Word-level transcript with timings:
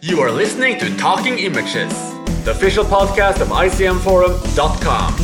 You 0.00 0.20
are 0.20 0.30
listening 0.30 0.78
to 0.78 0.96
Talking 0.96 1.40
Images, 1.40 1.92
the 2.44 2.52
official 2.52 2.84
podcast 2.84 3.40
of 3.40 3.48
ICMForum.com. 3.48 5.16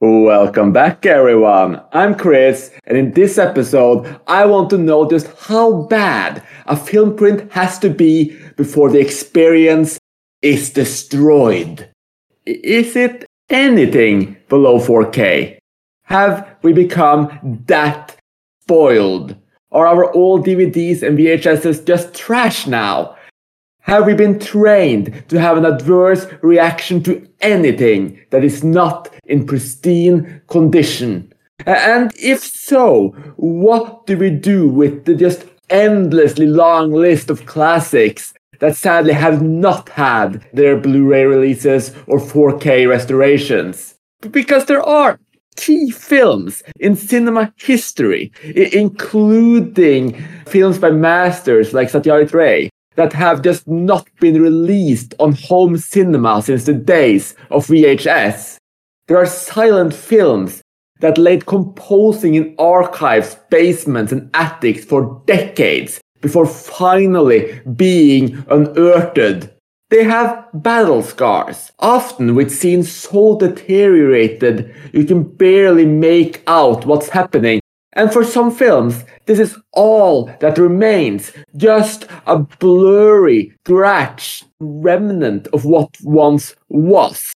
Welcome 0.00 0.72
back, 0.72 1.06
everyone. 1.06 1.80
I'm 1.92 2.14
Chris, 2.14 2.70
and 2.84 2.98
in 2.98 3.12
this 3.12 3.38
episode, 3.38 4.20
I 4.26 4.44
want 4.44 4.68
to 4.70 4.76
know 4.76 5.08
just 5.08 5.28
how 5.38 5.84
bad 5.84 6.42
a 6.66 6.76
film 6.76 7.16
print 7.16 7.50
has 7.52 7.78
to 7.78 7.88
be 7.88 8.36
before 8.58 8.90
the 8.90 9.00
experience 9.00 9.98
is 10.42 10.68
destroyed. 10.68 11.88
Is 12.44 12.96
it 12.96 13.24
anything 13.48 14.36
below 14.50 14.78
4K? 14.78 15.56
Have 16.02 16.56
we 16.60 16.74
become 16.74 17.62
that 17.66 18.14
spoiled? 18.60 19.36
Are 19.76 19.86
our 19.86 20.10
old 20.14 20.46
DVDs 20.46 21.02
and 21.02 21.18
VHSs 21.18 21.86
just 21.86 22.14
trash 22.14 22.66
now? 22.66 23.14
Have 23.82 24.06
we 24.06 24.14
been 24.14 24.38
trained 24.38 25.22
to 25.28 25.38
have 25.38 25.58
an 25.58 25.66
adverse 25.66 26.26
reaction 26.40 27.02
to 27.02 27.28
anything 27.42 28.18
that 28.30 28.42
is 28.42 28.64
not 28.64 29.12
in 29.26 29.44
pristine 29.44 30.40
condition? 30.48 31.30
And 31.66 32.10
if 32.18 32.42
so, 32.42 33.08
what 33.36 34.06
do 34.06 34.16
we 34.16 34.30
do 34.30 34.66
with 34.66 35.04
the 35.04 35.14
just 35.14 35.44
endlessly 35.68 36.46
long 36.46 36.90
list 36.90 37.28
of 37.28 37.44
classics 37.44 38.32
that 38.60 38.76
sadly 38.76 39.12
have 39.12 39.42
not 39.42 39.90
had 39.90 40.42
their 40.54 40.78
Blu-ray 40.78 41.26
releases 41.26 41.94
or 42.06 42.18
4K 42.18 42.88
restorations? 42.88 43.96
Because 44.30 44.64
there 44.64 44.82
are 44.82 45.20
key 45.56 45.90
films 45.90 46.62
in 46.78 46.96
cinema 46.96 47.52
history, 47.56 48.32
including 48.44 50.22
films 50.46 50.78
by 50.78 50.90
masters 50.90 51.72
like 51.72 51.88
Satyajit 51.88 52.32
Ray, 52.32 52.70
that 52.96 53.12
have 53.12 53.42
just 53.42 53.66
not 53.68 54.08
been 54.20 54.40
released 54.40 55.14
on 55.18 55.32
home 55.32 55.76
cinema 55.76 56.42
since 56.42 56.64
the 56.64 56.74
days 56.74 57.34
of 57.50 57.66
VHS. 57.66 58.56
There 59.06 59.18
are 59.18 59.26
silent 59.26 59.94
films 59.94 60.62
that 61.00 61.18
laid 61.18 61.46
composing 61.46 62.34
in 62.34 62.54
archives, 62.58 63.36
basements, 63.50 64.12
and 64.12 64.30
attics 64.34 64.84
for 64.84 65.22
decades 65.26 66.00
before 66.22 66.46
finally 66.46 67.60
being 67.76 68.44
unearthed 68.48 69.50
they 69.88 70.04
have 70.04 70.48
battle 70.52 71.02
scars, 71.02 71.70
often 71.78 72.34
with 72.34 72.50
scenes 72.50 72.90
so 72.90 73.38
deteriorated 73.38 74.74
you 74.92 75.04
can 75.04 75.22
barely 75.22 75.86
make 75.86 76.42
out 76.46 76.86
what's 76.86 77.08
happening. 77.08 77.60
And 77.92 78.12
for 78.12 78.24
some 78.24 78.50
films, 78.50 79.04
this 79.24 79.38
is 79.38 79.56
all 79.72 80.26
that 80.40 80.58
remains, 80.58 81.32
just 81.56 82.06
a 82.26 82.40
blurry 82.40 83.54
scratch 83.64 84.44
remnant 84.60 85.46
of 85.48 85.64
what 85.64 85.88
once 86.02 86.54
was. 86.68 87.32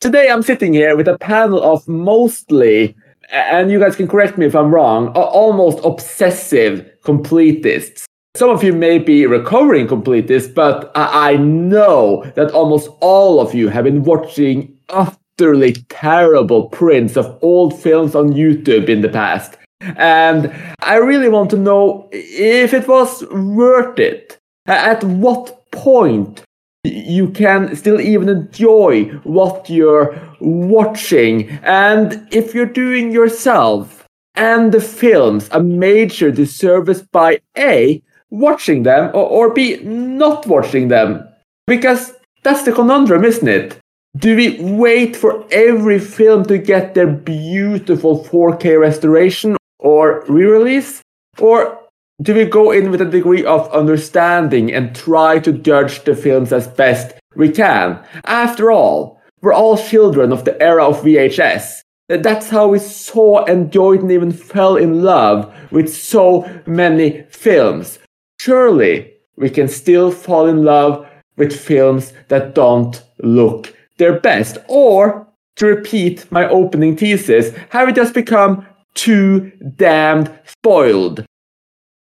Today 0.00 0.28
I'm 0.28 0.42
sitting 0.42 0.72
here 0.72 0.96
with 0.96 1.06
a 1.06 1.18
panel 1.18 1.62
of 1.62 1.86
mostly, 1.86 2.96
and 3.30 3.70
you 3.70 3.78
guys 3.78 3.94
can 3.94 4.08
correct 4.08 4.36
me 4.38 4.46
if 4.46 4.56
I'm 4.56 4.74
wrong, 4.74 5.08
almost 5.08 5.78
obsessive 5.84 6.90
completists. 7.04 8.04
Some 8.34 8.48
of 8.48 8.64
you 8.64 8.72
may 8.72 8.98
be 8.98 9.26
recovering 9.26 9.86
completists, 9.86 10.54
but 10.54 10.90
I 10.94 11.36
know 11.36 12.24
that 12.34 12.50
almost 12.52 12.88
all 13.00 13.40
of 13.40 13.54
you 13.54 13.68
have 13.68 13.84
been 13.84 14.04
watching 14.04 14.74
utterly 14.88 15.74
terrible 15.90 16.70
prints 16.70 17.18
of 17.18 17.38
old 17.42 17.78
films 17.78 18.14
on 18.14 18.32
YouTube 18.32 18.88
in 18.88 19.02
the 19.02 19.10
past. 19.10 19.58
And 19.82 20.50
I 20.80 20.96
really 20.96 21.28
want 21.28 21.50
to 21.50 21.58
know 21.58 22.08
if 22.10 22.72
it 22.72 22.88
was 22.88 23.22
worth 23.30 23.98
it. 23.98 24.38
At 24.64 25.04
what 25.04 25.70
point 25.70 26.42
you 26.84 27.28
can 27.28 27.76
still 27.76 28.00
even 28.00 28.30
enjoy 28.30 29.04
what 29.24 29.68
you're 29.68 30.18
watching. 30.40 31.50
And 31.62 32.26
if 32.32 32.54
you're 32.54 32.64
doing 32.64 33.12
yourself 33.12 34.06
and 34.36 34.72
the 34.72 34.80
films 34.80 35.50
a 35.52 35.62
major 35.62 36.30
disservice 36.30 37.02
by 37.02 37.40
A, 37.58 38.02
watching 38.32 38.82
them 38.82 39.10
or, 39.14 39.26
or 39.26 39.52
B, 39.52 39.76
not 39.84 40.46
watching 40.46 40.88
them? 40.88 41.28
Because 41.66 42.14
that's 42.42 42.64
the 42.64 42.72
conundrum, 42.72 43.24
isn't 43.24 43.46
it? 43.46 43.78
Do 44.16 44.36
we 44.36 44.60
wait 44.60 45.14
for 45.14 45.46
every 45.52 45.98
film 45.98 46.44
to 46.46 46.58
get 46.58 46.94
their 46.94 47.06
beautiful 47.06 48.24
4K 48.24 48.80
restoration 48.80 49.56
or 49.78 50.24
re 50.28 50.44
release? 50.44 51.00
Or 51.38 51.78
do 52.20 52.34
we 52.34 52.44
go 52.44 52.72
in 52.72 52.90
with 52.90 53.00
a 53.00 53.06
degree 53.06 53.44
of 53.44 53.72
understanding 53.72 54.72
and 54.72 54.94
try 54.94 55.38
to 55.40 55.52
judge 55.52 56.04
the 56.04 56.14
films 56.14 56.52
as 56.52 56.66
best 56.66 57.14
we 57.36 57.50
can? 57.50 58.02
After 58.24 58.70
all, 58.70 59.20
we're 59.40 59.54
all 59.54 59.78
children 59.78 60.32
of 60.32 60.44
the 60.44 60.60
era 60.62 60.84
of 60.84 61.02
VHS. 61.02 61.80
That's 62.08 62.50
how 62.50 62.68
we 62.68 62.78
saw, 62.78 63.44
enjoyed, 63.44 64.02
and 64.02 64.12
even 64.12 64.32
fell 64.32 64.76
in 64.76 65.02
love 65.02 65.52
with 65.70 65.92
so 65.92 66.46
many 66.66 67.22
films 67.30 67.98
surely 68.42 69.12
we 69.36 69.48
can 69.48 69.68
still 69.68 70.10
fall 70.10 70.46
in 70.48 70.64
love 70.64 71.06
with 71.36 71.58
films 71.58 72.12
that 72.28 72.54
don't 72.54 73.04
look 73.20 73.72
their 73.98 74.18
best. 74.18 74.58
Or, 74.68 75.26
to 75.56 75.66
repeat 75.66 76.30
my 76.32 76.48
opening 76.48 76.96
thesis, 76.96 77.54
have 77.70 77.86
we 77.86 77.92
just 77.92 78.14
become 78.14 78.66
too 78.94 79.52
damned 79.76 80.30
spoiled? 80.44 81.24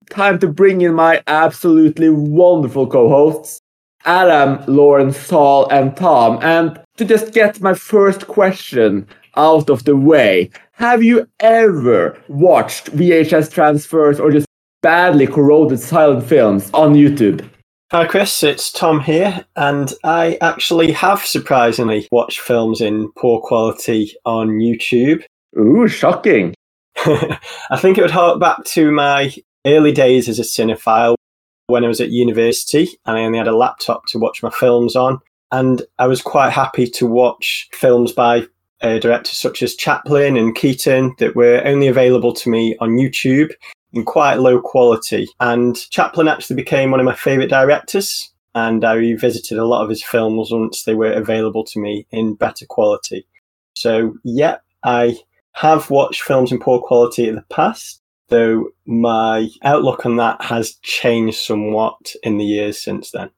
Time 0.10 0.40
to 0.40 0.48
bring 0.48 0.82
in 0.82 0.94
my 0.94 1.22
absolutely 1.28 2.10
wonderful 2.10 2.88
co 2.88 3.08
hosts, 3.08 3.60
Adam, 4.06 4.64
Lauren, 4.68 5.12
Sol, 5.12 5.70
and 5.70 5.96
Tom. 5.96 6.40
And 6.42 6.80
to 6.98 7.06
just 7.06 7.34
get 7.34 7.62
my 7.62 7.76
first 7.76 8.28
question 8.28 9.08
out 9.38 9.70
of 9.70 9.84
the 9.84 9.96
way, 9.96 10.50
have 10.74 11.04
you 11.04 11.28
ever 11.40 12.18
watched 12.28 12.92
VHS 12.98 13.52
transfers 13.52 14.20
or 14.20 14.32
just 14.32 14.48
badly 14.82 15.28
corroded 15.28 15.80
silent 15.80 16.26
films 16.26 16.70
on 16.74 16.94
YouTube. 16.94 17.48
Hi, 17.92 18.06
Chris. 18.06 18.42
It's 18.42 18.72
Tom 18.72 19.02
here, 19.02 19.46
and 19.56 19.94
I 20.04 20.38
actually 20.42 20.92
have 20.94 21.26
surprisingly 21.26 22.08
watched 22.12 22.40
films 22.40 22.82
in 22.82 23.12
poor 23.18 23.42
quality 23.42 24.14
on 24.26 24.60
YouTube. 24.60 25.24
Ooh, 25.60 25.88
shocking. 25.88 26.54
I 26.98 27.78
think 27.78 27.98
it 27.98 28.02
would 28.02 28.12
hark 28.12 28.40
back 28.40 28.64
to 28.66 28.92
my 28.92 29.34
early 29.66 29.92
days 29.92 30.30
as 30.30 30.40
a 30.40 30.44
cinephile 30.44 31.16
when 31.68 31.84
I 31.84 31.88
was 31.88 32.02
at 32.02 32.10
university 32.10 32.88
and 33.06 33.18
I 33.18 33.24
only 33.24 33.38
had 33.38 33.48
a 33.48 33.56
laptop 33.56 34.06
to 34.08 34.20
watch 34.20 34.42
my 34.42 34.50
films 34.50 34.96
on. 34.96 35.20
And 35.52 35.82
I 36.00 36.08
was 36.08 36.22
quite 36.22 36.52
happy 36.52 36.88
to 36.88 37.06
watch 37.06 37.68
films 37.74 38.12
by 38.14 38.48
uh, 38.82 39.00
directors 39.00 39.38
such 39.38 39.62
as 39.62 39.76
Chaplin 39.76 40.38
and 40.38 40.56
Keaton 40.56 41.14
that 41.20 41.36
were 41.36 41.62
only 41.66 41.88
available 41.88 42.34
to 42.34 42.50
me 42.50 42.78
on 42.80 42.92
YouTube 42.92 43.52
in 43.94 44.06
quite 44.06 44.36
low 44.36 44.60
quality. 44.62 45.28
And 45.40 45.76
Chaplin 45.90 46.28
actually 46.28 46.56
became 46.56 46.92
one 46.92 47.00
of 47.00 47.06
my 47.06 47.16
favourite 47.16 47.50
directors, 47.50 48.32
and 48.56 48.84
I 48.84 48.94
revisited 48.94 49.58
a 49.58 49.66
lot 49.66 49.84
of 49.84 49.90
his 49.90 50.04
films 50.04 50.52
once 50.52 50.84
they 50.84 50.96
were 50.96 51.14
available 51.14 51.64
to 51.66 51.80
me 51.80 52.08
in 52.12 52.36
better 52.36 52.66
quality. 52.66 53.26
So, 53.76 54.16
yeah, 54.24 54.58
I 54.84 55.18
have 55.54 55.90
watched 55.90 56.22
films 56.22 56.52
in 56.52 56.60
poor 56.60 56.80
quality 56.80 57.28
in 57.28 57.36
the 57.36 57.46
past, 57.50 58.02
though 58.30 58.70
my 58.86 59.50
outlook 59.64 60.06
on 60.06 60.18
that 60.18 60.42
has 60.42 60.76
changed 60.82 61.38
somewhat 61.38 62.14
in 62.24 62.38
the 62.38 62.46
years 62.46 62.82
since 62.82 63.12
then. 63.12 63.30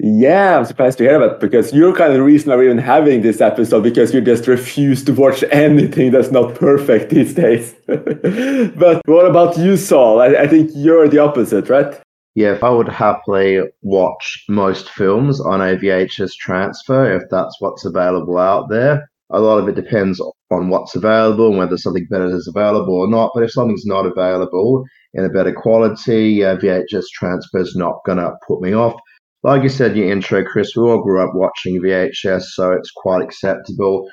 Yeah, 0.00 0.58
I'm 0.58 0.64
surprised 0.64 0.98
to 0.98 1.04
hear 1.04 1.18
that 1.18 1.40
because 1.40 1.72
you're 1.72 1.94
kind 1.94 2.12
of 2.12 2.18
the 2.18 2.22
reason 2.22 2.52
I'm 2.52 2.62
even 2.62 2.78
having 2.78 3.22
this 3.22 3.40
episode 3.40 3.82
because 3.82 4.14
you 4.14 4.20
just 4.20 4.46
refuse 4.46 5.02
to 5.04 5.12
watch 5.12 5.42
anything 5.50 6.12
that's 6.12 6.30
not 6.30 6.54
perfect 6.54 7.10
these 7.10 7.34
days. 7.34 7.74
but 7.86 9.02
what 9.06 9.26
about 9.26 9.58
you, 9.58 9.76
Sol? 9.76 10.20
I, 10.20 10.28
I 10.28 10.46
think 10.46 10.70
you're 10.72 11.08
the 11.08 11.18
opposite, 11.18 11.68
right? 11.68 12.00
Yeah, 12.36 12.56
I 12.62 12.70
would 12.70 12.88
happily 12.88 13.60
watch 13.82 14.44
most 14.48 14.88
films 14.90 15.40
on 15.40 15.60
a 15.60 15.76
VHS 15.76 16.34
transfer 16.34 17.16
if 17.16 17.24
that's 17.28 17.56
what's 17.58 17.84
available 17.84 18.38
out 18.38 18.68
there. 18.68 19.10
A 19.30 19.40
lot 19.40 19.58
of 19.58 19.68
it 19.68 19.74
depends 19.74 20.20
on 20.52 20.68
what's 20.68 20.94
available 20.94 21.48
and 21.48 21.58
whether 21.58 21.76
something 21.76 22.06
better 22.08 22.26
is 22.26 22.46
available 22.46 22.94
or 22.94 23.08
not. 23.08 23.32
But 23.34 23.42
if 23.42 23.50
something's 23.50 23.84
not 23.84 24.06
available 24.06 24.84
in 25.14 25.24
a 25.24 25.28
better 25.28 25.52
quality, 25.52 26.44
uh, 26.44 26.56
VHS 26.56 27.06
transfer 27.12 27.58
is 27.58 27.74
not 27.74 28.04
going 28.06 28.18
to 28.18 28.30
put 28.46 28.62
me 28.62 28.72
off 28.72 28.94
like 29.42 29.62
you 29.62 29.68
said 29.68 29.92
in 29.92 29.98
your 29.98 30.10
intro, 30.10 30.44
Chris, 30.44 30.76
we 30.76 30.82
all 30.82 31.02
grew 31.02 31.22
up 31.22 31.34
watching 31.34 31.80
VHS, 31.80 32.42
so 32.54 32.72
it's 32.72 32.90
quite 32.90 33.22
acceptable. 33.22 34.08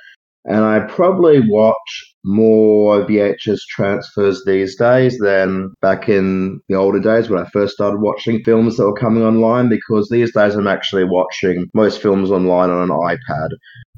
And 0.48 0.64
I 0.64 0.80
probably 0.82 1.42
watch 1.48 2.16
more 2.24 3.04
VHS 3.04 3.62
transfers 3.70 4.44
these 4.46 4.76
days 4.78 5.18
than 5.18 5.74
back 5.82 6.08
in 6.08 6.60
the 6.70 6.76
older 6.76 7.00
days 7.00 7.30
when 7.30 7.44
I 7.44 7.50
first 7.50 7.74
started 7.74 8.00
watching 8.00 8.44
films 8.44 8.78
that 8.78 8.86
were 8.86 8.94
coming 8.94 9.24
online 9.24 9.70
because 9.70 10.10
these 10.10 10.34
days 10.34 10.56
I'm 10.56 10.68
actually 10.68 11.04
watching 11.04 11.68
most 11.74 12.00
films 12.00 12.30
online 12.30 12.70
on 12.70 12.90
an 12.90 12.96
iPad. 12.96 13.50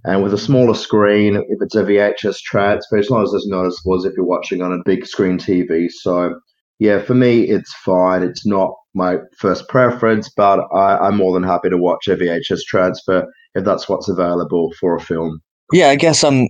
And 0.05 0.23
with 0.23 0.33
a 0.33 0.37
smaller 0.37 0.73
screen, 0.73 1.35
if 1.35 1.61
it's 1.61 1.75
a 1.75 1.83
VHS 1.83 2.39
transfer, 2.39 2.97
it's 2.97 3.11
not 3.11 3.23
as 3.23 3.45
noticeable 3.47 3.97
as 3.97 4.05
if 4.05 4.13
you're 4.15 4.25
watching 4.25 4.61
on 4.61 4.71
a 4.71 4.83
big 4.85 5.05
screen 5.05 5.37
TV. 5.37 5.89
So, 5.91 6.39
yeah, 6.79 6.99
for 6.99 7.13
me, 7.13 7.41
it's 7.41 7.73
fine. 7.73 8.23
It's 8.23 8.45
not 8.45 8.73
my 8.97 9.17
first 9.37 9.69
preference, 9.69 10.29
but 10.35 10.59
I, 10.73 10.97
I'm 10.97 11.17
more 11.17 11.33
than 11.33 11.43
happy 11.43 11.69
to 11.69 11.77
watch 11.77 12.07
a 12.07 12.15
VHS 12.15 12.61
transfer 12.67 13.25
if 13.55 13.63
that's 13.63 13.87
what's 13.87 14.09
available 14.09 14.73
for 14.79 14.95
a 14.95 14.99
film. 14.99 15.39
Yeah, 15.71 15.89
I 15.89 15.95
guess 15.95 16.23
I'm 16.23 16.47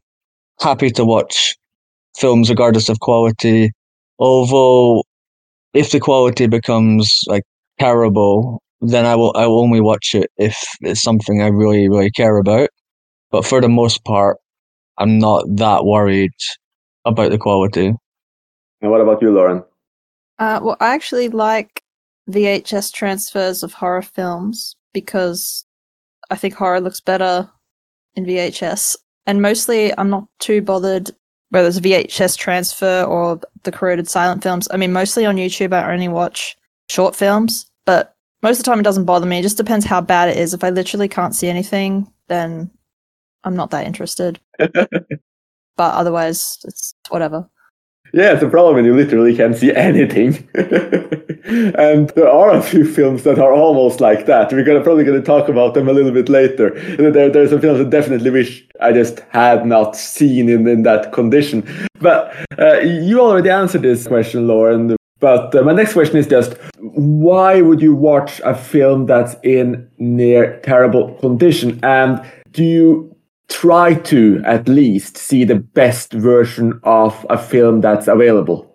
happy 0.60 0.90
to 0.92 1.06
watch 1.06 1.56
films 2.18 2.50
regardless 2.50 2.90
of 2.90 3.00
quality. 3.00 3.72
Although, 4.20 5.04
if 5.74 5.92
the 5.92 6.00
quality 6.00 6.48
becomes 6.48 7.14
like 7.28 7.44
terrible, 7.80 8.62
then 8.82 9.06
I 9.06 9.16
will 9.16 9.34
I 9.36 9.46
will 9.48 9.62
only 9.62 9.82
watch 9.82 10.16
it 10.16 10.32
if 10.38 10.58
it's 10.82 11.02
something 11.02 11.42
I 11.42 11.48
really 11.48 11.90
really 11.90 12.12
care 12.12 12.38
about. 12.38 12.70
But 13.30 13.46
for 13.46 13.62
the 13.62 13.70
most 13.70 14.04
part, 14.06 14.38
I'm 14.98 15.20
not 15.20 15.44
that 15.58 15.86
worried 15.86 16.32
about 17.06 17.32
the 17.32 17.38
quality. 17.38 17.94
And 18.82 18.92
what 18.92 19.02
about 19.02 19.22
you, 19.22 19.32
Lauren? 19.32 19.64
Uh, 20.40 20.60
well, 20.62 20.78
I 20.80 20.94
actually 20.94 21.30
like 21.30 21.82
VHS 22.30 22.92
transfers 22.94 23.64
of 23.64 23.74
horror 23.74 24.02
films 24.02 24.76
because 24.94 25.66
I 26.30 26.36
think 26.36 26.54
horror 26.54 26.82
looks 26.82 27.00
better 27.00 27.50
in 28.16 28.26
VHS. 28.26 28.98
And 29.26 29.42
mostly, 29.42 29.98
I'm 29.98 30.10
not 30.10 30.28
too 30.40 30.62
bothered 30.62 31.12
whether 31.50 31.68
it's 31.68 31.78
a 31.78 31.82
VHS 31.82 32.38
transfer 32.38 33.04
or 33.04 33.40
the 33.64 33.72
corroded 33.72 34.10
silent 34.10 34.44
films. 34.44 34.68
I 34.72 34.78
mean, 34.78 34.92
mostly 34.92 35.26
on 35.26 35.38
YouTube, 35.38 35.74
I 35.74 35.94
only 35.94 36.10
watch 36.10 36.58
short 36.90 37.16
films, 37.16 37.70
but 37.86 38.16
most 38.44 38.60
of 38.60 38.66
the 38.66 38.72
time 38.72 38.80
it 38.80 38.84
doesn't 38.84 39.06
bother 39.06 39.26
me. 39.26 39.40
It 39.40 39.44
just 39.44 39.58
depends 39.58 39.86
how 39.86 40.02
bad 40.02 40.30
it 40.30 40.38
is. 40.38 40.54
If 40.54 40.64
I 40.64 40.70
literally 40.70 41.08
can't 41.08 41.36
see 41.36 41.48
anything, 41.48 42.12
then 42.28 42.70
I'm 43.44 43.56
not 43.56 43.72
that 43.72 43.88
interested. 43.88 44.40
but 44.58 45.14
otherwise, 45.78 46.60
it's 46.66 46.94
whatever. 47.10 47.50
Yeah, 48.14 48.34
it's 48.34 48.44
a 48.44 48.50
problem 48.50 48.76
when 48.76 48.86
you 48.86 48.96
literally 48.96 49.36
can't 49.36 49.56
see 49.56 49.74
anything. 49.76 50.48
and 50.56 52.10
there 52.12 52.30
are 52.30 52.52
a 52.56 52.62
few 52.62 52.86
films 52.86 53.24
that 53.24 53.40
are 53.40 53.52
almost 53.52 54.00
like 54.02 54.26
that. 54.26 54.52
We're 54.52 54.64
gonna 54.64 54.82
probably 54.84 55.04
gonna 55.04 55.22
talk 55.22 55.50
about 55.50 55.74
them 55.74 55.88
a 55.88 55.94
little 55.94 56.12
bit 56.12 56.30
later. 56.30 56.72
There, 56.98 57.30
there's 57.30 57.50
some 57.50 57.62
films 57.62 57.82
I 57.82 57.90
definitely 57.90 58.30
wish 58.30 58.66
I 58.80 58.92
just 58.92 59.20
had 59.30 59.66
not 59.66 59.96
seen 59.96 60.50
in, 60.50 60.68
in 60.68 60.84
that 60.84 61.12
condition. 61.14 61.68
But 62.00 62.36
uh, 62.60 62.80
you 62.80 63.20
already 63.20 63.50
answered 63.50 63.82
this 63.82 64.08
question, 64.08 64.48
Lauren. 64.48 64.96
But 65.20 65.56
uh, 65.56 65.64
my 65.64 65.74
next 65.74 65.94
question 65.94 66.18
is 66.18 66.28
just 66.28 66.58
why 66.80 67.62
would 67.62 67.82
you 67.82 67.96
watch 67.96 68.40
a 68.46 68.54
film 68.56 69.08
that's 69.08 69.36
in 69.44 69.90
near 69.98 70.60
terrible 70.62 71.16
condition? 71.16 71.80
And 71.84 72.24
do 72.52 72.64
you 72.64 73.17
try 73.50 73.96
to 73.96 74.42
at 74.46 74.68
least 74.68 75.18
see 75.18 75.44
the 75.44 75.56
best 75.56 76.14
version 76.14 76.80
of 76.84 77.26
a 77.30 77.38
film 77.38 77.82
that's 77.82 78.08
available? 78.08 78.74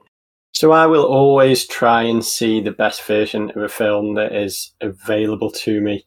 So 0.55 0.73
I 0.73 0.87
will 0.87 1.05
always 1.05 1.67
try 1.67 2.03
and 2.03 2.25
see 2.25 2.61
the 2.61 2.73
best 2.73 3.03
version 3.05 3.51
of 3.51 3.63
a 3.63 3.69
film 3.69 4.15
that 4.15 4.35
is 4.35 4.73
available 4.81 5.51
to 5.51 5.81
me. 5.81 6.05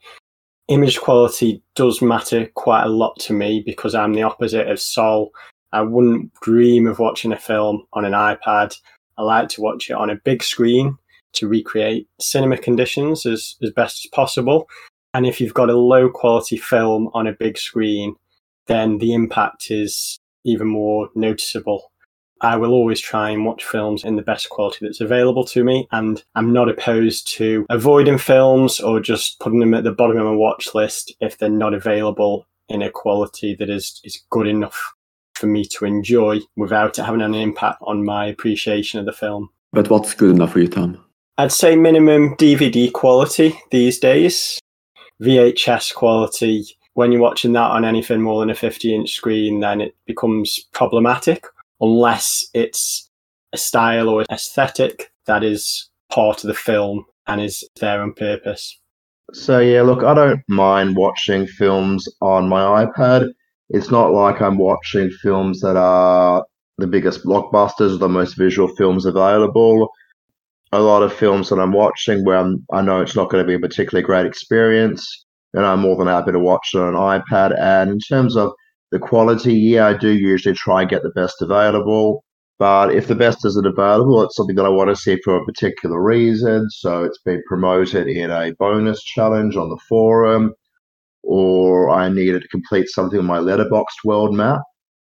Image 0.68 1.00
quality 1.00 1.62
does 1.76 2.02
matter 2.02 2.48
quite 2.56 2.84
a 2.84 2.90
lot 2.90 3.20
to 3.22 3.34
me 3.34 3.64
because 3.66 3.96
I'm 3.96 4.14
the 4.14 4.24
opposite 4.24 4.68
of 4.68 4.80
Sol. 4.80 5.32
I 5.74 5.82
wouldn't 5.82 6.34
dream 6.42 6.88
of 6.88 7.00
watching 7.00 7.34
a 7.34 7.38
film 7.38 7.84
on 7.94 8.06
an 8.06 8.14
iPad. 8.14 8.76
I 9.18 9.24
like 9.24 9.50
to 9.50 9.62
watch 9.62 9.90
it 9.90 9.94
on 9.94 10.10
a 10.10 10.22
big 10.24 10.44
screen 10.44 10.98
to 11.34 11.48
recreate 11.48 12.08
cinema 12.20 12.58
conditions 12.58 13.26
as, 13.26 13.56
as 13.62 13.72
best 13.72 14.06
as 14.06 14.10
possible. 14.12 14.68
And 15.14 15.26
if 15.26 15.40
you've 15.40 15.54
got 15.54 15.70
a 15.70 15.78
low 15.78 16.10
quality 16.10 16.58
film 16.58 17.10
on 17.14 17.28
a 17.28 17.34
big 17.34 17.58
screen, 17.58 18.16
then 18.68 18.98
the 18.98 19.14
impact 19.14 19.72
is 19.72 20.20
even 20.44 20.68
more 20.68 21.10
noticeable. 21.16 21.92
I 22.42 22.58
will 22.58 22.72
always 22.72 23.00
try 23.00 23.30
and 23.30 23.46
watch 23.46 23.64
films 23.64 24.04
in 24.04 24.18
the 24.18 24.22
best 24.22 24.50
quality 24.50 24.80
that's 24.82 25.02
available 25.02 25.46
to 25.46 25.64
me, 25.64 25.88
and 25.92 26.24
I'm 26.36 26.52
not 26.52 26.70
opposed 26.70 27.28
to 27.36 27.66
avoiding 27.70 28.18
films 28.18 28.80
or 28.80 29.00
just 29.00 29.40
putting 29.40 29.60
them 29.60 29.74
at 29.74 29.84
the 29.84 29.92
bottom 29.92 30.18
of 30.18 30.26
my 30.26 30.32
watch 30.32 30.76
list 30.76 31.16
if 31.22 31.38
they're 31.38 31.50
not 31.50 31.74
available 31.74 32.48
in 32.68 32.82
a 32.82 32.90
quality 32.90 33.56
that 33.56 33.70
is, 33.70 34.02
is 34.04 34.22
good 34.30 34.48
enough 34.48 34.94
for 35.34 35.48
me 35.48 35.66
to 35.66 35.86
enjoy 35.86 36.40
without 36.56 36.98
it 36.98 37.04
having 37.04 37.22
an 37.22 37.36
impact 37.36 37.78
on 37.82 38.04
my 38.04 38.26
appreciation 38.26 39.00
of 39.00 39.06
the 39.06 39.14
film. 39.14 39.50
But 39.72 39.90
what's 39.90 40.14
good 40.14 40.36
enough 40.36 40.54
for 40.54 40.60
you, 40.60 40.68
Tom? 40.68 41.04
I'd 41.38 41.52
say 41.52 41.76
minimum 41.76 42.36
DVD 42.38 42.92
quality 42.92 43.60
these 43.72 44.00
days. 44.00 44.60
VHS 45.22 45.94
quality 45.94 46.66
when 46.96 47.12
you're 47.12 47.22
watching 47.22 47.54
that 47.54 47.72
on 47.72 47.86
anything 47.86 48.22
more 48.22 48.40
than 48.40 48.50
a 48.50 48.56
50 48.56 48.96
inch 48.96 49.12
screen, 49.12 49.60
then 49.60 49.82
it 49.82 49.96
becomes 50.08 50.60
problematic 50.72 51.46
unless 51.82 52.46
it's 52.54 53.10
a 53.54 53.58
style 53.58 54.10
or 54.10 54.26
aesthetic 54.32 55.12
that 55.26 55.44
is 55.44 55.90
part 56.10 56.44
of 56.44 56.48
the 56.48 56.54
film 56.54 57.06
and 57.28 57.42
is 57.42 57.68
there 57.80 58.02
on 58.02 58.14
purpose. 58.14 58.80
So, 59.34 59.60
yeah, 59.60 59.82
look, 59.82 60.04
I 60.04 60.14
don't 60.14 60.42
mind 60.48 60.96
watching 60.96 61.48
films 61.48 62.08
on 62.22 62.48
my 62.48 62.86
iPad. 62.86 63.30
It's 63.70 63.92
not 63.92 64.14
like 64.14 64.42
I'm 64.42 64.58
watching 64.58 65.10
films 65.22 65.60
that 65.62 65.76
are 65.76 66.46
the 66.78 66.88
biggest 66.88 67.26
blockbusters 67.26 67.96
or 67.96 67.98
the 67.98 68.08
most 68.08 68.38
visual 68.38 68.74
films 68.76 69.06
available. 69.06 69.90
A 70.72 70.80
lot 70.80 71.04
of 71.04 71.12
films 71.12 71.50
that 71.50 71.60
I'm 71.60 71.74
watching 71.74 72.24
where 72.24 72.38
I'm, 72.38 72.66
I 72.72 72.82
know 72.82 73.02
it's 73.02 73.16
not 73.16 73.30
going 73.30 73.44
to 73.44 73.48
be 73.48 73.56
a 73.56 73.60
particularly 73.60 74.06
great 74.06 74.26
experience 74.26 75.25
and 75.56 75.66
I'm 75.66 75.80
more 75.80 75.96
than 75.96 76.08
happy 76.08 76.34
to 76.34 76.40
watch 76.40 76.72
it 76.74 76.80
on 76.80 76.90
an 76.90 77.22
iPad. 77.22 77.58
And 77.60 77.90
in 77.90 78.00
terms 78.00 78.36
of 78.36 78.52
the 78.92 79.00
quality, 79.00 79.54
yeah, 79.54 79.88
I 79.88 79.94
do 79.98 80.12
usually 80.12 80.54
try 80.54 80.82
and 80.82 80.90
get 80.90 81.02
the 81.02 81.10
best 81.10 81.42
available. 81.42 82.24
But 82.60 82.94
if 82.94 83.08
the 83.08 83.16
best 83.16 83.46
isn't 83.46 83.66
available, 83.66 84.22
it's 84.22 84.36
something 84.36 84.56
that 84.58 84.66
I 84.66 84.70
want 84.70 84.90
to 84.90 84.96
see 84.96 85.18
for 85.24 85.36
a 85.36 85.46
particular 85.46 86.02
reason. 86.02 86.70
So 86.70 87.04
it's 87.04 87.20
been 87.26 87.42
promoted 87.48 88.08
in 88.08 88.32
a 88.32 88.54
bonus 88.60 89.02
challenge 89.04 89.56
on 89.56 89.70
the 89.70 89.80
forum, 89.90 90.54
or 91.24 91.90
I 91.90 92.10
needed 92.10 92.42
to 92.42 92.48
complete 92.50 92.88
something 92.90 93.20
on 93.20 93.26
my 93.26 93.40
Letterboxd 93.40 94.04
world 94.04 94.34
map. 94.34 94.62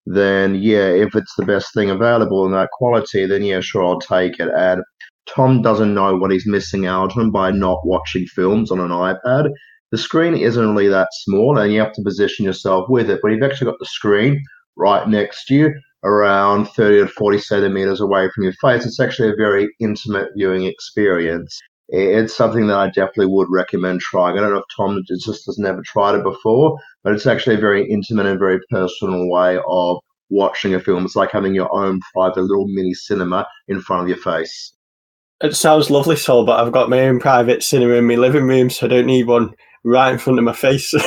Then, 0.07 0.55
yeah, 0.55 0.89
if 0.89 1.17
it's 1.17 1.35
the 1.37 1.47
best 1.47 1.75
thing 1.75 1.91
available 1.91 2.47
in 2.47 2.53
that 2.53 2.71
quality, 2.73 3.27
then 3.27 3.43
yeah, 3.43 3.61
sure, 3.61 3.85
I'll 3.85 4.01
take 4.01 4.39
it. 4.39 4.49
And 4.55 4.83
Tom 5.27 5.63
doesn't 5.63 5.95
know 5.95 6.17
what 6.17 6.31
he's 6.31 6.47
missing 6.47 6.87
out 6.87 7.17
on 7.17 7.31
by 7.33 7.51
not 7.51 7.85
watching 7.85 8.27
films 8.27 8.71
on 8.71 8.81
an 8.81 8.91
iPad 8.91 9.51
the 9.93 9.99
screen 9.99 10.35
isn't 10.37 10.75
really 10.75 10.89
that 10.89 11.09
small 11.13 11.59
and 11.59 11.73
you 11.73 11.81
have 11.81 11.93
to 11.95 12.03
position 12.03 12.45
yourself 12.45 12.89
with 12.89 13.11
it. 13.11 13.21
But 13.23 13.33
you've 13.33 13.43
actually 13.43 13.71
got 13.71 13.79
the 13.79 13.87
screen 13.87 14.43
right 14.77 15.09
next 15.09 15.47
to 15.47 15.55
you, 15.55 15.75
around 16.05 16.67
30 16.67 17.01
to 17.01 17.09
40 17.09 17.39
centimeters 17.39 18.01
away 18.01 18.29
from 18.35 18.45
your 18.45 18.53
face. 18.55 18.85
It's 18.85 19.01
actually 19.01 19.31
a 19.31 19.37
very 19.37 19.69
intimate 19.81 20.29
viewing 20.37 20.65
experience. 20.65 21.59
It's 21.89 22.37
something 22.37 22.67
that 22.67 22.79
I 22.79 22.89
definitely 22.89 23.27
would 23.27 23.49
recommend 23.51 24.01
trying. 24.01 24.37
I 24.37 24.41
don't 24.41 24.53
know 24.53 24.59
if 24.59 24.65
Tom 24.77 25.03
just 25.07 25.47
has 25.47 25.59
never 25.59 25.83
tried 25.83 26.17
it 26.17 26.25
before, 26.25 26.79
but 27.05 27.13
it's 27.13 27.27
actually 27.27 27.57
a 27.57 27.61
very 27.61 27.89
intimate 27.89 28.27
and 28.27 28.41
very 28.41 28.59
personal 28.71 29.31
way 29.31 29.59
of 29.69 29.99
watching 30.29 30.75
a 30.75 30.81
film. 30.81 31.05
It's 31.05 31.15
like 31.15 31.31
having 31.31 31.55
your 31.55 31.73
own 31.73 32.01
private 32.13 32.43
little 32.43 32.67
mini 32.67 32.93
cinema 32.93 33.47
in 33.69 33.81
front 33.81 34.03
of 34.03 34.09
your 34.09 34.19
face. 34.19 34.73
It 35.43 35.55
sounds 35.55 35.91
lovely, 35.91 36.17
Sol, 36.17 36.45
but 36.45 36.59
I've 36.59 36.73
got 36.73 36.89
my 36.89 37.01
own 37.01 37.21
private 37.21 37.63
cinema 37.63 37.95
in 37.95 38.07
my 38.07 38.17
living 38.17 38.45
room, 38.45 38.71
so 38.71 38.87
I 38.87 38.89
don't 38.89 39.07
need 39.07 39.27
one 39.27 39.55
right 39.87 40.13
in 40.13 40.19
front 40.19 40.39
of 40.39 40.45
my 40.45 40.53
face. 40.53 40.93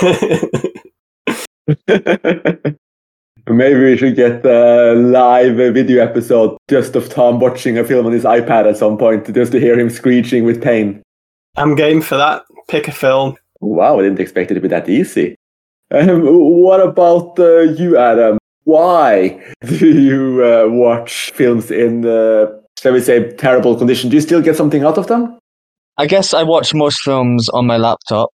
Maybe 3.47 3.79
we 3.79 3.97
should 3.97 4.15
get 4.15 4.45
a 4.45 4.93
live 4.93 5.55
video 5.55 6.03
episode 6.03 6.57
just 6.69 6.95
of 6.95 7.09
Tom 7.09 7.39
watching 7.39 7.77
a 7.77 7.83
film 7.83 8.05
on 8.05 8.11
his 8.11 8.23
iPad 8.23 8.69
at 8.69 8.77
some 8.77 8.97
point, 8.97 9.33
just 9.33 9.51
to 9.51 9.59
hear 9.59 9.77
him 9.77 9.89
screeching 9.89 10.45
with 10.45 10.61
pain. 10.61 11.01
I'm 11.57 11.75
game 11.75 12.01
for 12.01 12.17
that. 12.17 12.43
Pick 12.67 12.87
a 12.87 12.91
film. 12.91 13.35
Wow, 13.59 13.99
I 13.99 14.03
didn't 14.03 14.19
expect 14.19 14.51
it 14.51 14.53
to 14.53 14.61
be 14.61 14.67
that 14.69 14.87
easy. 14.87 15.35
Um, 15.91 16.21
what 16.23 16.79
about 16.79 17.37
uh, 17.39 17.61
you, 17.61 17.97
Adam? 17.97 18.37
Why 18.63 19.43
do 19.65 19.99
you 19.99 20.45
uh, 20.45 20.67
watch 20.69 21.31
films 21.31 21.71
in, 21.71 22.05
uh, 22.05 22.45
shall 22.79 22.93
we 22.93 23.01
say, 23.01 23.31
terrible 23.33 23.75
condition? 23.75 24.09
Do 24.09 24.15
you 24.15 24.21
still 24.21 24.41
get 24.41 24.55
something 24.55 24.83
out 24.83 24.97
of 24.97 25.07
them? 25.07 25.37
I 25.97 26.05
guess 26.05 26.33
I 26.33 26.43
watch 26.43 26.73
most 26.73 27.01
films 27.01 27.49
on 27.49 27.65
my 27.65 27.77
laptop 27.77 28.29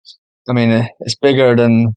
I 0.47 0.53
mean, 0.53 0.87
it's 0.99 1.15
bigger 1.15 1.55
than 1.55 1.93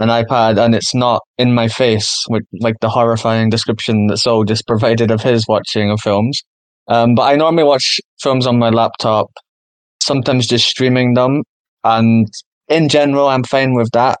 an 0.00 0.08
iPad 0.08 0.58
and 0.58 0.74
it's 0.74 0.94
not 0.94 1.22
in 1.38 1.54
my 1.54 1.68
face 1.68 2.24
with 2.28 2.42
like 2.60 2.74
the 2.80 2.88
horrifying 2.88 3.48
description 3.48 4.08
that 4.08 4.18
Sol 4.18 4.44
just 4.44 4.66
provided 4.66 5.10
of 5.10 5.22
his 5.22 5.46
watching 5.46 5.90
of 5.90 6.00
films. 6.00 6.42
Um, 6.88 7.14
but 7.14 7.22
I 7.22 7.36
normally 7.36 7.64
watch 7.64 8.00
films 8.20 8.46
on 8.46 8.58
my 8.58 8.70
laptop, 8.70 9.28
sometimes 10.02 10.46
just 10.46 10.66
streaming 10.66 11.14
them. 11.14 11.42
And 11.84 12.26
in 12.68 12.88
general, 12.88 13.28
I'm 13.28 13.44
fine 13.44 13.74
with 13.74 13.90
that. 13.92 14.18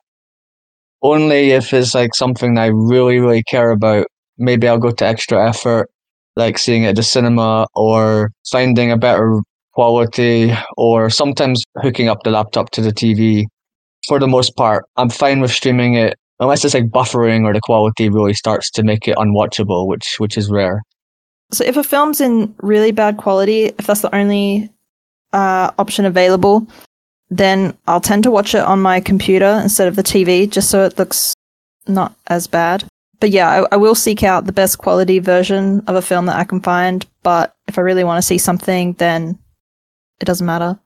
Only 1.02 1.50
if 1.50 1.74
it's 1.74 1.94
like 1.94 2.14
something 2.14 2.56
I 2.56 2.66
really, 2.66 3.18
really 3.18 3.42
care 3.42 3.70
about. 3.70 4.06
Maybe 4.38 4.68
I'll 4.68 4.78
go 4.78 4.90
to 4.90 5.06
extra 5.06 5.46
effort, 5.48 5.90
like 6.36 6.56
seeing 6.58 6.84
it 6.84 6.90
at 6.90 6.96
the 6.96 7.02
cinema 7.02 7.66
or 7.74 8.30
finding 8.50 8.90
a 8.90 8.96
better 8.96 9.40
quality 9.74 10.52
or 10.76 11.10
sometimes 11.10 11.62
hooking 11.78 12.08
up 12.08 12.22
the 12.22 12.30
laptop 12.30 12.70
to 12.70 12.80
the 12.80 12.92
TV. 12.92 13.44
For 14.06 14.18
the 14.18 14.26
most 14.26 14.56
part, 14.56 14.84
I'm 14.96 15.10
fine 15.10 15.40
with 15.40 15.50
streaming 15.50 15.94
it 15.94 16.14
unless 16.40 16.64
it's 16.64 16.74
like 16.74 16.84
buffering 16.84 17.44
or 17.44 17.52
the 17.52 17.60
quality 17.60 18.08
really 18.08 18.34
starts 18.34 18.70
to 18.72 18.82
make 18.82 19.08
it 19.08 19.16
unwatchable, 19.16 19.86
which 19.86 20.16
which 20.18 20.36
is 20.36 20.50
rare. 20.50 20.82
So 21.52 21.64
if 21.64 21.76
a 21.76 21.84
film's 21.84 22.20
in 22.20 22.54
really 22.60 22.92
bad 22.92 23.16
quality, 23.16 23.66
if 23.66 23.86
that's 23.86 24.00
the 24.00 24.14
only 24.14 24.70
uh, 25.32 25.70
option 25.78 26.04
available, 26.04 26.66
then 27.30 27.76
I'll 27.86 28.00
tend 28.00 28.24
to 28.24 28.30
watch 28.30 28.54
it 28.54 28.62
on 28.62 28.80
my 28.80 29.00
computer 29.00 29.60
instead 29.62 29.88
of 29.88 29.96
the 29.96 30.02
TV, 30.02 30.50
just 30.50 30.70
so 30.70 30.84
it 30.84 30.98
looks 30.98 31.34
not 31.86 32.14
as 32.26 32.46
bad. 32.46 32.84
But 33.20 33.30
yeah, 33.30 33.48
I, 33.48 33.74
I 33.74 33.76
will 33.76 33.94
seek 33.94 34.22
out 34.22 34.46
the 34.46 34.52
best 34.52 34.78
quality 34.78 35.18
version 35.18 35.82
of 35.86 35.94
a 35.94 36.02
film 36.02 36.26
that 36.26 36.36
I 36.36 36.44
can 36.44 36.60
find. 36.60 37.06
But 37.22 37.54
if 37.68 37.78
I 37.78 37.82
really 37.82 38.04
want 38.04 38.18
to 38.18 38.26
see 38.26 38.38
something, 38.38 38.94
then 38.94 39.38
it 40.20 40.24
doesn't 40.24 40.46
matter. 40.46 40.78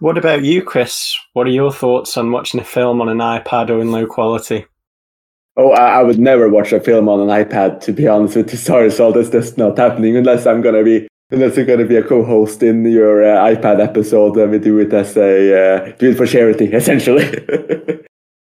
What 0.00 0.18
about 0.18 0.44
you, 0.44 0.62
Chris? 0.62 1.16
What 1.32 1.46
are 1.46 1.50
your 1.50 1.72
thoughts 1.72 2.16
on 2.16 2.30
watching 2.30 2.60
a 2.60 2.64
film 2.64 3.00
on 3.00 3.08
an 3.08 3.18
iPad 3.18 3.70
or 3.70 3.80
in 3.80 3.92
low 3.92 4.06
quality? 4.06 4.66
Oh, 5.56 5.70
I, 5.70 6.00
I 6.00 6.02
would 6.02 6.18
never 6.18 6.50
watch 6.50 6.72
a 6.72 6.80
film 6.80 7.08
on 7.08 7.20
an 7.20 7.28
iPad. 7.28 7.80
To 7.82 7.92
be 7.92 8.06
honest 8.06 8.36
with 8.36 8.52
you, 8.52 8.58
sorry, 8.70 8.90
so 8.90 9.10
that's 9.10 9.30
just 9.30 9.56
not 9.56 9.78
happening 9.78 10.16
unless 10.16 10.46
I'm 10.46 10.60
gonna 10.60 10.84
be 10.84 11.08
unless 11.30 11.56
you're 11.56 11.66
gonna 11.66 11.86
be 11.86 11.96
a 11.96 12.02
co-host 12.02 12.62
in 12.62 12.84
your 12.84 13.24
uh, 13.24 13.54
iPad 13.54 13.80
episode 13.80 14.36
and 14.36 14.52
we 14.52 14.58
do 14.58 14.78
it 14.78 14.92
as 14.92 15.16
a 15.16 15.86
uh, 15.86 15.92
do 15.98 16.10
it 16.10 16.16
for 16.16 16.26
charity, 16.26 16.66
essentially. 16.72 17.24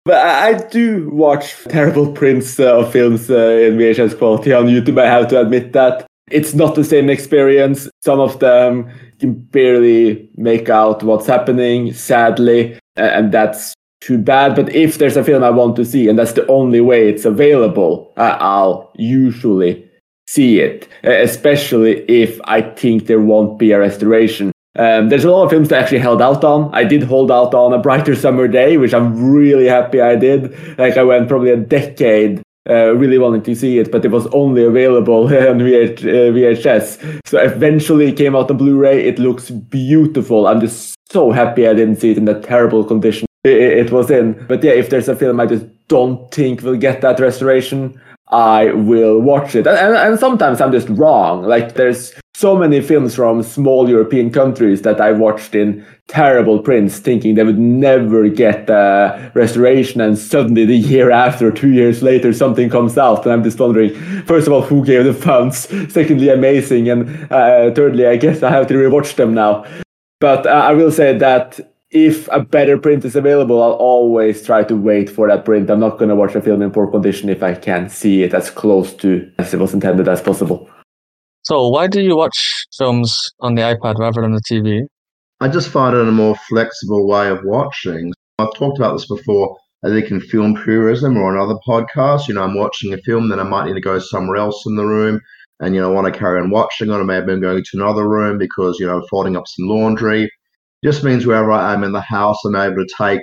but 0.05 0.15
I, 0.15 0.49
I, 0.51 0.55
do 0.69 1.11
watch 1.11 1.57
terrible 1.65 2.13
prints 2.13 2.61
uh, 2.61 2.79
of 2.79 2.93
films 2.93 3.29
uh, 3.31 3.35
in 3.37 3.79
VHS 3.79 4.17
quality 4.17 4.53
on 4.53 4.67
YouTube. 4.67 5.01
I 5.01 5.07
have 5.07 5.27
to 5.29 5.41
admit 5.41 5.73
that 5.73 6.07
it's 6.31 6.55
not 6.55 6.77
the 6.77 6.85
same 6.85 7.11
experience. 7.11 7.89
Some 8.01 8.21
of 8.21 8.39
them 8.39 8.91
can 9.23 9.35
barely 9.35 10.29
make 10.37 10.69
out 10.69 11.03
what's 11.03 11.27
happening, 11.27 11.95
sadly, 11.95 12.79
and 12.97 13.33
that's 13.33 13.73
too 14.01 14.19
bad. 14.19 14.55
But 14.55 14.75
if 14.75 14.99
there's 14.99 15.17
a 15.17 15.25
film 15.25 15.45
I 15.45 15.51
want 15.51 15.77
to 15.77 15.85
see, 15.85 16.09
and 16.09 16.19
that's 16.19 16.33
the 16.33 16.47
only 16.49 16.81
way 16.81 17.09
it's 17.09 17.25
available, 17.25 18.13
I'll 18.17 18.91
usually 18.97 19.89
see 20.27 20.59
it, 20.61 20.89
especially 21.05 22.05
if 22.11 22.41
I 22.45 22.63
think 22.63 23.07
there 23.07 23.21
won't 23.21 23.59
be 23.59 23.73
a 23.73 23.79
restoration. 23.79 24.51
Um, 24.75 25.09
there's 25.09 25.25
a 25.25 25.31
lot 25.31 25.45
of 25.45 25.51
films 25.51 25.69
that 25.69 25.79
I 25.79 25.83
actually 25.83 25.99
held 25.99 26.23
out 26.23 26.43
on. 26.43 26.75
I 26.75 26.85
did 26.85 27.03
hold 27.03 27.31
out 27.31 27.55
on 27.55 27.75
A 27.75 27.79
Brighter 27.79 28.17
Summer 28.17 28.49
Day, 28.49 28.79
which 28.79 28.95
I'm 28.95 29.31
really 29.31 29.67
happy 29.67 30.01
I 30.01 30.17
did. 30.17 30.79
Like 30.79 30.97
I 30.97 31.03
went 31.05 31.29
probably 31.29 31.51
a 31.51 31.59
decade 31.59 32.43
uh, 32.69 32.95
really 32.95 33.19
wanting 33.19 33.43
to 33.43 33.55
see 33.55 33.79
it, 33.79 33.91
but 33.91 34.05
it 34.05 34.11
was 34.11 34.27
only 34.29 34.65
available 34.65 35.25
on 35.27 35.59
VHS. 35.59 37.03
Uh, 37.03 37.21
so 37.25 37.39
eventually 37.39 38.09
it 38.09 38.17
came 38.17 38.37
out 38.37 38.51
on 38.51 38.57
Blu-ray. 38.57 39.05
It 39.07 39.19
looks 39.19 39.51
beautiful. 39.51 40.47
I'm 40.47 40.61
just 40.61 40.97
so 41.11 41.31
happy 41.31 41.67
I 41.67 41.75
didn't 41.75 41.97
see 41.97 42.13
it 42.13 42.19
in 42.19 42.25
that 42.27 42.45
terrible 42.45 42.85
condition 42.85 43.27
it, 43.45 43.61
it 43.87 43.93
was 43.93 44.11
in. 44.11 44.45
But 44.47 44.63
yeah, 44.63 44.73
if 44.73 44.91
there's 44.91 45.09
a 45.09 45.17
film 45.17 45.41
I 45.41 45.47
just 45.47 45.67
don't 45.89 46.31
think 46.33 46.63
will 46.63 46.77
get 46.77 47.01
that 47.01 47.21
restoration, 47.21 48.01
I 48.29 48.73
will 48.73 49.21
watch 49.21 49.55
it. 49.55 49.67
And, 49.67 49.77
and, 49.77 49.97
and, 49.97 50.19
sometimes 50.19 50.61
I'm 50.61 50.73
just 50.73 50.89
wrong. 50.89 51.43
Like 51.43 51.75
there's 51.75 52.15
so 52.43 52.57
many 52.57 52.81
films 52.81 53.15
from 53.15 53.41
small 53.41 53.89
European 53.89 54.29
countries 54.29 54.83
that 54.83 55.01
I 55.01 55.13
watched 55.13 55.55
in 55.55 55.87
terrible 56.09 56.59
prints, 56.59 56.99
thinking 56.99 57.37
they 57.37 57.45
would 57.45 57.61
never 57.61 58.29
get 58.29 58.69
a 58.69 59.31
restoration, 59.35 60.01
and 60.01 60.19
suddenly 60.19 60.65
the 60.65 60.77
year 60.77 61.13
after, 61.13 61.53
two 61.53 61.71
years 61.71 62.03
later, 62.03 62.33
something 62.33 62.69
comes 62.69 62.99
out, 62.99 63.25
and 63.25 63.33
I'm 63.33 63.45
just 63.45 63.61
wondering, 63.61 63.95
first 64.25 64.49
of 64.49 64.53
all, 64.53 64.63
who 64.63 64.85
gave 64.85 65.05
the 65.05 65.15
funds? 65.15 65.69
Secondly, 65.93 66.31
amazing, 66.31 66.89
and 66.89 67.33
uh, 67.33 67.71
thirdly, 67.73 68.07
I 68.09 68.17
guess 68.17 68.43
I 68.43 68.51
have 68.51 68.67
to 68.67 68.75
rewatch 68.75 69.15
them 69.15 69.35
now. 69.35 69.65
But 70.19 70.45
uh, 70.45 70.51
I 70.51 70.73
will 70.73 70.91
say 70.91 71.17
that 71.17 71.61
if 71.93 72.27
a 72.33 72.41
better 72.41 72.77
print 72.77 73.05
is 73.05 73.15
available, 73.15 73.63
I'll 73.63 73.79
always 73.93 74.45
try 74.45 74.65
to 74.65 74.75
wait 74.75 75.09
for 75.09 75.29
that 75.29 75.45
print. 75.45 75.71
I'm 75.71 75.79
not 75.79 75.97
going 75.97 76.09
to 76.09 76.17
watch 76.17 76.35
a 76.35 76.43
film 76.43 76.61
in 76.63 76.73
poor 76.73 76.91
condition 76.91 77.29
if 77.29 77.41
I 77.45 77.55
can 77.55 77.89
see 77.89 78.25
it 78.25 78.35
as 78.35 78.51
close 78.51 78.93
to 78.95 79.31
as 79.39 79.55
it 79.55 79.61
was 79.61 79.75
intended 79.75 80.09
as 80.09 80.21
possible. 80.21 80.69
So, 81.43 81.69
why 81.69 81.89
do 81.89 82.01
you 82.01 82.17
watch 82.17 82.67
films 82.77 83.19
on 83.41 83.55
the 83.55 83.63
iPad 83.63 83.99
rather 83.99 84.23
than 84.23 84.33
the 84.33 84.41
TV? 84.41 84.83
I 85.41 85.49
just 85.49 85.69
find 85.69 85.97
it 85.97 86.07
a 86.07 86.13
more 86.13 86.37
flexible 86.49 87.09
way 87.09 87.29
of 87.29 87.41
watching. 87.45 88.13
I've 88.39 88.55
talked 88.55 88.79
about 88.79 88.93
this 88.93 89.07
before. 89.07 89.57
I 89.85 89.89
think 89.89 90.11
in 90.13 90.21
film 90.21 90.55
purism 90.55 91.17
or 91.17 91.37
on 91.37 91.43
other 91.43 91.59
podcasts, 91.67 92.29
you 92.29 92.35
know, 92.35 92.45
I'm 92.45 92.55
watching 92.55 92.95
a 92.95 92.99
film, 92.99 93.29
then 93.29 93.41
I 93.41 93.43
might 93.43 93.67
need 93.67 93.75
to 93.75 93.81
go 93.81 93.99
somewhere 93.99 94.37
else 94.37 94.65
in 94.67 94.77
the 94.77 94.85
room 94.85 95.21
and, 95.59 95.75
you 95.75 95.81
know, 95.81 95.91
I 95.91 95.95
want 95.95 96.13
to 96.13 96.17
carry 96.17 96.41
on 96.41 96.51
watching 96.51 96.89
it. 96.89 96.93
Or 96.93 97.03
maybe 97.03 97.33
I'm 97.33 97.41
going 97.41 97.63
to 97.63 97.71
another 97.75 98.09
room 98.09 98.39
because, 98.39 98.79
you 98.79 98.87
know, 98.87 99.05
folding 99.11 99.37
up 99.37 99.49
some 99.49 99.67
laundry 99.67 100.31
just 100.85 101.03
means 101.03 101.27
wherever 101.27 101.51
I 101.51 101.75
am 101.75 101.83
in 101.83 101.93
the 101.93 102.01
house, 102.01 102.39
I'm 102.45 102.55
able 102.55 102.85
to 102.85 102.95
take 102.97 103.23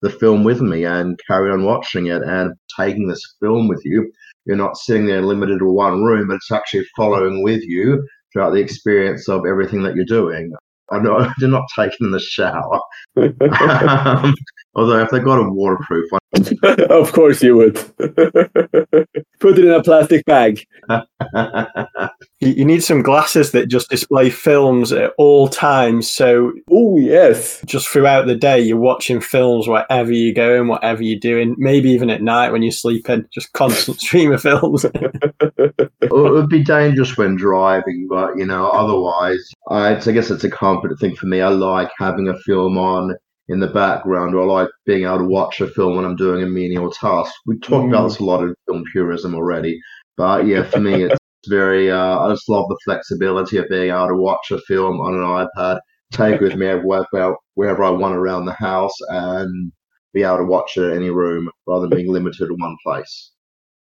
the 0.00 0.10
film 0.10 0.44
with 0.44 0.62
me 0.62 0.84
and 0.84 1.18
carry 1.26 1.50
on 1.50 1.64
watching 1.64 2.06
it 2.06 2.22
and 2.22 2.54
taking 2.78 3.08
this 3.08 3.22
film 3.40 3.68
with 3.68 3.82
you. 3.84 4.10
You're 4.48 4.56
not 4.56 4.78
sitting 4.78 5.06
there 5.06 5.22
limited 5.22 5.58
to 5.58 5.66
one 5.66 6.02
room, 6.02 6.28
but 6.28 6.36
it's 6.36 6.50
actually 6.50 6.86
following 6.96 7.42
with 7.42 7.62
you 7.62 8.02
throughout 8.32 8.50
the 8.50 8.60
experience 8.60 9.28
of 9.28 9.42
everything 9.46 9.82
that 9.82 9.94
you're 9.94 10.06
doing. 10.06 10.52
I 10.90 10.98
know 11.00 11.18
I 11.18 11.32
do 11.38 11.48
not 11.48 11.64
take 11.78 11.92
in 12.00 12.10
the 12.10 12.18
shower. 12.18 12.80
um, 13.16 14.34
although 14.78 15.00
if 15.00 15.10
they 15.10 15.18
got 15.18 15.40
a 15.40 15.50
waterproof 15.50 16.10
one. 16.10 16.20
of 16.90 17.12
course 17.12 17.42
you 17.42 17.56
would. 17.56 17.74
Put 19.40 19.58
it 19.58 19.64
in 19.64 19.70
a 19.70 19.82
plastic 19.82 20.24
bag. 20.24 20.64
you 22.40 22.64
need 22.64 22.84
some 22.84 23.02
glasses 23.02 23.52
that 23.52 23.66
just 23.66 23.90
display 23.90 24.30
films 24.30 24.92
at 24.92 25.12
all 25.18 25.48
times. 25.48 26.08
So, 26.08 26.52
oh 26.70 26.96
yes, 26.98 27.60
just 27.66 27.88
throughout 27.88 28.26
the 28.26 28.36
day, 28.36 28.60
you're 28.60 28.78
watching 28.78 29.20
films 29.20 29.66
wherever 29.66 30.12
you're 30.12 30.34
going, 30.34 30.68
whatever 30.68 31.02
you're 31.02 31.18
doing. 31.18 31.56
Maybe 31.58 31.90
even 31.90 32.10
at 32.10 32.22
night 32.22 32.52
when 32.52 32.62
you're 32.62 32.72
sleeping, 32.72 33.24
just 33.32 33.52
constant 33.52 34.00
stream 34.00 34.32
of 34.32 34.42
films. 34.42 34.84
it 34.84 36.10
would 36.10 36.48
be 36.48 36.62
dangerous 36.62 37.16
when 37.16 37.36
driving, 37.36 38.06
but 38.08 38.36
you 38.36 38.46
know, 38.46 38.68
otherwise, 38.68 39.50
I, 39.70 39.96
I 39.96 40.12
guess 40.12 40.30
it's 40.30 40.44
a 40.44 40.50
confident 40.50 41.00
thing 41.00 41.16
for 41.16 41.26
me. 41.26 41.40
I 41.40 41.48
like 41.48 41.90
having 41.98 42.28
a 42.28 42.38
film 42.40 42.78
on 42.78 43.16
in 43.48 43.60
the 43.60 43.66
background, 43.66 44.34
or 44.34 44.42
I 44.42 44.44
like 44.44 44.68
being 44.84 45.04
able 45.04 45.18
to 45.18 45.24
watch 45.24 45.60
a 45.60 45.68
film 45.68 45.96
when 45.96 46.04
I'm 46.04 46.16
doing 46.16 46.42
a 46.42 46.46
menial 46.46 46.90
task. 46.90 47.32
We 47.46 47.58
talked 47.58 47.86
mm. 47.86 47.88
about 47.88 48.08
this 48.08 48.18
a 48.18 48.24
lot 48.24 48.42
in 48.42 48.54
film 48.66 48.84
purism 48.92 49.34
already, 49.34 49.80
but 50.16 50.46
yeah, 50.46 50.64
for 50.64 50.80
me, 50.80 51.04
it's 51.04 51.16
very. 51.48 51.90
Uh, 51.90 52.18
I 52.18 52.30
just 52.30 52.48
love 52.48 52.66
the 52.68 52.78
flexibility 52.84 53.56
of 53.56 53.68
being 53.68 53.90
able 53.90 54.08
to 54.08 54.14
watch 54.14 54.50
a 54.50 54.58
film 54.60 55.00
on 55.00 55.14
an 55.14 55.22
iPad, 55.22 55.80
take 56.12 56.40
with 56.40 56.56
me 56.56 56.74
wherever, 56.74 57.36
wherever 57.54 57.84
I 57.84 57.90
want 57.90 58.16
around 58.16 58.44
the 58.44 58.52
house, 58.52 58.94
and 59.08 59.72
be 60.12 60.22
able 60.22 60.38
to 60.38 60.44
watch 60.44 60.76
it 60.76 60.84
in 60.84 60.96
any 60.96 61.10
room 61.10 61.50
rather 61.66 61.88
than 61.88 61.96
being 61.96 62.12
limited 62.12 62.46
to 62.46 62.54
one 62.54 62.76
place. 62.84 63.32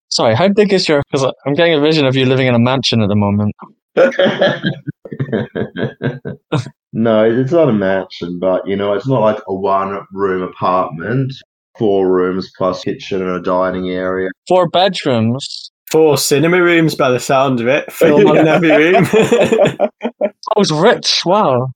Sorry, 0.09 0.37
how 0.37 0.49
big 0.49 0.73
is 0.73 0.89
your? 0.89 1.03
Because 1.11 1.33
I'm 1.45 1.55
getting 1.55 1.75
a 1.75 1.81
vision 1.81 2.07
of 2.07 2.15
you 2.15 2.27
living 2.27 2.47
in 2.47 2.55
a 2.55 2.61
mansion 2.61 3.03
at 3.03 3.09
the 3.09 3.17
moment. 3.17 3.57
no, 6.97 7.25
it's 7.25 7.53
not 7.53 7.69
a 7.69 7.75
mansion, 7.75 8.39
but 8.39 8.67
you 8.67 8.75
know, 8.75 8.95
it's 8.95 9.07
not 9.07 9.21
like 9.21 9.39
a 9.47 9.55
one 9.55 10.01
room 10.13 10.43
apartment. 10.43 11.31
Four 11.79 12.11
rooms 12.11 12.51
plus 12.57 12.83
kitchen 12.83 13.21
and 13.21 13.33
a 13.33 13.43
dining 13.43 13.91
area. 13.91 14.31
Four 14.49 14.67
bedrooms. 14.71 15.71
Four 15.91 16.17
cinema 16.17 16.63
rooms 16.63 16.95
by 16.95 17.11
the 17.11 17.21
sound 17.21 17.61
of 17.61 17.69
it. 17.69 17.93
Film 17.93 18.27
on 18.27 18.39
every 18.49 18.71
room. 18.71 19.07
I 19.13 20.59
was 20.59 20.73
rich. 20.73 21.21
Wow. 21.27 21.69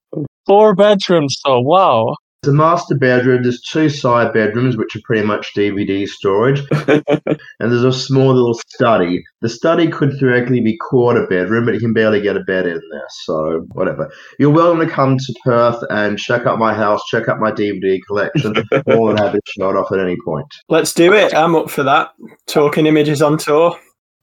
Four 0.46 0.74
bedrooms, 0.74 1.38
though. 1.44 1.60
Wow. 1.60 2.16
The 2.42 2.54
master 2.54 2.94
bedroom, 2.94 3.42
there's 3.42 3.60
two 3.60 3.90
side 3.90 4.32
bedrooms, 4.32 4.74
which 4.74 4.96
are 4.96 5.00
pretty 5.04 5.26
much 5.26 5.52
DVD 5.54 6.08
storage. 6.08 6.60
and 6.88 7.70
there's 7.70 7.84
a 7.84 7.92
small 7.92 8.32
little 8.32 8.58
study. 8.66 9.22
The 9.42 9.48
study 9.50 9.88
could 9.88 10.18
theoretically 10.18 10.62
be 10.62 10.78
called 10.78 11.18
a 11.18 11.26
bedroom, 11.26 11.66
but 11.66 11.74
you 11.74 11.80
can 11.80 11.92
barely 11.92 12.22
get 12.22 12.38
a 12.38 12.40
bed 12.40 12.64
in 12.64 12.80
there. 12.92 13.06
So, 13.24 13.66
whatever. 13.72 14.10
You're 14.38 14.48
welcome 14.48 14.80
to 14.80 14.90
come 14.90 15.18
to 15.18 15.34
Perth 15.44 15.84
and 15.90 16.18
check 16.18 16.46
out 16.46 16.58
my 16.58 16.72
house, 16.72 17.02
check 17.10 17.28
out 17.28 17.40
my 17.40 17.52
DVD 17.52 17.98
collection. 18.06 18.54
All 18.86 19.08
than 19.08 19.18
happy 19.18 19.36
to 19.36 19.52
show 19.58 19.76
off 19.76 19.92
at 19.92 19.98
any 19.98 20.16
point. 20.24 20.46
Let's 20.70 20.94
do 20.94 21.12
it. 21.12 21.34
I'm 21.34 21.54
up 21.54 21.70
for 21.70 21.82
that. 21.82 22.14
Talking 22.46 22.86
images 22.86 23.20
on 23.20 23.36
tour. 23.36 23.78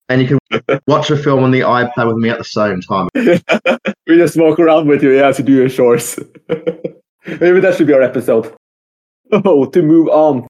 And 0.10 0.24
you 0.24 0.28
can 0.28 0.80
watch 0.88 1.12
a 1.12 1.18
film 1.18 1.44
on 1.44 1.52
the 1.52 1.60
iPad 1.60 2.08
with 2.08 2.18
me 2.18 2.30
at 2.30 2.40
the 2.40 2.46
same 2.46 2.82
time. 2.82 3.10
we 4.08 4.18
just 4.18 4.38
walk 4.38 4.58
around 4.58 4.88
with 4.88 5.04
you, 5.04 5.12
yeah, 5.12 5.32
to 5.34 5.44
do 5.44 5.54
your 5.54 5.70
chores. 5.70 6.18
Maybe 7.28 7.60
that 7.60 7.76
should 7.76 7.88
be 7.88 7.94
our 7.94 8.02
episode. 8.02 8.54
Oh, 9.32 9.66
to 9.66 9.82
move 9.82 10.08
on. 10.10 10.48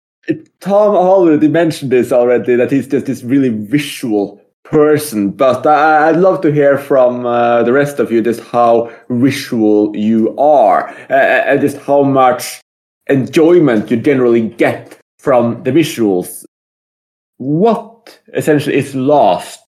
Tom 0.60 0.96
already 0.96 1.48
mentioned 1.48 1.92
this 1.92 2.12
already, 2.12 2.56
that 2.56 2.72
he's 2.72 2.88
just 2.88 3.06
this 3.06 3.24
really 3.24 3.50
visual 3.50 4.42
person, 4.64 5.32
but 5.32 5.66
I, 5.66 6.12
would 6.12 6.20
love 6.20 6.42
to 6.42 6.52
hear 6.52 6.78
from 6.78 7.26
uh, 7.26 7.64
the 7.64 7.72
rest 7.72 8.00
of 8.00 8.12
you 8.12 8.22
just 8.22 8.42
how 8.42 8.92
visual 9.10 9.96
you 9.96 10.38
are 10.38 10.90
uh, 11.10 11.14
and 11.14 11.62
just 11.62 11.78
how 11.78 12.04
much 12.04 12.62
enjoyment 13.10 13.90
you 13.90 13.98
generally 13.98 14.50
get 14.50 15.00
from 15.18 15.64
the 15.64 15.72
visuals. 15.72 16.44
What 17.38 18.20
essentially 18.34 18.76
is 18.76 18.94
lost 18.94 19.60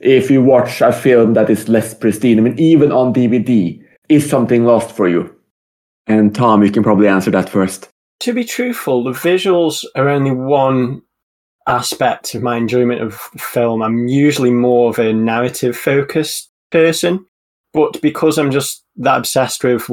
if 0.00 0.30
you 0.30 0.42
watch 0.42 0.80
a 0.80 0.92
film 0.92 1.34
that 1.34 1.48
is 1.48 1.68
less 1.68 1.94
pristine? 1.94 2.38
I 2.38 2.42
mean, 2.42 2.58
even 2.58 2.92
on 2.92 3.14
DVD, 3.14 3.82
is 4.10 4.28
something 4.28 4.64
lost 4.64 4.94
for 4.94 5.08
you? 5.08 5.34
And 6.06 6.34
Tom, 6.34 6.62
you 6.62 6.70
can 6.70 6.82
probably 6.82 7.08
answer 7.08 7.30
that 7.30 7.48
first. 7.48 7.88
To 8.20 8.32
be 8.32 8.44
truthful, 8.44 9.04
the 9.04 9.10
visuals 9.10 9.84
are 9.96 10.08
only 10.08 10.30
one 10.30 11.02
aspect 11.66 12.34
of 12.34 12.42
my 12.42 12.56
enjoyment 12.56 13.00
of 13.00 13.14
film. 13.14 13.82
I'm 13.82 14.06
usually 14.06 14.50
more 14.50 14.90
of 14.90 14.98
a 14.98 15.12
narrative 15.12 15.76
focused 15.76 16.50
person, 16.70 17.24
but 17.72 18.00
because 18.02 18.38
I'm 18.38 18.50
just 18.50 18.84
that 18.96 19.16
obsessed 19.16 19.64
with 19.64 19.88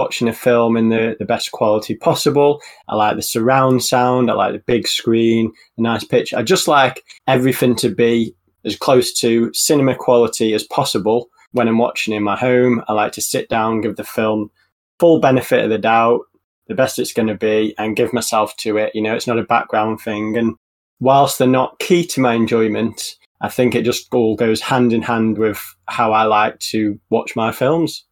watching 0.00 0.28
a 0.28 0.32
film 0.32 0.76
in 0.76 0.90
the, 0.90 1.16
the 1.18 1.24
best 1.24 1.50
quality 1.50 1.96
possible. 1.96 2.62
I 2.88 2.94
like 2.94 3.16
the 3.16 3.22
surround 3.22 3.82
sound. 3.82 4.30
I 4.30 4.34
like 4.34 4.52
the 4.52 4.62
big 4.64 4.86
screen, 4.86 5.52
the 5.76 5.82
nice 5.82 6.04
pitch. 6.04 6.32
I 6.32 6.42
just 6.42 6.68
like 6.68 7.02
everything 7.26 7.74
to 7.76 7.92
be 7.92 8.34
as 8.64 8.76
close 8.76 9.12
to 9.14 9.50
cinema 9.52 9.96
quality 9.96 10.54
as 10.54 10.62
possible 10.62 11.28
when 11.50 11.66
I'm 11.66 11.78
watching 11.78 12.14
in 12.14 12.22
my 12.22 12.36
home. 12.36 12.84
I 12.86 12.92
like 12.92 13.10
to 13.12 13.20
sit 13.20 13.48
down, 13.48 13.80
give 13.80 13.96
the 13.96 14.04
film 14.04 14.50
full 14.98 15.20
benefit 15.20 15.64
of 15.64 15.70
the 15.70 15.78
doubt, 15.78 16.20
the 16.66 16.74
best 16.74 16.98
it's 16.98 17.12
going 17.12 17.28
to 17.28 17.34
be, 17.34 17.74
and 17.78 17.96
give 17.96 18.12
myself 18.12 18.56
to 18.58 18.76
it. 18.76 18.94
You 18.94 19.02
know, 19.02 19.14
it's 19.14 19.26
not 19.26 19.38
a 19.38 19.44
background 19.44 20.00
thing. 20.00 20.36
And 20.36 20.54
whilst 21.00 21.38
they're 21.38 21.48
not 21.48 21.78
key 21.78 22.06
to 22.08 22.20
my 22.20 22.34
enjoyment, 22.34 23.14
I 23.40 23.48
think 23.48 23.74
it 23.74 23.84
just 23.84 24.12
all 24.12 24.36
goes 24.36 24.60
hand 24.60 24.92
in 24.92 25.02
hand 25.02 25.38
with 25.38 25.62
how 25.86 26.12
I 26.12 26.24
like 26.24 26.58
to 26.70 26.98
watch 27.10 27.36
my 27.36 27.52
films. 27.52 28.04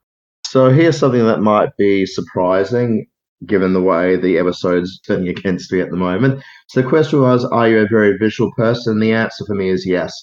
So 0.46 0.70
here's 0.70 0.98
something 0.98 1.26
that 1.26 1.40
might 1.40 1.76
be 1.76 2.06
surprising 2.06 3.06
given 3.44 3.74
the 3.74 3.82
way 3.82 4.16
the 4.16 4.38
episode's 4.38 4.98
turning 5.00 5.28
against 5.28 5.70
me 5.70 5.80
at 5.80 5.90
the 5.90 5.96
moment. 5.96 6.42
So 6.68 6.80
the 6.80 6.88
question 6.88 7.20
was, 7.20 7.44
are 7.44 7.68
you 7.68 7.80
a 7.80 7.88
very 7.88 8.16
visual 8.16 8.50
person? 8.56 8.98
The 8.98 9.12
answer 9.12 9.44
for 9.44 9.54
me 9.54 9.68
is 9.68 9.86
yes. 9.86 10.14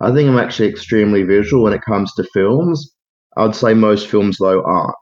I 0.00 0.12
think 0.12 0.28
I'm 0.28 0.38
actually 0.38 0.68
extremely 0.68 1.22
visual 1.22 1.64
when 1.64 1.72
it 1.72 1.82
comes 1.82 2.12
to 2.14 2.28
films. 2.34 2.92
I'd 3.36 3.54
say 3.54 3.72
most 3.72 4.08
films, 4.08 4.36
though, 4.38 4.62
aren't. 4.64 4.96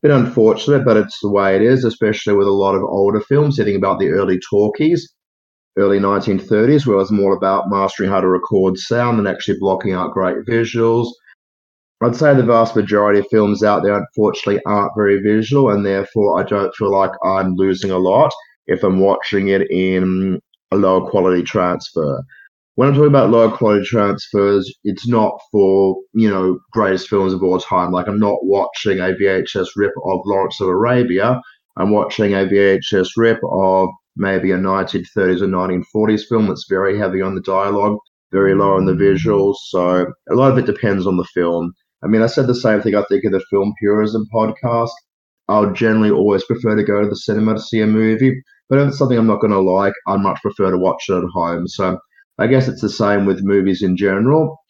Bit 0.00 0.12
unfortunate, 0.12 0.84
but 0.84 0.96
it's 0.96 1.18
the 1.20 1.30
way 1.30 1.56
it 1.56 1.62
is, 1.62 1.84
especially 1.84 2.34
with 2.34 2.46
a 2.46 2.52
lot 2.52 2.76
of 2.76 2.84
older 2.84 3.20
films 3.20 3.58
hitting 3.58 3.74
about 3.74 3.98
the 3.98 4.10
early 4.10 4.38
talkies, 4.38 5.12
early 5.76 5.98
1930s, 5.98 6.86
where 6.86 6.96
it 6.96 7.00
was 7.00 7.10
more 7.10 7.36
about 7.36 7.68
mastering 7.68 8.08
how 8.08 8.20
to 8.20 8.28
record 8.28 8.78
sound 8.78 9.18
and 9.18 9.26
actually 9.26 9.58
blocking 9.58 9.92
out 9.92 10.12
great 10.12 10.46
visuals. 10.46 11.08
I'd 12.00 12.14
say 12.14 12.32
the 12.32 12.44
vast 12.44 12.76
majority 12.76 13.18
of 13.18 13.26
films 13.28 13.64
out 13.64 13.82
there, 13.82 13.94
unfortunately, 13.94 14.62
aren't 14.66 14.92
very 14.96 15.20
visual, 15.20 15.70
and 15.70 15.84
therefore 15.84 16.38
I 16.38 16.44
don't 16.44 16.72
feel 16.76 16.92
like 16.92 17.10
I'm 17.24 17.56
losing 17.56 17.90
a 17.90 17.98
lot 17.98 18.32
if 18.68 18.84
I'm 18.84 19.00
watching 19.00 19.48
it 19.48 19.68
in 19.68 20.40
a 20.70 20.76
lower 20.76 21.10
quality 21.10 21.42
transfer 21.42 22.22
when 22.78 22.86
I'm 22.86 22.94
talking 22.94 23.08
about 23.08 23.30
lower 23.30 23.50
quality 23.50 23.84
transfers, 23.84 24.72
it's 24.84 25.08
not 25.08 25.36
for, 25.50 25.96
you 26.14 26.30
know, 26.30 26.60
greatest 26.70 27.08
films 27.08 27.32
of 27.32 27.42
all 27.42 27.58
time. 27.58 27.90
Like 27.90 28.06
I'm 28.06 28.20
not 28.20 28.38
watching 28.44 29.00
a 29.00 29.14
VHS 29.20 29.70
rip 29.74 29.90
of 30.06 30.20
Lawrence 30.24 30.60
of 30.60 30.68
Arabia. 30.68 31.40
I'm 31.76 31.90
watching 31.90 32.34
a 32.34 32.46
VHS 32.46 33.08
rip 33.16 33.40
of 33.50 33.88
maybe 34.14 34.52
a 34.52 34.58
1930s 34.58 35.42
or 35.42 35.48
1940s 35.48 36.22
film 36.28 36.46
that's 36.46 36.66
very 36.70 36.96
heavy 36.96 37.20
on 37.20 37.34
the 37.34 37.40
dialogue, 37.40 37.98
very 38.30 38.54
low 38.54 38.76
on 38.76 38.84
the 38.84 38.92
mm. 38.92 39.00
visuals. 39.00 39.56
So 39.70 40.06
a 40.30 40.34
lot 40.36 40.52
of 40.52 40.58
it 40.58 40.66
depends 40.66 41.04
on 41.04 41.16
the 41.16 41.26
film. 41.34 41.72
I 42.04 42.06
mean, 42.06 42.22
I 42.22 42.26
said 42.26 42.46
the 42.46 42.54
same 42.54 42.80
thing, 42.80 42.94
I 42.94 43.02
think, 43.08 43.24
in 43.24 43.32
the 43.32 43.44
Film 43.50 43.74
Purism 43.80 44.24
podcast. 44.32 44.90
I'll 45.48 45.72
generally 45.72 46.12
always 46.12 46.44
prefer 46.44 46.76
to 46.76 46.84
go 46.84 47.02
to 47.02 47.08
the 47.08 47.16
cinema 47.16 47.54
to 47.54 47.60
see 47.60 47.80
a 47.80 47.88
movie, 47.88 48.40
but 48.68 48.78
if 48.78 48.86
it's 48.86 48.98
something 48.98 49.18
I'm 49.18 49.26
not 49.26 49.40
going 49.40 49.52
to 49.52 49.58
like, 49.58 49.94
I'd 50.06 50.20
much 50.20 50.40
prefer 50.42 50.70
to 50.70 50.78
watch 50.78 51.06
it 51.08 51.16
at 51.16 51.24
home. 51.34 51.66
So 51.66 51.98
I 52.38 52.46
guess 52.46 52.68
it's 52.68 52.82
the 52.82 52.88
same 52.88 53.26
with 53.26 53.42
movies 53.42 53.82
in 53.82 53.96
general. 53.96 54.60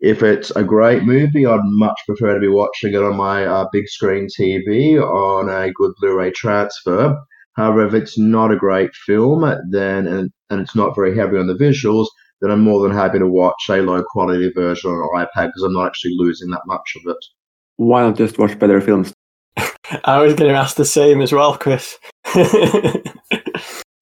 If 0.00 0.22
it's 0.22 0.50
a 0.50 0.62
great 0.62 1.04
movie, 1.04 1.46
I'd 1.46 1.60
much 1.62 1.98
prefer 2.06 2.34
to 2.34 2.40
be 2.40 2.48
watching 2.48 2.92
it 2.92 3.02
on 3.02 3.16
my 3.16 3.46
uh, 3.46 3.66
big 3.72 3.88
screen 3.88 4.28
TV 4.28 5.00
on 5.00 5.48
a 5.48 5.72
good 5.72 5.92
Blu-ray 6.00 6.32
transfer. 6.32 7.16
However, 7.54 7.86
if 7.86 7.94
it's 7.94 8.18
not 8.18 8.50
a 8.50 8.56
great 8.56 8.94
film, 9.06 9.42
then 9.70 10.06
and, 10.06 10.30
and 10.50 10.60
it's 10.60 10.74
not 10.74 10.94
very 10.94 11.16
heavy 11.16 11.38
on 11.38 11.46
the 11.46 11.54
visuals, 11.54 12.08
then 12.40 12.50
I'm 12.50 12.60
more 12.60 12.82
than 12.82 12.94
happy 12.94 13.18
to 13.18 13.26
watch 13.26 13.70
a 13.70 13.76
low 13.76 14.02
quality 14.02 14.50
version 14.54 14.90
on 14.90 14.98
an 14.98 15.26
iPad 15.26 15.46
because 15.46 15.62
I'm 15.62 15.72
not 15.72 15.86
actually 15.86 16.16
losing 16.16 16.50
that 16.50 16.62
much 16.66 16.96
of 16.96 17.10
it. 17.10 17.24
Why 17.76 18.02
not 18.02 18.16
just 18.16 18.38
watch 18.38 18.58
better 18.58 18.80
films? 18.80 19.14
I 20.04 20.20
was 20.20 20.34
going 20.34 20.52
to 20.52 20.58
ask 20.58 20.76
the 20.76 20.84
same 20.84 21.22
as 21.22 21.32
well, 21.32 21.56
Chris. 21.56 21.98
a 22.34 23.02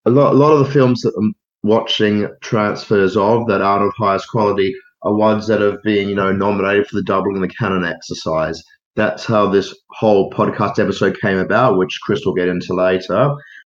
lot, 0.07 0.33
a 0.33 0.37
lot 0.37 0.53
of 0.53 0.67
the 0.67 0.73
films 0.73 1.03
that 1.03 1.15
I'm 1.17 1.35
watching 1.63 2.29
transfers 2.41 3.17
of 3.17 3.47
that 3.47 3.63
aren't 3.63 3.87
of 3.87 3.93
highest 3.97 4.29
quality 4.29 4.75
are 5.03 5.15
ones 5.15 5.47
that 5.47 5.61
have 5.61 5.83
been, 5.83 6.09
you 6.09 6.15
know, 6.15 6.33
nominated 6.33 6.87
for 6.87 6.97
the 6.97 7.03
doubling 7.03 7.41
the 7.41 7.49
canon 7.49 7.85
exercise. 7.85 8.63
That's 8.95 9.25
how 9.25 9.49
this 9.49 9.75
whole 9.91 10.31
podcast 10.31 10.79
episode 10.79 11.19
came 11.21 11.39
about, 11.39 11.79
which 11.79 11.99
Chris 12.03 12.25
will 12.25 12.35
get 12.35 12.49
into 12.49 12.75
later. 12.75 13.35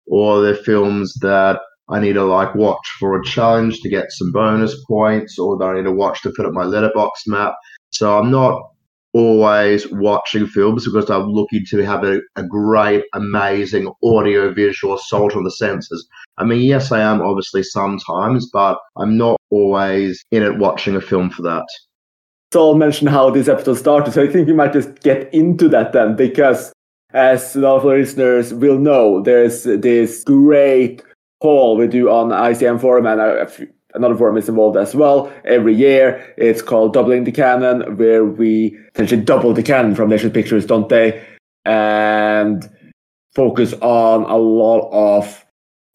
Or 0.07 0.43
they're 0.43 0.55
films 0.55 1.15
that 1.21 1.61
I 1.89 2.01
need 2.01 2.15
to 2.15 2.25
like 2.25 2.55
watch 2.55 2.87
for 2.99 3.19
a 3.19 3.25
challenge 3.25 3.81
to 3.81 3.89
get 3.89 4.07
some 4.11 4.33
bonus 4.33 4.75
points, 4.87 5.39
or 5.39 5.57
that 5.59 5.65
I 5.65 5.75
need 5.75 5.85
to 5.85 5.93
watch 5.93 6.23
to 6.23 6.33
put 6.37 6.47
up 6.47 6.53
my 6.53 6.65
Letterboxd 6.65 7.27
map. 7.27 7.55
So 7.91 8.19
I'm 8.19 8.31
not 8.31 8.61
always 9.15 9.91
watching 9.93 10.47
films 10.47 10.85
because 10.85 11.09
I'm 11.09 11.29
looking 11.29 11.65
to 11.71 11.79
have 11.85 12.05
a, 12.05 12.21
a 12.37 12.43
great, 12.43 13.05
amazing 13.15 13.91
audio 14.03 14.53
visual 14.53 14.95
assault 14.97 15.37
on 15.37 15.45
the 15.45 15.53
senses. 15.53 16.07
I 16.37 16.45
mean, 16.45 16.63
yes, 16.63 16.91
I 16.91 17.01
am 17.01 17.23
obviously 17.23 17.63
sometimes, 17.63 18.51
but 18.53 18.79
I'm 18.97 19.17
not 19.17 19.41
always 19.51 20.23
in 20.33 20.43
it 20.43 20.59
watching 20.59 20.97
a 20.97 21.01
film 21.01 21.31
for 21.31 21.43
that. 21.43 21.65
Sol 22.53 22.75
mentioned 22.75 23.11
how 23.11 23.31
this 23.31 23.49
episode 23.49 23.75
started, 23.75 24.13
so 24.13 24.23
I 24.23 24.29
think 24.29 24.47
we 24.47 24.53
might 24.53 24.73
just 24.73 25.01
get 25.01 25.33
into 25.33 25.69
that 25.71 25.93
then, 25.93 26.15
because 26.17 26.73
as 27.13 27.57
a 27.57 27.61
lot 27.61 27.79
of 27.79 27.85
listeners 27.85 28.53
will 28.53 28.79
know, 28.79 29.23
there's 29.23 29.65
this 29.65 30.23
great 30.25 31.03
poll 31.43 31.77
we 31.77 31.87
do 31.87 32.11
on 32.11 32.31
ICM 32.31 32.81
forum, 32.81 33.07
and 33.07 33.51
few, 33.51 33.69
another 33.95 34.17
forum 34.17 34.37
is 34.37 34.49
involved 34.49 34.77
as 34.77 34.95
well 34.95 35.33
every 35.45 35.75
year. 35.75 36.35
It's 36.37 36.63
called 36.63 36.93
Doubling 36.93 37.25
the 37.25 37.33
Canon, 37.33 37.97
where 37.97 38.25
we 38.25 38.77
essentially 38.95 39.23
double 39.23 39.55
the 39.55 39.63
canon 39.63 39.95
from 39.95 40.11
National 40.11 40.33
Pictures, 40.33 40.67
don't 40.67 40.89
they? 40.89 41.25
And 41.65 42.69
focus 43.35 43.73
on 43.75 44.25
a 44.25 44.37
lot 44.37 44.89
of 44.93 45.45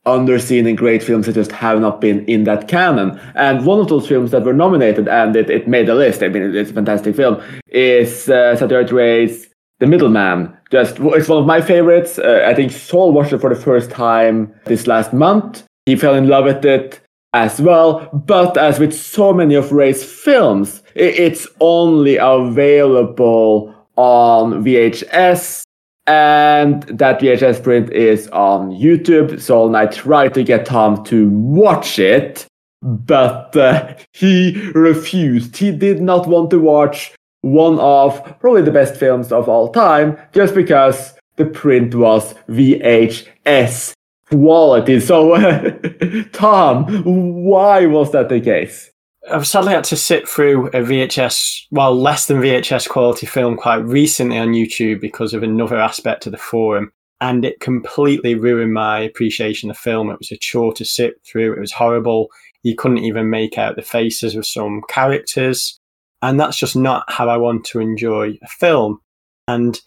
underseen 0.06 0.68
and 0.68 0.78
great 0.78 1.04
films 1.04 1.26
that 1.26 1.34
just 1.34 1.52
have 1.52 1.80
not 1.80 2.02
been 2.02 2.26
in 2.26 2.44
that 2.46 2.68
canon. 2.68 3.20
And 3.36 3.66
one 3.66 3.80
of 3.80 3.90
those 3.90 4.08
films 4.08 4.32
that 4.32 4.44
were 4.44 4.54
nominated 4.54 5.08
and 5.08 5.36
it, 5.36 5.50
it 5.50 5.68
made 5.68 5.88
the 5.88 5.96
list, 5.96 6.24
I 6.24 6.30
mean, 6.30 6.56
it's 6.56 6.72
a 6.72 6.74
fantastic 6.74 7.16
film, 7.16 7.42
is 7.68 8.30
uh, 8.30 8.56
Satyajit 8.58 8.92
Ray's 8.92 9.50
The 9.80 9.88
Middleman. 9.88 10.56
Just, 10.72 11.00
it's 11.00 11.28
one 11.28 11.40
of 11.40 11.46
my 11.46 11.62
favorites. 11.62 12.18
Uh, 12.18 12.46
I 12.48 12.54
think 12.56 12.72
Sol 12.72 13.12
watched 13.12 13.34
it 13.34 13.40
for 13.40 13.54
the 13.54 13.62
first 13.62 13.92
time 13.92 14.54
this 14.66 14.88
last 14.88 15.14
month. 15.14 15.64
He 15.86 15.96
fell 15.96 16.16
in 16.16 16.28
love 16.28 16.46
with 16.46 16.66
it 16.66 17.02
as 17.34 17.62
well. 17.62 18.10
But 18.14 18.58
as 18.58 18.80
with 18.80 18.94
so 18.94 19.34
many 19.34 19.56
of 19.56 19.72
Ray's 19.72 20.04
films, 20.04 20.84
it's 20.96 21.48
only 21.60 22.18
available 22.18 23.74
on 23.96 24.64
VHS. 24.64 25.64
And 26.08 26.84
that 26.84 27.20
VHS 27.20 27.62
print 27.62 27.92
is 27.92 28.28
on 28.30 28.72
YouTube. 28.72 29.40
So 29.40 29.74
I 29.76 29.86
tried 29.86 30.34
to 30.34 30.44
get 30.44 30.66
Tom 30.66 31.04
to 31.06 31.30
watch 31.30 32.00
it, 32.00 32.48
but 32.82 33.56
uh, 33.56 33.94
he 34.14 34.72
refused. 34.74 35.58
He 35.58 35.72
did 35.72 36.02
not 36.02 36.28
want 36.28 36.50
to 36.50 36.60
watch 36.60 37.14
one 37.42 37.78
of 37.80 38.40
probably 38.40 38.64
the 38.64 38.72
best 38.72 38.96
films 38.96 39.32
of 39.32 39.48
all 39.48 39.72
time 39.72 40.18
just 40.34 40.56
because 40.56 41.14
the 41.36 41.46
print 41.46 41.94
was 41.94 42.34
VHS 42.50 43.94
quality. 44.30 45.00
So, 45.00 45.36
Tom, 46.32 47.04
why 47.04 47.86
was 47.86 48.12
that 48.12 48.30
the 48.30 48.40
case? 48.40 48.92
I've 49.32 49.48
sadly 49.48 49.74
had 49.74 49.84
to 49.86 49.96
sit 49.96 50.28
through 50.28 50.68
a 50.68 50.82
VHS, 50.82 51.66
well, 51.72 51.96
less 51.96 52.26
than 52.26 52.38
VHS 52.38 52.90
quality 52.90 53.26
film 53.26 53.58
quite 53.58 53.86
recently 53.86 54.38
on 54.38 54.54
YouTube 54.54 55.02
because 55.02 55.34
of 55.34 55.44
another 55.44 55.78
aspect 55.78 56.26
of 56.26 56.32
the 56.32 56.38
forum. 56.38 56.92
And 57.22 57.44
it 57.44 57.60
completely 57.60 58.36
ruined 58.36 58.74
my 58.74 59.02
appreciation 59.02 59.70
of 59.70 59.78
film. 59.78 60.10
It 60.10 60.20
was 60.20 60.32
a 60.32 60.38
chore 60.38 60.74
to 60.76 60.86
sit 60.86 61.16
through. 61.26 61.54
It 61.54 61.60
was 61.60 61.74
horrible. 61.74 62.30
You 62.64 62.76
couldn't 62.76 63.00
even 63.00 63.30
make 63.30 63.58
out 63.58 63.76
the 63.76 63.82
faces 63.82 64.36
of 64.36 64.48
some 64.48 64.82
characters. 64.90 65.80
And 66.22 66.40
that's 66.40 66.58
just 66.58 66.76
not 66.76 67.04
how 67.12 67.28
I 67.28 67.38
want 67.38 67.66
to 67.66 67.80
enjoy 67.80 68.38
a 68.42 68.48
film. 68.48 69.00
And 69.48 69.80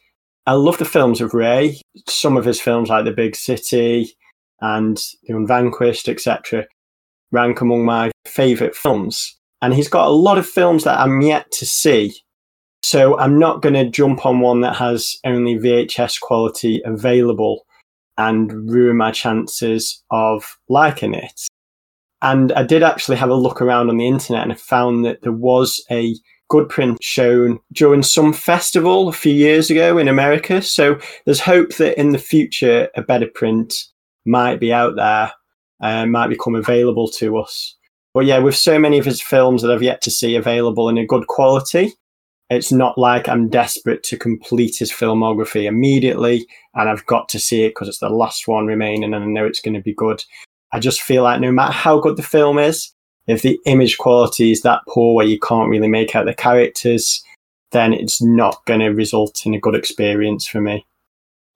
I 0.46 0.52
love 0.52 0.78
the 0.78 0.84
films 0.84 1.20
of 1.20 1.34
Ray. 1.34 1.80
Some 2.06 2.36
of 2.36 2.44
his 2.44 2.60
films, 2.60 2.90
like 2.90 3.04
The 3.06 3.12
Big 3.12 3.34
City, 3.34 4.14
and 4.62 4.96
The 5.24 5.34
Unvanquished, 5.34 6.08
etc., 6.08 6.66
rank 7.32 7.60
among 7.60 7.84
my 7.84 8.10
favourite 8.24 8.74
films. 8.74 9.36
And 9.60 9.74
he's 9.74 9.88
got 9.88 10.08
a 10.08 10.12
lot 10.12 10.38
of 10.38 10.46
films 10.46 10.84
that 10.84 10.98
I'm 10.98 11.20
yet 11.20 11.50
to 11.52 11.66
see. 11.66 12.14
So 12.82 13.18
I'm 13.18 13.38
not 13.38 13.62
going 13.62 13.74
to 13.74 13.90
jump 13.90 14.24
on 14.24 14.40
one 14.40 14.60
that 14.62 14.76
has 14.76 15.16
only 15.24 15.56
VHS 15.56 16.20
quality 16.20 16.80
available 16.84 17.64
and 18.18 18.70
ruin 18.70 18.96
my 18.96 19.10
chances 19.12 20.02
of 20.10 20.58
liking 20.68 21.14
it. 21.14 21.40
And 22.22 22.52
I 22.52 22.62
did 22.62 22.82
actually 22.82 23.16
have 23.16 23.30
a 23.30 23.34
look 23.34 23.60
around 23.60 23.88
on 23.88 23.96
the 23.96 24.06
internet 24.06 24.42
and 24.42 24.52
I 24.52 24.56
found 24.56 25.04
that 25.04 25.22
there 25.22 25.32
was 25.32 25.84
a 25.90 26.14
good 26.48 26.68
print 26.68 27.02
shown 27.02 27.58
during 27.72 28.02
some 28.02 28.32
festival 28.32 29.08
a 29.08 29.12
few 29.12 29.32
years 29.32 29.70
ago 29.70 29.96
in 29.96 30.06
America. 30.06 30.60
So 30.60 30.98
there's 31.24 31.40
hope 31.40 31.76
that 31.76 31.98
in 31.98 32.10
the 32.10 32.18
future 32.18 32.88
a 32.94 33.02
better 33.02 33.26
print 33.26 33.86
might 34.24 34.60
be 34.60 34.72
out 34.72 34.96
there, 34.96 35.32
uh, 35.80 36.06
might 36.06 36.28
become 36.28 36.54
available 36.54 37.08
to 37.08 37.38
us. 37.38 37.76
But 38.14 38.26
yeah, 38.26 38.38
with 38.38 38.56
so 38.56 38.78
many 38.78 38.98
of 38.98 39.04
his 39.04 39.22
films 39.22 39.62
that 39.62 39.70
I've 39.70 39.82
yet 39.82 40.02
to 40.02 40.10
see 40.10 40.36
available 40.36 40.88
in 40.88 40.98
a 40.98 41.06
good 41.06 41.26
quality, 41.26 41.92
It's 42.52 42.70
not 42.70 42.98
like 42.98 43.30
I'm 43.30 43.48
desperate 43.48 44.02
to 44.04 44.18
complete 44.18 44.76
his 44.76 44.92
filmography 44.92 45.64
immediately 45.64 46.46
and 46.74 46.86
I've 46.86 47.06
got 47.06 47.30
to 47.30 47.38
see 47.38 47.64
it 47.64 47.70
because 47.70 47.88
it's 47.88 48.00
the 48.00 48.10
last 48.10 48.46
one 48.46 48.66
remaining 48.66 49.04
and 49.04 49.16
I 49.16 49.24
know 49.24 49.46
it's 49.46 49.60
going 49.60 49.74
to 49.74 49.80
be 49.80 49.94
good. 49.94 50.22
I 50.70 50.78
just 50.78 51.00
feel 51.00 51.22
like 51.22 51.40
no 51.40 51.50
matter 51.50 51.72
how 51.72 51.98
good 51.98 52.18
the 52.18 52.22
film 52.22 52.58
is, 52.58 52.92
if 53.26 53.40
the 53.40 53.58
image 53.64 53.96
quality 53.96 54.50
is 54.50 54.60
that 54.62 54.82
poor 54.86 55.14
where 55.14 55.26
you 55.26 55.38
can't 55.38 55.70
really 55.70 55.88
make 55.88 56.14
out 56.14 56.26
the 56.26 56.34
characters, 56.34 57.22
then 57.70 57.94
it's 57.94 58.20
not 58.20 58.62
going 58.66 58.80
to 58.80 58.88
result 58.88 59.46
in 59.46 59.54
a 59.54 59.60
good 59.60 59.74
experience 59.74 60.46
for 60.46 60.60
me. 60.60 60.84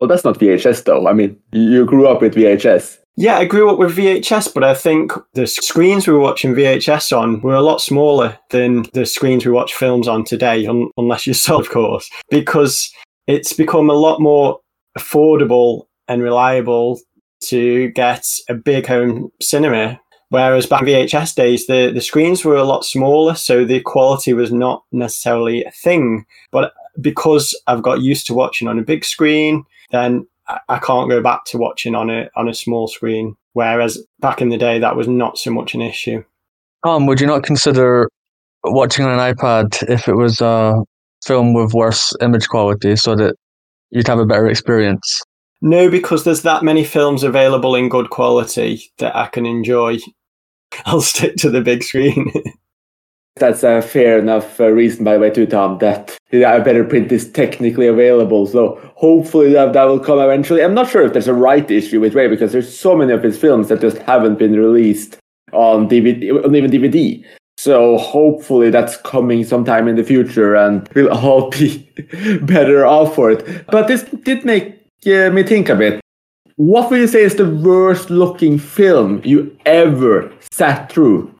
Well, 0.01 0.09
that's 0.09 0.25
not 0.25 0.39
VHS 0.39 0.85
though. 0.85 1.09
I 1.09 1.13
mean, 1.13 1.39
you 1.53 1.85
grew 1.85 2.07
up 2.07 2.21
with 2.21 2.35
VHS. 2.35 2.99
Yeah, 3.19 3.39
I 3.39 3.47
grew 3.47 3.71
up 3.71 3.79
with 3.79 3.97
VHS, 3.97 4.53
but 4.53 4.63
I 4.63 4.75
think 4.75 5.13
the 5.33 5.47
screens 5.47 6.07
we 6.07 6.13
were 6.13 6.21
watching 6.21 6.55
VHS 6.55 7.17
on 7.17 7.41
were 7.41 7.55
a 7.55 7.63
lot 7.63 7.81
smaller 7.81 8.39
than 8.51 8.85
the 8.93 9.07
screens 9.07 9.47
we 9.47 9.53
watch 9.53 9.73
films 9.73 10.07
on 10.07 10.23
today, 10.23 10.67
un- 10.67 10.91
unless 10.99 11.27
you 11.27 11.33
Sol, 11.33 11.59
of 11.59 11.71
course, 11.71 12.11
because 12.29 12.93
it's 13.27 13.55
become 13.55 13.89
a 13.89 13.95
lot 13.95 14.21
more 14.21 14.61
affordable 14.99 15.87
and 16.09 16.23
reliable 16.23 17.01
to 17.45 17.89
get 17.91 18.27
a 18.51 18.55
big 18.55 18.87
home 18.87 19.31
cinema. 19.41 19.99
Whereas 20.29 20.67
back 20.67 20.83
in 20.83 20.89
VHS 20.89 21.35
days, 21.37 21.67
the, 21.67 21.93
the 21.95 22.01
screens 22.01 22.45
were 22.45 22.57
a 22.57 22.65
lot 22.65 22.85
smaller, 22.85 23.35
so 23.35 23.65
the 23.65 23.81
quality 23.81 24.35
was 24.35 24.53
not 24.53 24.83
necessarily 24.93 25.65
a 25.65 25.71
thing. 25.71 26.27
But 26.51 26.73
because 27.01 27.59
I've 27.67 27.83
got 27.83 28.03
used 28.03 28.27
to 28.27 28.35
watching 28.35 28.69
on 28.69 28.79
a 28.79 28.83
big 28.83 29.05
screen, 29.05 29.65
then 29.91 30.27
I 30.69 30.79
can't 30.79 31.11
go 31.11 31.21
back 31.23 31.45
to 31.47 31.59
watching 31.59 31.95
on 31.95 32.11
a 32.11 32.29
on 32.37 32.49
a 32.49 32.55
small 32.55 32.87
screen. 32.89 33.35
Whereas 33.53 34.05
back 34.21 34.41
in 34.41 34.51
the 34.51 34.59
day, 34.59 34.79
that 34.79 34.97
was 34.97 35.09
not 35.09 35.39
so 35.39 35.51
much 35.51 35.75
an 35.75 35.83
issue. 35.83 36.23
Um, 36.85 37.07
would 37.07 37.21
you 37.21 37.27
not 37.27 37.43
consider 37.43 38.09
watching 38.65 39.05
on 39.05 39.19
an 39.19 39.35
iPad 39.35 39.83
if 39.89 40.09
it 40.09 40.15
was 40.15 40.41
a 40.41 40.75
film 41.25 41.55
with 41.55 41.75
worse 41.75 42.13
image 42.21 42.49
quality, 42.49 42.97
so 42.97 43.17
that 43.17 43.35
you'd 43.91 44.07
have 44.07 44.19
a 44.19 44.27
better 44.27 44.47
experience? 44.47 45.23
No, 45.63 45.91
because 45.91 46.25
there's 46.25 46.43
that 46.43 46.63
many 46.63 46.85
films 46.85 47.23
available 47.23 47.75
in 47.75 47.89
good 47.89 48.11
quality 48.11 48.93
that 48.99 49.17
I 49.17 49.27
can 49.27 49.47
enjoy. 49.47 49.99
I'll 50.85 51.01
stick 51.01 51.37
to 51.37 51.51
the 51.51 51.63
big 51.63 51.83
screen. 51.83 52.31
That's 53.39 53.63
a 53.63 53.83
fair 53.83 54.19
enough 54.19 54.59
uh, 54.59 54.71
reason, 54.71 55.05
by 55.05 55.15
the 55.15 55.21
way, 55.21 55.31
too, 55.31 55.45
Tom, 55.45 55.77
that 55.79 56.17
a 56.33 56.61
better 56.61 56.85
print 56.85 57.13
is 57.13 57.31
technically 57.31 57.87
available. 57.87 58.47
So 58.47 58.81
hopefully 58.95 59.53
that, 59.53 59.75
that 59.75 59.85
will 59.85 60.01
come 60.01 60.19
eventually. 60.19 60.63
I'm 60.63 60.73
not 60.73 60.89
sure 60.89 61.05
if 61.05 61.13
there's 61.13 61.29
a 61.29 61.35
right 61.35 61.71
issue 61.71 62.01
with 62.01 62.15
Ray 62.15 62.29
because 62.29 62.53
there's 62.53 62.79
so 62.79 62.97
many 62.97 63.13
of 63.13 63.23
his 63.23 63.39
films 63.39 63.69
that 63.69 63.83
just 63.83 63.99
haven't 63.99 64.39
been 64.39 64.59
released 64.59 65.19
on 65.53 65.87
DVD, 65.87 66.45
on 66.45 66.55
even 66.55 66.71
DVD. 66.71 67.23
So 67.59 67.99
hopefully 67.99 68.71
that's 68.71 68.97
coming 68.99 69.45
sometime 69.45 69.87
in 69.87 69.97
the 69.97 70.05
future 70.05 70.55
and 70.55 70.89
we'll 70.95 71.13
all 71.13 71.51
be 71.51 71.87
better 72.43 72.87
off 72.87 73.15
for 73.15 73.31
it. 73.31 73.67
But 73.67 73.87
this 73.87 74.05
did 74.25 74.47
make 74.47 74.81
uh, 75.07 75.31
me 75.31 75.43
think 75.43 75.69
a 75.69 75.75
bit. 75.75 76.01
What 76.57 76.91
would 76.91 77.01
you 77.01 77.07
say 77.07 77.23
is 77.23 77.35
the 77.35 77.51
worst 77.51 78.09
looking 78.09 78.59
film 78.59 79.21
you 79.25 79.55
ever 79.67 80.33
sat 80.51 80.91
through? 80.91 81.35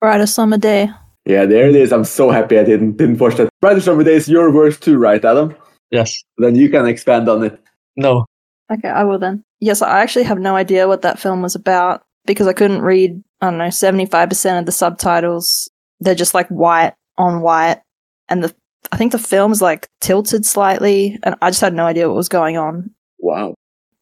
Brighter 0.00 0.26
Summer 0.26 0.58
Day. 0.58 0.90
Yeah, 1.28 1.44
there 1.44 1.68
it 1.68 1.76
is. 1.76 1.92
I'm 1.92 2.06
so 2.06 2.30
happy 2.30 2.58
I 2.58 2.64
didn't 2.64 2.96
didn't 2.96 3.18
watch 3.18 3.36
that. 3.36 3.50
Brighter 3.60 3.82
Summer 3.82 4.02
Day 4.02 4.14
is 4.14 4.30
your 4.30 4.50
worst 4.50 4.82
too, 4.82 4.96
right, 4.96 5.22
Adam? 5.22 5.54
Yes. 5.90 6.22
Then 6.38 6.54
you 6.54 6.70
can 6.70 6.86
expand 6.86 7.28
on 7.28 7.42
it. 7.44 7.60
No. 7.96 8.24
Okay, 8.72 8.88
I 8.88 9.04
will 9.04 9.18
then. 9.18 9.44
Yes, 9.60 9.82
I 9.82 10.00
actually 10.00 10.24
have 10.24 10.38
no 10.38 10.56
idea 10.56 10.88
what 10.88 11.02
that 11.02 11.18
film 11.18 11.42
was 11.42 11.54
about 11.54 12.02
because 12.24 12.46
I 12.46 12.54
couldn't 12.54 12.80
read, 12.80 13.22
I 13.42 13.50
don't 13.50 13.58
know, 13.58 13.66
75% 13.66 14.58
of 14.58 14.66
the 14.66 14.72
subtitles. 14.72 15.70
They're 16.00 16.14
just 16.14 16.32
like 16.32 16.48
white 16.48 16.94
on 17.18 17.42
white. 17.42 17.82
And 18.30 18.42
the 18.42 18.54
I 18.90 18.96
think 18.96 19.12
the 19.12 19.18
film's 19.18 19.60
like 19.60 19.86
tilted 20.00 20.46
slightly. 20.46 21.18
And 21.24 21.34
I 21.42 21.50
just 21.50 21.60
had 21.60 21.74
no 21.74 21.84
idea 21.84 22.08
what 22.08 22.16
was 22.16 22.30
going 22.30 22.56
on. 22.56 22.90
Wow. 23.18 23.54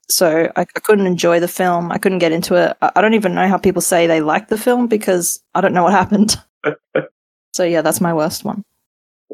So 0.08 0.52
I, 0.54 0.60
I 0.60 0.80
couldn't 0.80 1.08
enjoy 1.08 1.40
the 1.40 1.48
film. 1.48 1.90
I 1.90 1.98
couldn't 1.98 2.20
get 2.20 2.30
into 2.30 2.54
it. 2.54 2.76
I, 2.80 2.92
I 2.94 3.00
don't 3.00 3.14
even 3.14 3.34
know 3.34 3.48
how 3.48 3.58
people 3.58 3.82
say 3.82 4.06
they 4.06 4.20
like 4.20 4.46
the 4.46 4.58
film 4.58 4.86
because 4.86 5.42
I 5.56 5.60
don't 5.60 5.74
know 5.74 5.82
what 5.82 5.92
happened. 5.92 6.36
so 7.56 7.64
yeah, 7.64 7.82
that's 7.82 8.00
my 8.00 8.14
worst 8.14 8.44
one. 8.44 8.62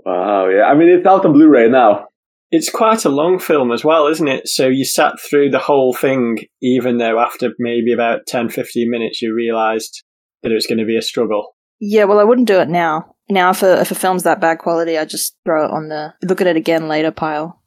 Wow, 0.05 0.49
yeah. 0.49 0.65
I 0.65 0.75
mean, 0.75 0.89
it's 0.89 1.07
out 1.07 1.27
on 1.27 1.33
Blu-ray 1.33 1.69
now. 1.69 2.07
It's 2.51 2.71
quite 2.71 3.05
a 3.05 3.11
long 3.11 3.39
film 3.39 3.73
as 3.73 3.85
well, 3.85 4.07
isn't 4.07 4.29
it? 4.29 4.47
So 4.47 4.69
you 4.69 4.85
sat 4.85 5.15
through 5.21 5.51
the 5.51 5.59
whole 5.59 5.95
thing, 5.95 6.39
even 6.61 6.99
though 6.99 7.19
after 7.19 7.51
maybe 7.59 7.93
about 7.93 8.27
10, 8.27 8.51
15 8.51 8.91
minutes 8.91 9.23
you 9.23 9.35
realised 9.35 10.03
that 10.43 10.53
it 10.53 10.55
was 10.55 10.67
going 10.67 10.79
to 10.79 10.85
be 10.85 10.97
a 10.97 11.03
struggle. 11.03 11.57
Yeah, 11.81 12.05
well, 12.05 12.19
I 12.19 12.25
wouldn't 12.25 12.49
do 12.49 12.61
it 12.61 12.69
now. 12.69 13.15
Now, 13.29 13.51
if 13.51 13.63
a, 13.63 13.81
if 13.81 13.91
a 13.91 13.95
film's 13.95 14.25
that 14.25 14.41
bad 14.41 14.59
quality, 14.59 14.99
I 14.99 15.05
just 15.05 15.35
throw 15.45 15.65
it 15.65 15.71
on 15.71 15.89
the 15.89 16.15
look 16.23 16.41
at 16.41 16.47
it 16.47 16.57
again 16.57 16.89
later 16.89 17.11
pile. 17.11 17.61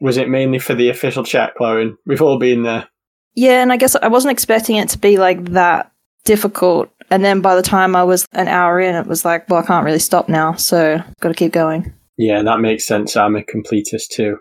Was 0.00 0.16
it 0.16 0.28
mainly 0.28 0.58
for 0.58 0.74
the 0.74 0.88
official 0.88 1.24
chat, 1.24 1.54
Lauren? 1.60 1.98
We've 2.06 2.22
all 2.22 2.38
been 2.38 2.62
there. 2.62 2.88
Yeah, 3.34 3.62
and 3.62 3.72
I 3.72 3.76
guess 3.76 3.96
I 3.96 4.08
wasn't 4.08 4.32
expecting 4.32 4.76
it 4.76 4.88
to 4.90 4.98
be 4.98 5.16
like 5.18 5.44
that 5.52 5.90
difficult. 6.24 6.90
And 7.14 7.24
then 7.24 7.40
by 7.40 7.54
the 7.54 7.62
time 7.62 7.94
I 7.94 8.02
was 8.02 8.26
an 8.32 8.48
hour 8.48 8.80
in, 8.80 8.96
it 8.96 9.06
was 9.06 9.24
like, 9.24 9.48
well, 9.48 9.62
I 9.62 9.64
can't 9.64 9.84
really 9.84 10.00
stop 10.00 10.28
now, 10.28 10.54
so 10.54 10.94
I've 10.94 11.20
got 11.20 11.28
to 11.28 11.34
keep 11.34 11.52
going. 11.52 11.94
Yeah, 12.16 12.42
that 12.42 12.58
makes 12.58 12.84
sense. 12.84 13.16
I'm 13.16 13.36
a 13.36 13.42
completist 13.42 14.08
too. 14.08 14.38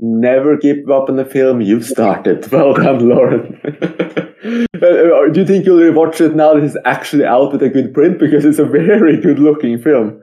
Never 0.00 0.56
give 0.56 0.90
up 0.90 1.08
on 1.08 1.14
the 1.14 1.24
film 1.24 1.60
you 1.60 1.80
started. 1.80 2.44
Well 2.50 2.74
done, 2.74 3.08
Lauren. 3.08 3.60
Do 4.42 5.32
you 5.40 5.46
think 5.46 5.66
you'll 5.66 5.78
rewatch 5.78 6.20
it 6.20 6.34
now 6.34 6.54
that 6.54 6.64
it's 6.64 6.76
actually 6.84 7.24
out 7.24 7.52
with 7.52 7.62
a 7.62 7.68
good 7.68 7.94
print? 7.94 8.18
Because 8.18 8.44
it's 8.44 8.58
a 8.58 8.64
very 8.64 9.20
good 9.20 9.38
looking 9.38 9.78
film. 9.78 10.20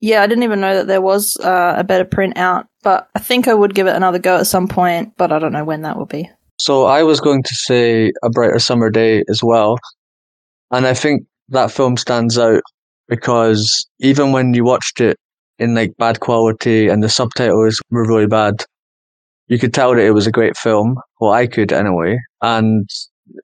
Yeah, 0.00 0.22
I 0.22 0.26
didn't 0.26 0.44
even 0.44 0.62
know 0.62 0.76
that 0.76 0.86
there 0.86 1.02
was 1.02 1.36
uh, 1.44 1.74
a 1.76 1.84
better 1.84 2.06
print 2.06 2.38
out, 2.38 2.68
but 2.82 3.10
I 3.14 3.18
think 3.18 3.48
I 3.48 3.54
would 3.54 3.74
give 3.74 3.86
it 3.86 3.94
another 3.94 4.18
go 4.18 4.38
at 4.38 4.46
some 4.46 4.66
point, 4.66 5.12
but 5.18 5.30
I 5.30 5.38
don't 5.38 5.52
know 5.52 5.64
when 5.64 5.82
that 5.82 5.98
will 5.98 6.06
be. 6.06 6.30
So 6.56 6.86
I 6.86 7.02
was 7.02 7.20
going 7.20 7.42
to 7.42 7.54
say 7.54 8.12
A 8.22 8.30
Brighter 8.30 8.58
Summer 8.58 8.88
Day 8.88 9.24
as 9.28 9.44
well. 9.44 9.76
And 10.70 10.86
I 10.86 10.94
think 10.94 11.26
that 11.48 11.70
film 11.70 11.96
stands 11.96 12.38
out 12.38 12.62
because 13.08 13.86
even 14.00 14.32
when 14.32 14.54
you 14.54 14.64
watched 14.64 15.00
it 15.00 15.16
in 15.58 15.74
like 15.74 15.96
bad 15.98 16.20
quality 16.20 16.88
and 16.88 17.02
the 17.02 17.08
subtitles 17.08 17.80
were 17.90 18.06
really 18.06 18.26
bad, 18.26 18.54
you 19.48 19.58
could 19.58 19.74
tell 19.74 19.94
that 19.94 20.04
it 20.04 20.12
was 20.12 20.26
a 20.26 20.32
great 20.32 20.56
film. 20.56 20.96
Well, 21.20 21.32
I 21.32 21.46
could 21.46 21.72
anyway. 21.72 22.18
And 22.42 22.88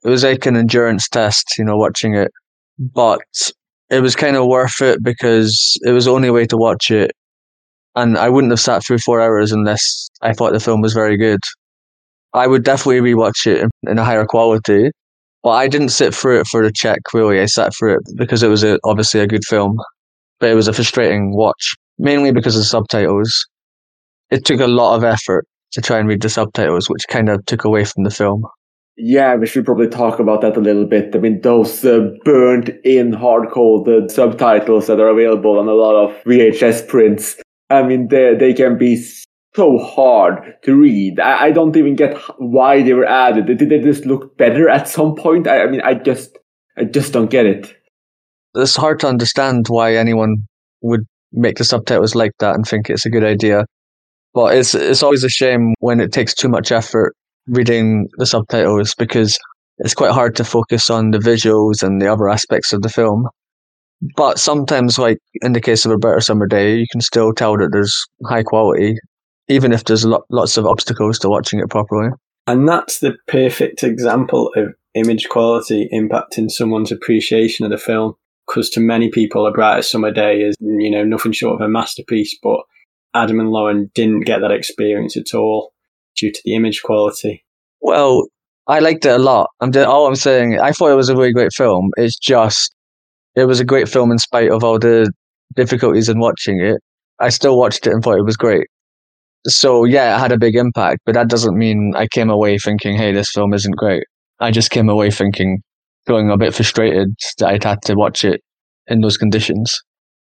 it 0.03 0.09
was 0.09 0.25
like 0.25 0.47
an 0.47 0.57
endurance 0.57 1.09
test, 1.09 1.55
you 1.59 1.65
know, 1.65 1.77
watching 1.77 2.15
it. 2.15 2.31
But 2.79 3.21
it 3.91 4.01
was 4.01 4.17
kind 4.17 4.37
of 4.37 4.47
worth 4.47 4.81
it 4.81 5.03
because 5.03 5.79
it 5.83 5.91
was 5.91 6.07
the 6.07 6.13
only 6.13 6.31
way 6.31 6.47
to 6.47 6.57
watch 6.57 6.91
it. 6.91 7.13
And 7.97 8.17
I 8.17 8.29
wouldn't 8.29 8.53
have 8.53 8.61
sat 8.61 8.85
through 8.85 8.99
four 8.99 9.21
hours 9.21 9.53
unless 9.53 10.09
I 10.23 10.33
thought 10.33 10.53
the 10.53 10.61
film 10.61 10.81
was 10.81 10.95
very 10.95 11.17
good. 11.17 11.41
I 12.33 12.47
would 12.47 12.63
definitely 12.63 13.01
rewatch 13.01 13.47
it 13.47 13.69
in, 13.89 13.99
a 13.99 14.05
higher 14.05 14.25
quality. 14.25 14.91
But 15.43 15.51
I 15.51 15.69
didn't 15.69 15.89
sit 15.91 16.15
through 16.15 16.41
it 16.41 16.47
for 16.47 16.63
the 16.63 16.73
check, 16.73 17.01
really. 17.15 17.41
I 17.41 17.47
sat 17.47 17.73
through 17.75 17.95
it 17.95 18.03
because 18.17 18.43
it 18.43 18.49
was 18.49 18.63
a, 18.63 18.79
obviously 18.85 19.21
a 19.21 19.27
good 19.27 19.45
film. 19.45 19.79
But 20.39 20.51
it 20.51 20.55
was 20.55 20.69
a 20.69 20.73
frustrating 20.73 21.35
watch, 21.35 21.75
mainly 21.99 22.33
because 22.33 22.57
of 22.57 22.61
the 22.61 22.67
subtitles. 22.67 23.47
It 24.31 24.45
took 24.45 24.61
a 24.61 24.67
lot 24.67 24.97
of 24.97 25.05
effort 25.05 25.47
to 25.73 25.81
try 25.81 25.99
and 25.99 26.09
read 26.09 26.23
the 26.23 26.29
subtitles, 26.29 26.89
which 26.89 27.07
kind 27.09 27.29
of 27.29 27.45
took 27.47 27.65
away 27.65 27.85
from 27.85 28.05
the 28.05 28.11
film. 28.11 28.45
Yeah, 28.97 29.35
we 29.37 29.47
should 29.47 29.65
probably 29.65 29.89
talk 29.89 30.19
about 30.19 30.43
that 30.43 30.57
a 30.57 30.61
little 30.61 30.85
bit. 30.85 31.15
I 31.15 31.19
mean, 31.19 31.41
those 31.41 31.85
uh, 31.85 32.11
burnt 32.25 32.71
in 32.85 33.13
hard 33.13 33.51
coded 33.51 34.11
subtitles 34.11 34.89
that 34.89 35.01
are 35.01 35.09
available 35.09 35.59
on 35.59 35.69
a 35.69 35.73
lot 35.73 35.95
of 35.95 36.11
VHS 36.25 36.87
prints. 36.87 37.37
I 37.71 37.83
mean, 37.83 38.09
they 38.09 38.35
they 38.35 38.53
can 38.53 38.77
be 38.77 39.03
so 39.55 39.79
hard 39.79 40.55
to 40.65 40.75
read. 40.75 41.19
I, 41.19 41.47
I 41.47 41.51
don't 41.51 41.77
even 41.77 41.97
get 41.97 42.17
why 42.39 42.83
they 42.83 42.93
were 42.93 43.07
added. 43.07 43.47
Did 43.47 43.69
they 43.69 43.81
just 43.81 44.07
look 44.07 44.37
better 44.37 44.69
at 44.69 44.89
some 44.89 45.15
point? 45.15 45.47
I, 45.47 45.63
I 45.63 45.67
mean, 45.67 45.81
I 45.83 45.95
just 45.95 46.39
I 46.77 46.85
just 46.85 47.13
don't 47.13 47.31
get 47.31 47.47
it. 47.47 47.75
It's 48.55 48.77
hard 48.77 49.01
to 49.01 49.09
understand 49.09 49.67
why 49.69 49.95
anyone 49.95 50.37
would 50.83 51.03
make 51.33 51.57
the 51.57 51.65
subtitles 51.65 52.15
like 52.15 52.33
that 52.39 52.55
and 52.55 52.67
think 52.67 52.91
it's 52.91 53.07
a 53.07 53.11
good 53.11 53.25
idea. 53.25 53.65
But 54.35 54.55
it's 54.55 54.75
it's 54.75 55.03
always 55.03 55.25
a 55.25 55.29
shame 55.29 55.75
when 55.81 56.01
it 56.01 56.13
takes 56.13 56.35
too 56.35 56.49
much 56.49 56.71
effort 56.73 57.15
reading 57.47 58.07
the 58.19 58.27
subtitles 58.27 58.95
because 58.95 59.39
it's 59.79 59.95
quite 59.95 60.13
hard 60.13 60.37
to 60.37 60.45
focus 60.45 60.91
on 60.91 61.11
the 61.11 61.19
visuals 61.19 61.83
and 61.83 62.01
the 62.01 62.13
other 62.13 62.29
aspects 62.29 62.73
of 62.73 62.83
the 62.83 62.89
film. 62.89 63.27
But 64.17 64.39
sometimes, 64.39 64.99
like 64.99 65.19
in 65.43 65.53
the 65.53 65.61
case 65.61 65.85
of 65.85 65.91
a 65.91 65.99
Brighter 65.99 66.21
Summer 66.21 66.47
Day, 66.47 66.77
you 66.77 66.87
can 66.91 67.01
still 67.01 67.33
tell 67.33 67.57
that 67.57 67.71
there's 67.73 68.07
high 68.27 68.43
quality, 68.43 68.97
even 69.51 69.73
if 69.73 69.85
there's 69.85 70.07
lo- 70.07 70.25
lots 70.31 70.57
of 70.57 70.65
obstacles 70.65 71.19
to 71.19 71.29
watching 71.29 71.59
it 71.59 71.69
properly. 71.69 72.11
And 72.47 72.69
that's 72.69 73.01
the 73.01 73.17
perfect 73.27 73.83
example 73.83 74.51
of 74.57 74.69
image 74.95 75.29
quality 75.29 75.89
impacting 75.93 76.51
someone's 76.51 76.93
appreciation 76.93 77.65
of 77.65 77.71
the 77.71 77.79
film. 77.79 78.15
Because 78.47 78.71
to 78.71 78.81
many 78.81 79.11
people, 79.11 79.47
A 79.47 79.53
Brighter 79.53 79.83
Summer 79.83 80.11
Day 80.11 80.41
is, 80.41 80.57
you 80.61 80.91
know, 80.91 81.05
nothing 81.05 81.33
short 81.33 81.61
of 81.61 81.65
a 81.65 81.69
masterpiece, 81.69 82.37
but 82.43 82.61
Adam 83.15 83.39
and 83.39 83.51
Lauren 83.51 83.91
didn't 83.95 84.23
get 84.23 84.41
that 84.41 84.51
experience 84.51 85.17
at 85.17 85.35
all 85.35 85.73
due 86.17 86.33
to 86.33 86.41
the 86.45 86.55
image 86.55 86.83
quality. 86.83 87.45
Well, 87.81 88.27
I 88.67 88.81
liked 88.81 89.05
it 89.05 89.11
a 89.11 89.19
lot. 89.19 89.51
I'm 89.61 89.73
just, 89.73 89.87
all 89.87 90.07
I'm 90.07 90.17
saying. 90.17 90.59
I 90.61 90.73
thought 90.73 90.91
it 90.91 90.97
was 90.97 91.09
a 91.09 91.17
really 91.17 91.33
great 91.33 91.53
film. 91.53 91.91
It's 91.97 92.19
just 92.19 92.75
it 93.37 93.45
was 93.45 93.61
a 93.61 93.65
great 93.65 93.89
film 93.89 94.11
in 94.11 94.19
spite 94.19 94.51
of 94.51 94.65
all 94.65 94.79
the 94.79 95.13
difficulties 95.55 96.09
in 96.09 96.19
watching 96.19 96.61
it. 96.61 96.81
I 97.21 97.29
still 97.29 97.57
watched 97.57 97.87
it 97.87 97.93
and 97.93 98.03
thought 98.03 98.19
it 98.19 98.25
was 98.25 98.37
great. 98.37 98.67
So 99.47 99.85
yeah, 99.85 100.17
it 100.17 100.19
had 100.19 100.33
a 100.33 100.39
big 100.39 100.55
impact, 100.57 101.01
but 101.07 101.15
that 101.15 101.29
doesn't 101.29 101.57
mean 101.57 101.95
I 101.97 102.07
came 102.07 102.31
away 102.31 102.59
thinking, 102.59 102.97
"Hey, 102.97 103.13
this 103.13 103.31
film 103.33 103.55
isn't 103.55 103.77
great." 103.77 104.05
I 104.41 104.51
just 104.51 104.71
came 104.71 104.89
away 104.89 105.11
thinking, 105.11 105.63
feeling 106.07 106.31
a 106.31 106.37
bit 106.37 106.55
frustrated 106.55 107.15
that 107.39 107.49
I'd 107.49 107.65
had 107.65 107.83
to 107.83 107.95
watch 107.95 108.25
it 108.25 108.43
in 108.87 109.01
those 109.01 109.17
conditions. 109.17 109.79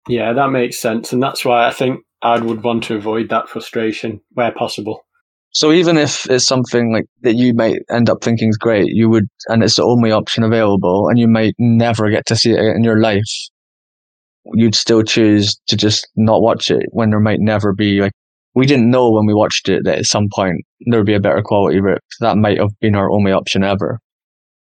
Yeah, 0.08 0.34
that 0.34 0.49
makes 0.51 0.79
sense, 0.79 1.12
and 1.13 1.21
that's 1.21 1.43
why 1.43 1.67
I 1.67 1.71
think 1.71 1.99
I 2.21 2.39
would 2.39 2.63
want 2.63 2.84
to 2.86 2.95
avoid 2.95 3.29
that 3.29 3.49
frustration 3.49 4.21
where 4.34 4.51
possible. 4.51 5.05
So 5.51 5.71
even 5.71 5.97
if 5.97 6.29
it's 6.29 6.45
something 6.45 6.93
like 6.93 7.05
that 7.21 7.36
you 7.36 7.53
might 7.53 7.79
end 7.91 8.10
up 8.10 8.23
thinking 8.23 8.49
is 8.49 8.58
great, 8.58 8.88
you 8.88 9.10
would, 9.10 9.27
and 9.47 9.63
it's 9.63 9.75
the 9.75 9.84
only 9.84 10.12
option 10.12 10.43
available, 10.43 11.08
and 11.10 11.17
you 11.17 11.27
might 11.27 11.55
never 11.58 12.10
get 12.10 12.25
to 12.27 12.36
see 12.36 12.51
it 12.51 12.60
in 12.60 12.84
your 12.84 12.99
life, 12.99 13.23
you'd 14.53 14.75
still 14.75 15.03
choose 15.03 15.60
to 15.67 15.75
just 15.75 16.08
not 16.15 16.41
watch 16.41 16.71
it 16.71 16.86
when 16.91 17.10
there 17.10 17.19
might 17.19 17.39
never 17.39 17.73
be 17.73 17.99
like 18.01 18.13
we 18.55 18.65
didn't 18.65 18.89
know 18.89 19.12
when 19.12 19.25
we 19.25 19.33
watched 19.33 19.69
it 19.69 19.83
that 19.85 19.99
at 19.99 20.05
some 20.05 20.27
point 20.33 20.65
there'd 20.88 21.05
be 21.05 21.13
a 21.13 21.19
better 21.19 21.41
quality 21.41 21.79
rip. 21.79 22.01
That 22.19 22.38
might 22.38 22.59
have 22.59 22.77
been 22.79 22.95
our 22.95 23.12
only 23.12 23.31
option 23.31 23.63
ever. 23.63 23.99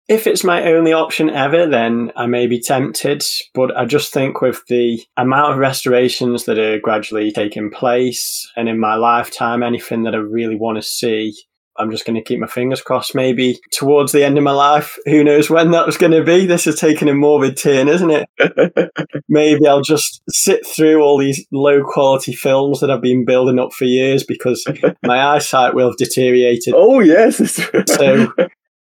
If 0.08 0.26
it's 0.26 0.42
my 0.42 0.64
only 0.64 0.92
option 0.92 1.30
ever, 1.30 1.68
then 1.68 2.10
I 2.16 2.26
may 2.26 2.48
be 2.48 2.60
tempted. 2.60 3.24
But 3.54 3.76
I 3.76 3.84
just 3.84 4.12
think 4.12 4.40
with 4.40 4.60
the 4.66 5.00
amount 5.16 5.52
of 5.52 5.58
restorations 5.58 6.46
that 6.46 6.58
are 6.58 6.80
gradually 6.80 7.30
taking 7.30 7.70
place, 7.70 8.50
and 8.56 8.68
in 8.68 8.80
my 8.80 8.96
lifetime, 8.96 9.62
anything 9.62 10.02
that 10.02 10.14
I 10.14 10.18
really 10.18 10.56
want 10.56 10.78
to 10.78 10.82
see, 10.82 11.36
I'm 11.80 11.90
just 11.90 12.04
going 12.04 12.16
to 12.16 12.22
keep 12.22 12.38
my 12.38 12.46
fingers 12.46 12.82
crossed. 12.82 13.14
Maybe 13.14 13.58
towards 13.72 14.12
the 14.12 14.22
end 14.22 14.36
of 14.36 14.44
my 14.44 14.52
life, 14.52 14.98
who 15.06 15.24
knows 15.24 15.48
when 15.48 15.70
that 15.70 15.86
was 15.86 15.96
going 15.96 16.12
to 16.12 16.22
be? 16.22 16.44
This 16.44 16.66
is 16.66 16.78
taking 16.78 17.08
a 17.08 17.14
morbid 17.14 17.56
turn, 17.56 17.88
isn't 17.88 18.10
it? 18.10 18.28
Maybe 19.28 19.66
I'll 19.66 19.80
just 19.80 20.22
sit 20.28 20.66
through 20.66 21.02
all 21.02 21.16
these 21.16 21.46
low 21.50 21.82
quality 21.82 22.34
films 22.34 22.80
that 22.80 22.90
I've 22.90 23.00
been 23.00 23.24
building 23.24 23.58
up 23.58 23.72
for 23.72 23.86
years 23.86 24.22
because 24.24 24.64
my 25.02 25.34
eyesight 25.34 25.74
will 25.74 25.88
have 25.88 25.96
deteriorated. 25.96 26.74
Oh 26.76 27.00
yes. 27.00 27.38
so 27.86 28.32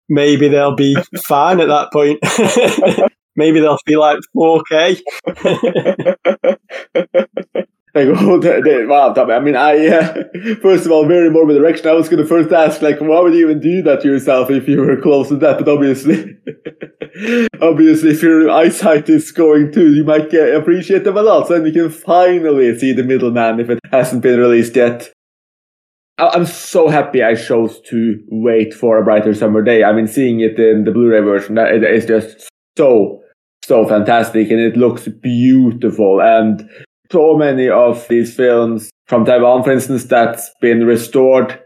maybe 0.08 0.48
they'll 0.48 0.74
be 0.74 0.96
fine 1.24 1.60
at 1.60 1.68
that 1.68 1.92
point. 1.92 2.18
maybe 3.36 3.60
they'll 3.60 3.78
be 3.84 3.96
like 3.96 4.20
4K. 4.34 5.02
Like, 7.96 8.08
oh, 8.08 8.38
they, 8.40 8.60
they, 8.60 8.84
wow, 8.84 9.14
I 9.14 9.40
mean, 9.40 9.56
I, 9.56 9.86
uh, 9.86 10.24
first 10.60 10.84
of 10.84 10.92
all, 10.92 11.06
very 11.06 11.30
morbid 11.30 11.56
direction. 11.56 11.88
I 11.88 11.94
was 11.94 12.10
going 12.10 12.22
to 12.22 12.28
first 12.28 12.52
ask, 12.52 12.82
like, 12.82 13.00
why 13.00 13.20
would 13.20 13.32
you 13.32 13.48
even 13.48 13.58
do 13.58 13.80
that 13.84 14.02
to 14.02 14.08
yourself 14.08 14.50
if 14.50 14.68
you 14.68 14.82
were 14.82 15.00
close 15.00 15.28
to 15.28 15.36
that? 15.36 15.56
But 15.58 15.68
obviously, 15.68 16.36
obviously, 17.62 18.10
if 18.10 18.22
your 18.22 18.50
eyesight 18.50 19.08
is 19.08 19.32
going 19.32 19.72
too, 19.72 19.94
you 19.94 20.04
might 20.04 20.28
get, 20.28 20.54
appreciate 20.54 21.04
them 21.04 21.16
a 21.16 21.22
lot. 21.22 21.48
So 21.48 21.54
then 21.54 21.64
you 21.64 21.72
can 21.72 21.90
finally 21.90 22.78
see 22.78 22.92
the 22.92 23.02
middleman 23.02 23.60
if 23.60 23.70
it 23.70 23.78
hasn't 23.90 24.22
been 24.22 24.38
released 24.38 24.76
yet. 24.76 25.10
I'm 26.18 26.44
so 26.44 26.88
happy 26.88 27.22
I 27.22 27.34
chose 27.34 27.80
to 27.88 28.22
wait 28.28 28.74
for 28.74 28.98
a 28.98 29.04
brighter 29.04 29.32
summer 29.32 29.62
day. 29.62 29.84
I 29.84 29.92
mean, 29.94 30.06
seeing 30.06 30.40
it 30.40 30.58
in 30.58 30.84
the 30.84 30.90
Blu-ray 30.90 31.20
version, 31.20 31.56
is 31.58 32.04
just 32.04 32.50
so, 32.76 33.22
so 33.64 33.86
fantastic 33.86 34.50
and 34.50 34.60
it 34.60 34.76
looks 34.76 35.08
beautiful. 35.08 36.20
And 36.20 36.68
so 37.10 37.36
many 37.36 37.68
of 37.68 38.06
these 38.08 38.34
films 38.34 38.90
from 39.06 39.24
Taiwan, 39.24 39.62
for 39.62 39.72
instance, 39.72 40.04
that's 40.04 40.50
been 40.60 40.84
restored. 40.84 41.60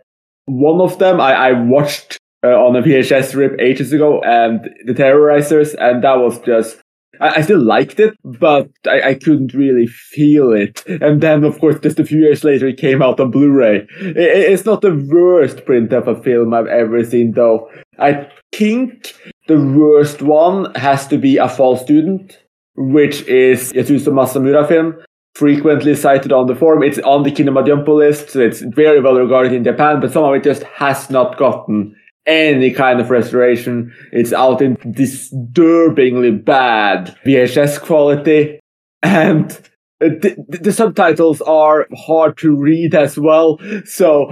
One 0.46 0.80
of 0.80 0.98
them 0.98 1.20
I, 1.20 1.32
I 1.32 1.52
watched 1.52 2.18
uh, 2.42 2.48
on 2.48 2.76
a 2.76 2.82
VHS 2.82 3.34
rip 3.34 3.60
ages 3.60 3.92
ago, 3.92 4.20
and 4.22 4.68
The 4.86 4.94
Terrorizers, 4.94 5.74
and 5.78 6.02
that 6.04 6.14
was 6.14 6.38
just. 6.40 6.78
I, 7.20 7.36
I 7.36 7.40
still 7.42 7.62
liked 7.62 8.00
it, 8.00 8.14
but 8.24 8.70
I, 8.86 9.10
I, 9.10 9.14
couldn't 9.14 9.52
really 9.52 9.86
feel 9.86 10.52
it. 10.52 10.82
And 10.86 11.20
then, 11.20 11.44
of 11.44 11.58
course, 11.60 11.78
just 11.80 12.00
a 12.00 12.04
few 12.04 12.18
years 12.18 12.42
later, 12.42 12.66
it 12.68 12.78
came 12.78 13.02
out 13.02 13.20
on 13.20 13.30
Blu-ray. 13.30 13.86
It, 14.00 14.16
it's 14.16 14.64
not 14.64 14.80
the 14.80 15.06
worst 15.12 15.66
print 15.66 15.92
of 15.92 16.08
a 16.08 16.20
film 16.22 16.54
I've 16.54 16.66
ever 16.66 17.04
seen, 17.04 17.32
though. 17.32 17.70
I 17.98 18.30
think 18.52 19.14
the 19.48 19.60
worst 19.60 20.22
one 20.22 20.74
has 20.76 21.06
to 21.08 21.18
be 21.18 21.36
A 21.36 21.48
False 21.48 21.82
Student, 21.82 22.38
which 22.74 23.20
is 23.22 23.70
Yasuzo 23.74 24.14
Masumura 24.14 24.66
film 24.66 24.94
frequently 25.40 25.96
cited 25.96 26.32
on 26.32 26.46
the 26.46 26.54
forum. 26.54 26.82
It's 26.82 26.98
on 26.98 27.22
the 27.22 27.32
Kinema 27.32 27.66
list, 27.88 28.28
so 28.28 28.40
it's 28.40 28.60
very 28.60 29.00
well 29.00 29.14
regarded 29.14 29.54
in 29.54 29.64
Japan, 29.64 29.98
but 29.98 30.12
somehow 30.12 30.32
it 30.32 30.44
just 30.44 30.64
has 30.64 31.08
not 31.08 31.38
gotten 31.38 31.96
any 32.26 32.70
kind 32.70 33.00
of 33.00 33.08
restoration. 33.08 33.90
It's 34.12 34.34
out 34.34 34.60
in 34.60 34.76
disturbingly 34.90 36.32
bad 36.32 37.16
VHS 37.24 37.80
quality, 37.80 38.60
and 39.02 39.50
the, 39.98 40.36
the 40.46 40.72
subtitles 40.72 41.40
are 41.40 41.88
hard 41.96 42.36
to 42.38 42.54
read 42.54 42.94
as 42.94 43.18
well. 43.18 43.58
So 43.86 44.30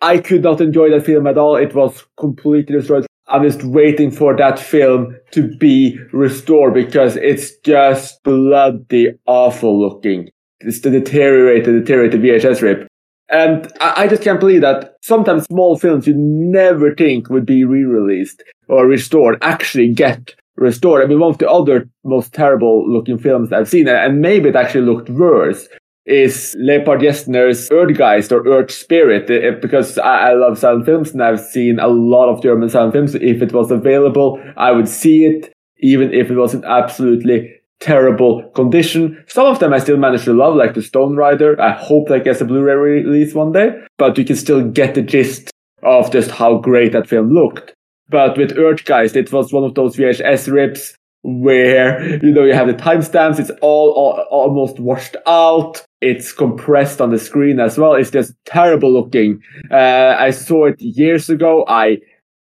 I 0.00 0.18
could 0.18 0.44
not 0.44 0.60
enjoy 0.60 0.90
that 0.90 1.06
film 1.06 1.26
at 1.26 1.38
all. 1.38 1.56
It 1.56 1.74
was 1.74 2.04
completely 2.16 2.76
destroyed. 2.76 3.04
I'm 3.26 3.42
just 3.42 3.64
waiting 3.64 4.12
for 4.12 4.36
that 4.36 4.60
film 4.60 5.16
to 5.32 5.56
be 5.56 5.98
restored 6.12 6.74
because 6.74 7.16
it's 7.16 7.56
just 7.64 8.22
bloody 8.22 9.14
awful 9.26 9.80
looking. 9.80 10.30
It's 10.60 10.80
the 10.80 10.90
deteriorated, 10.90 11.84
deteriorated 11.84 12.22
VHS 12.22 12.62
rip. 12.62 12.88
And 13.28 13.70
I, 13.80 14.04
I 14.04 14.08
just 14.08 14.22
can't 14.22 14.40
believe 14.40 14.60
that 14.60 14.96
sometimes 15.02 15.44
small 15.44 15.78
films 15.78 16.06
you 16.06 16.14
never 16.16 16.94
think 16.94 17.28
would 17.28 17.46
be 17.46 17.64
re-released 17.64 18.42
or 18.68 18.86
restored 18.86 19.38
actually 19.42 19.92
get 19.92 20.34
restored. 20.56 21.02
I 21.02 21.06
mean, 21.06 21.20
one 21.20 21.30
of 21.30 21.38
the 21.38 21.50
other 21.50 21.88
most 22.04 22.32
terrible 22.32 22.90
looking 22.90 23.18
films 23.18 23.52
I've 23.52 23.68
seen, 23.68 23.88
and 23.88 24.20
maybe 24.20 24.48
it 24.48 24.56
actually 24.56 24.86
looked 24.86 25.10
worse, 25.10 25.68
is 26.06 26.54
Leopold 26.58 27.00
Jessner's 27.00 27.68
Erdgeist 27.68 28.30
or 28.30 28.46
Earth 28.46 28.70
Spirit, 28.70 29.28
eh, 29.28 29.48
eh, 29.48 29.50
because 29.60 29.98
I, 29.98 30.30
I 30.30 30.34
love 30.34 30.58
silent 30.58 30.86
films 30.86 31.10
and 31.10 31.22
I've 31.22 31.40
seen 31.40 31.80
a 31.80 31.88
lot 31.88 32.28
of 32.28 32.42
German 32.42 32.68
silent 32.68 32.92
films. 32.92 33.14
If 33.16 33.42
it 33.42 33.52
was 33.52 33.70
available, 33.70 34.40
I 34.56 34.70
would 34.70 34.88
see 34.88 35.24
it, 35.24 35.52
even 35.78 36.14
if 36.14 36.30
it 36.30 36.36
wasn't 36.36 36.64
absolutely 36.64 37.55
terrible 37.80 38.48
condition. 38.50 39.22
Some 39.28 39.46
of 39.46 39.58
them 39.58 39.72
I 39.72 39.78
still 39.78 39.96
manage 39.96 40.24
to 40.24 40.32
love, 40.32 40.56
like 40.56 40.74
the 40.74 40.82
Stone 40.82 41.16
Rider. 41.16 41.60
I 41.60 41.72
hope 41.72 42.08
that 42.08 42.24
gets 42.24 42.40
a 42.40 42.44
Blu-ray 42.44 42.74
release 42.74 43.34
one 43.34 43.52
day, 43.52 43.78
but 43.98 44.16
you 44.18 44.24
can 44.24 44.36
still 44.36 44.66
get 44.68 44.94
the 44.94 45.02
gist 45.02 45.50
of 45.82 46.10
just 46.10 46.30
how 46.30 46.58
great 46.58 46.92
that 46.92 47.08
film 47.08 47.30
looked. 47.32 47.74
But 48.08 48.38
with 48.38 48.56
Erdgeist, 48.56 49.16
it 49.16 49.32
was 49.32 49.52
one 49.52 49.64
of 49.64 49.74
those 49.74 49.96
VHS 49.96 50.52
rips 50.52 50.94
where 51.22 52.24
you 52.24 52.30
know 52.30 52.44
you 52.44 52.54
have 52.54 52.68
the 52.68 52.74
timestamps. 52.74 53.40
It's 53.40 53.50
all, 53.60 53.90
all 53.90 54.24
almost 54.30 54.78
washed 54.78 55.16
out. 55.26 55.84
It's 56.00 56.32
compressed 56.32 57.00
on 57.00 57.10
the 57.10 57.18
screen 57.18 57.58
as 57.58 57.76
well. 57.76 57.94
It's 57.94 58.10
just 58.10 58.34
terrible 58.44 58.92
looking. 58.92 59.42
Uh, 59.70 60.14
I 60.18 60.30
saw 60.30 60.66
it 60.66 60.80
years 60.80 61.28
ago. 61.28 61.64
I 61.66 61.98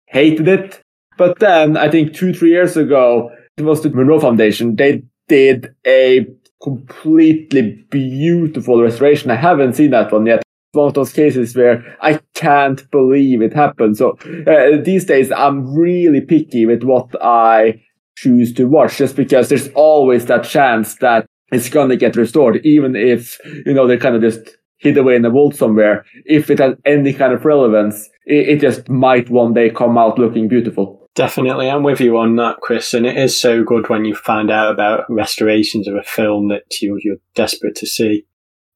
hated 0.07 0.49
it, 0.49 0.83
but 1.17 1.39
then 1.39 1.79
I 1.79 1.91
think 1.91 2.15
two 2.15 2.35
three 2.35 2.51
years 2.51 2.77
ago 2.77 3.31
it 3.57 3.63
was 3.63 3.83
the 3.83 3.89
Murnau 3.89 4.21
Foundation. 4.21 4.77
They 4.77 5.03
did 5.29 5.75
a 5.87 6.27
completely 6.63 7.85
beautiful 7.91 8.83
restoration. 8.83 9.31
I 9.31 9.37
haven't 9.37 9.75
seen 9.75 9.91
that 9.91 10.13
one 10.13 10.27
yet. 10.27 10.43
One 10.73 10.89
of 10.89 10.95
those 10.95 11.13
cases 11.13 11.55
where 11.55 11.97
I 12.01 12.21
can't 12.35 12.91
believe 12.91 13.43
it 13.43 13.53
happened. 13.53 13.97
So 13.97 14.19
uh, 14.47 14.83
these 14.83 15.05
days, 15.05 15.31
I'm 15.31 15.75
really 15.75 16.21
picky 16.21 16.67
with 16.67 16.83
what 16.83 17.15
I 17.23 17.83
choose 18.17 18.53
to 18.55 18.65
watch, 18.67 18.97
just 18.97 19.15
because 19.15 19.49
there's 19.49 19.69
always 19.75 20.27
that 20.27 20.45
chance 20.45 20.97
that 20.97 21.27
it's 21.53 21.69
gonna 21.69 21.97
get 21.97 22.17
restored, 22.17 22.65
even 22.65 22.97
if 22.97 23.39
you 23.67 23.75
know 23.75 23.87
they're 23.87 23.99
kind 23.99 24.17
of 24.17 24.23
just 24.23 24.57
hid 24.79 24.97
away 24.97 25.15
in 25.15 25.23
the 25.23 25.31
vault 25.31 25.55
somewhere. 25.55 26.05
If 26.25 26.51
it 26.51 26.59
has 26.59 26.75
any 26.85 27.13
kind 27.13 27.33
of 27.33 27.45
relevance, 27.45 28.09
it, 28.27 28.49
it 28.49 28.61
just 28.61 28.89
might 28.89 29.31
one 29.31 29.55
day 29.55 29.71
come 29.71 29.97
out 29.97 30.19
looking 30.19 30.49
beautiful. 30.49 31.04
Definitely, 31.15 31.71
I'm 31.71 31.85
with 31.85 32.01
you 32.01 32.19
on 32.19 32.35
that, 32.37 32.57
Chris. 32.61 32.93
And 32.93 33.07
it 33.07 33.17
is 33.17 33.41
so 33.41 33.63
good 33.63 33.89
when 33.89 34.05
you 34.05 34.17
find 34.17 34.51
out 34.51 34.73
about 34.73 35.05
restorations 35.09 35.87
of 35.87 35.95
a 35.95 36.03
film 36.03 36.49
that 36.49 36.65
you're, 36.83 36.99
you're 37.01 37.19
desperate 37.37 37.77
to 37.77 37.87
see. 37.87 38.27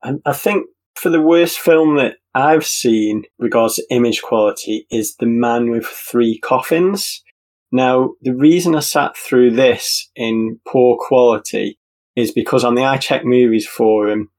And 0.03 0.21
I 0.25 0.33
think 0.33 0.67
for 0.95 1.11
the 1.11 1.21
worst 1.21 1.59
film 1.59 1.97
that 1.97 2.17
I've 2.35 2.65
seen 2.65 3.25
regards 3.39 3.77
to 3.77 3.87
image 3.91 4.23
quality 4.23 4.87
is 4.91 5.17
The 5.17 5.27
Man 5.27 5.71
with 5.71 5.87
Three 5.87 6.39
Coffins. 6.39 7.25
Now, 7.73 8.11
the 8.23 8.35
reason 8.35 8.77
I 8.77 8.81
sat 8.81 9.17
through 9.17 9.53
this 9.53 10.09
in 10.15 10.61
poor 10.67 10.97
quality 10.99 11.79
is 12.15 12.31
because 12.33 12.65
on 12.65 12.77
the 12.77 12.85
I 12.85 12.99
Check 12.99 13.25
Movies 13.25 13.67
forum, 13.67 14.31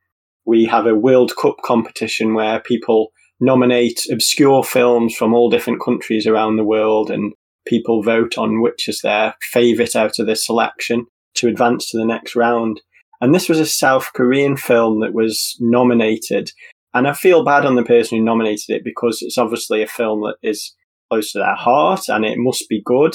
we 0.45 0.65
have 0.65 0.85
a 0.85 0.95
World 0.95 1.35
Cup 1.35 1.57
competition 1.63 2.33
where 2.33 2.61
people 2.61 3.11
nominate 3.41 4.01
obscure 4.11 4.63
films 4.63 5.15
from 5.15 5.33
all 5.33 5.49
different 5.49 5.81
countries 5.81 6.25
around 6.25 6.55
the 6.55 6.63
world 6.63 7.11
and 7.11 7.33
people 7.69 8.01
vote 8.03 8.37
on 8.37 8.61
which 8.61 8.89
is 8.89 9.01
their 9.01 9.35
favourite 9.41 9.95
out 9.95 10.17
of 10.19 10.25
this 10.25 10.45
selection 10.45 11.05
to 11.35 11.47
advance 11.47 11.89
to 11.91 11.97
the 11.97 12.05
next 12.05 12.35
round. 12.35 12.81
And 13.21 13.35
this 13.35 13.47
was 13.47 13.59
a 13.59 13.65
South 13.65 14.09
Korean 14.15 14.57
film 14.57 15.01
that 15.01 15.13
was 15.13 15.55
nominated. 15.59 16.51
And 16.93 17.07
I 17.07 17.13
feel 17.13 17.45
bad 17.45 17.65
on 17.65 17.75
the 17.75 17.83
person 17.83 18.17
who 18.17 18.23
nominated 18.23 18.69
it 18.69 18.83
because 18.83 19.19
it's 19.21 19.37
obviously 19.37 19.83
a 19.83 19.87
film 19.87 20.21
that 20.21 20.37
is 20.41 20.73
close 21.11 21.31
to 21.33 21.37
their 21.39 21.55
heart 21.55 22.09
and 22.09 22.25
it 22.25 22.37
must 22.37 22.67
be 22.67 22.81
good. 22.83 23.13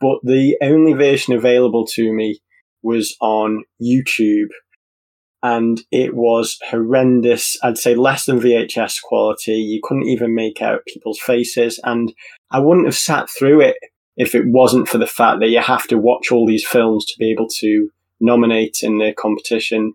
But 0.00 0.18
the 0.22 0.58
only 0.62 0.92
version 0.92 1.32
available 1.34 1.86
to 1.94 2.12
me 2.12 2.40
was 2.82 3.16
on 3.20 3.64
YouTube. 3.82 4.50
and 5.42 5.82
it 5.92 6.14
was 6.14 6.58
horrendous. 6.68 7.56
I'd 7.62 7.78
say 7.78 7.94
less 7.94 8.24
than 8.26 8.40
VHS 8.40 9.00
quality. 9.02 9.52
You 9.52 9.80
couldn't 9.82 10.08
even 10.08 10.34
make 10.34 10.60
out 10.60 10.80
people's 10.86 11.20
faces, 11.20 11.78
and 11.84 12.12
I 12.50 12.60
wouldn't 12.60 12.86
have 12.86 12.96
sat 12.96 13.28
through 13.28 13.60
it 13.60 13.76
if 14.16 14.34
it 14.34 14.46
wasn't 14.46 14.88
for 14.88 14.98
the 14.98 15.06
fact 15.06 15.40
that 15.40 15.48
you 15.48 15.60
have 15.60 15.86
to 15.88 15.98
watch 15.98 16.32
all 16.32 16.46
these 16.46 16.66
films 16.66 17.04
to 17.04 17.14
be 17.18 17.30
able 17.30 17.48
to 17.58 17.90
nominate 18.20 18.78
in 18.82 18.98
the 18.98 19.12
competition. 19.12 19.92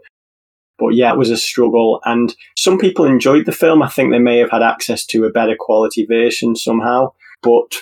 But 0.78 0.90
yeah, 0.90 1.12
it 1.12 1.18
was 1.18 1.30
a 1.30 1.38
struggle. 1.38 2.02
And 2.06 2.36
some 2.58 2.78
people 2.78 3.06
enjoyed 3.06 3.46
the 3.46 3.52
film. 3.52 3.82
I 3.82 3.90
think 3.90 4.12
they 4.12 4.20
may 4.20 4.38
have 4.40 4.52
had 4.52 4.64
access 4.64 5.06
to 5.08 5.26
a 5.26 5.32
better 5.32 5.56
quality 5.58 6.06
version 6.06 6.56
somehow. 6.56 7.14
But 7.42 7.76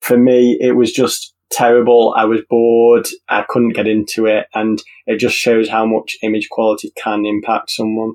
for 0.00 0.16
me, 0.16 0.58
it 0.60 0.72
was 0.76 0.92
just 0.92 1.34
terrible. 1.50 2.14
I 2.16 2.24
was 2.24 2.40
bored. 2.48 3.08
I 3.28 3.44
couldn't 3.48 3.74
get 3.74 3.86
into 3.86 4.26
it. 4.26 4.46
And 4.54 4.82
it 5.06 5.16
just 5.18 5.36
shows 5.36 5.68
how 5.68 5.86
much 5.86 6.16
image 6.22 6.48
quality 6.50 6.92
can 6.96 7.26
impact 7.26 7.70
someone. 7.70 8.14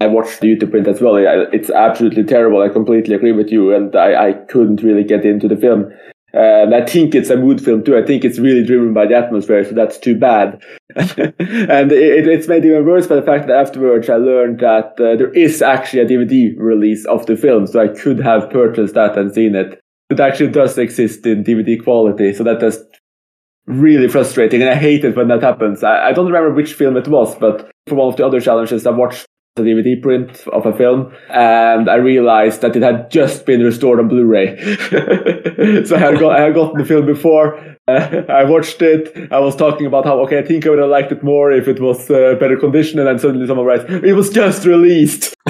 I 0.00 0.06
watched 0.06 0.40
the 0.40 0.48
YouTube 0.48 0.70
print 0.70 0.88
as 0.88 1.00
well. 1.00 1.16
It's 1.16 1.70
absolutely 1.70 2.24
terrible. 2.24 2.62
I 2.62 2.68
completely 2.68 3.14
agree 3.14 3.32
with 3.32 3.50
you. 3.50 3.74
And 3.74 3.94
I, 3.94 4.28
I 4.28 4.32
couldn't 4.32 4.82
really 4.82 5.04
get 5.04 5.24
into 5.24 5.48
the 5.48 5.56
film. 5.56 5.92
And 6.34 6.74
I 6.74 6.84
think 6.84 7.14
it's 7.14 7.30
a 7.30 7.36
mood 7.36 7.62
film 7.64 7.84
too. 7.84 7.96
I 7.96 8.04
think 8.04 8.24
it's 8.24 8.40
really 8.40 8.66
driven 8.66 8.92
by 8.92 9.06
the 9.06 9.14
atmosphere, 9.14 9.64
so 9.64 9.70
that's 9.70 9.98
too 9.98 10.18
bad. 10.18 10.60
and 10.96 11.92
it, 11.92 12.26
it's 12.26 12.48
made 12.48 12.64
even 12.64 12.84
worse 12.84 13.06
by 13.06 13.14
the 13.14 13.22
fact 13.22 13.46
that 13.46 13.56
afterwards 13.56 14.10
I 14.10 14.16
learned 14.16 14.58
that 14.58 14.94
uh, 14.98 15.14
there 15.14 15.32
is 15.32 15.62
actually 15.62 16.02
a 16.02 16.06
DVD 16.06 16.52
release 16.58 17.06
of 17.06 17.24
the 17.26 17.36
film, 17.36 17.68
so 17.68 17.80
I 17.80 17.86
could 17.86 18.18
have 18.18 18.50
purchased 18.50 18.94
that 18.94 19.16
and 19.16 19.32
seen 19.32 19.54
it. 19.54 19.80
It 20.10 20.18
actually 20.18 20.50
does 20.50 20.76
exist 20.76 21.24
in 21.24 21.44
DVD 21.44 21.80
quality, 21.80 22.34
so 22.34 22.42
that 22.42 22.60
is 22.64 22.82
really 23.66 24.08
frustrating, 24.08 24.60
and 24.60 24.70
I 24.70 24.74
hate 24.74 25.04
it 25.04 25.16
when 25.16 25.28
that 25.28 25.42
happens. 25.42 25.84
I, 25.84 26.08
I 26.08 26.12
don't 26.12 26.26
remember 26.26 26.52
which 26.52 26.74
film 26.74 26.96
it 26.96 27.06
was, 27.06 27.36
but 27.36 27.70
for 27.86 27.94
one 27.94 28.08
of 28.08 28.16
the 28.16 28.26
other 28.26 28.40
challenges, 28.40 28.88
I 28.88 28.90
watched 28.90 29.24
the 29.56 29.62
DVD 29.62 30.02
print 30.02 30.48
of 30.48 30.66
a 30.66 30.76
film, 30.76 31.14
and 31.30 31.88
I 31.88 31.94
realized 31.94 32.60
that 32.62 32.74
it 32.74 32.82
had 32.82 33.08
just 33.08 33.46
been 33.46 33.62
restored 33.62 34.00
on 34.00 34.08
Blu-ray. 34.08 34.56
so 35.84 35.94
I 35.94 35.98
had, 35.98 36.18
got, 36.18 36.36
I 36.36 36.42
had 36.42 36.54
gotten 36.54 36.78
the 36.78 36.84
film 36.84 37.06
before. 37.06 37.56
Uh, 37.86 38.22
I 38.28 38.42
watched 38.44 38.82
it. 38.82 39.32
I 39.32 39.38
was 39.38 39.54
talking 39.54 39.86
about 39.86 40.06
how 40.06 40.18
okay, 40.24 40.40
I 40.40 40.42
think 40.42 40.66
I 40.66 40.70
would 40.70 40.80
have 40.80 40.90
liked 40.90 41.12
it 41.12 41.22
more 41.22 41.52
if 41.52 41.68
it 41.68 41.80
was 41.80 42.10
uh, 42.10 42.34
better 42.40 42.56
condition, 42.56 42.98
and 42.98 43.06
then 43.06 43.20
suddenly 43.20 43.46
someone 43.46 43.66
writes, 43.66 43.84
"It 43.88 44.14
was 44.14 44.30
just 44.30 44.64
released." 44.64 45.34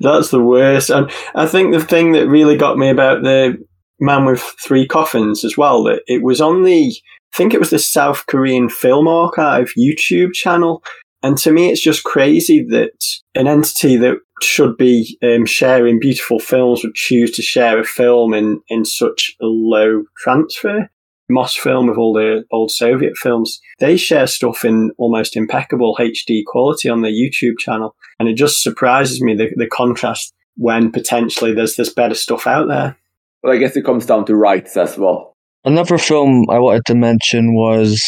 That's 0.00 0.30
the 0.30 0.42
worst, 0.42 0.88
and 0.88 1.10
I 1.34 1.46
think 1.46 1.74
the 1.74 1.84
thing 1.84 2.12
that 2.12 2.26
really 2.26 2.56
got 2.56 2.78
me 2.78 2.88
about 2.88 3.22
the 3.22 3.58
Man 4.00 4.24
with 4.24 4.40
Three 4.64 4.86
Coffins 4.86 5.44
as 5.44 5.58
well 5.58 5.84
that 5.84 6.00
it 6.06 6.22
was 6.22 6.40
on 6.40 6.62
the 6.62 6.94
I 7.32 7.36
think 7.36 7.52
it 7.52 7.60
was 7.60 7.70
the 7.70 7.78
South 7.78 8.24
Korean 8.26 8.70
Film 8.70 9.06
Archive 9.06 9.72
YouTube 9.78 10.32
channel 10.32 10.82
and 11.22 11.36
to 11.38 11.52
me, 11.52 11.70
it's 11.70 11.80
just 11.80 12.04
crazy 12.04 12.64
that 12.70 12.92
an 13.34 13.46
entity 13.46 13.96
that 13.96 14.18
should 14.42 14.76
be 14.76 15.18
um, 15.22 15.44
sharing 15.44 16.00
beautiful 16.00 16.38
films 16.38 16.82
would 16.82 16.94
choose 16.94 17.30
to 17.32 17.42
share 17.42 17.78
a 17.78 17.84
film 17.84 18.32
in, 18.32 18.60
in 18.68 18.84
such 18.84 19.34
a 19.40 19.46
low 19.46 20.04
transfer. 20.16 20.88
Mosfilm 21.30 21.88
with 21.88 21.96
all 21.96 22.12
the 22.12 22.44
old 22.50 22.72
Soviet 22.72 23.16
films, 23.16 23.60
they 23.78 23.96
share 23.96 24.26
stuff 24.26 24.64
in 24.64 24.90
almost 24.98 25.36
impeccable 25.36 25.96
HD 26.00 26.42
quality 26.44 26.88
on 26.88 27.02
their 27.02 27.12
YouTube 27.12 27.58
channel. 27.58 27.94
And 28.18 28.28
it 28.28 28.34
just 28.34 28.62
surprises 28.62 29.22
me 29.22 29.34
the, 29.36 29.48
the 29.54 29.68
contrast 29.68 30.34
when 30.56 30.90
potentially 30.90 31.54
there's 31.54 31.76
this 31.76 31.92
better 31.92 32.14
stuff 32.14 32.46
out 32.46 32.66
there. 32.66 32.96
Well, 33.42 33.52
I 33.52 33.58
guess 33.58 33.76
it 33.76 33.84
comes 33.84 34.06
down 34.06 34.26
to 34.26 34.34
rights 34.34 34.76
as 34.76 34.98
well. 34.98 35.36
Another 35.64 35.98
film 35.98 36.46
I 36.50 36.58
wanted 36.58 36.84
to 36.86 36.94
mention 36.94 37.54
was 37.54 38.02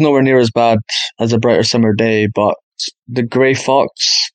nowhere 0.00 0.22
near 0.22 0.38
as 0.38 0.50
bad 0.50 0.78
as 1.20 1.32
A 1.32 1.38
Brighter 1.38 1.62
Summer 1.62 1.92
Day, 1.94 2.28
but 2.34 2.54
The 3.08 3.22
Grey 3.22 3.54
Fox, 3.54 4.30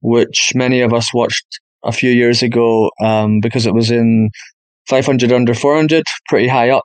which 0.00 0.52
many 0.54 0.80
of 0.80 0.92
us 0.92 1.12
watched 1.12 1.46
a 1.84 1.92
few 1.92 2.10
years 2.10 2.42
ago 2.42 2.90
um, 3.02 3.40
because 3.40 3.66
it 3.66 3.74
was 3.74 3.90
in 3.90 4.30
500 4.88 5.32
under 5.32 5.54
400, 5.54 6.04
pretty 6.28 6.48
high 6.48 6.70
up. 6.70 6.84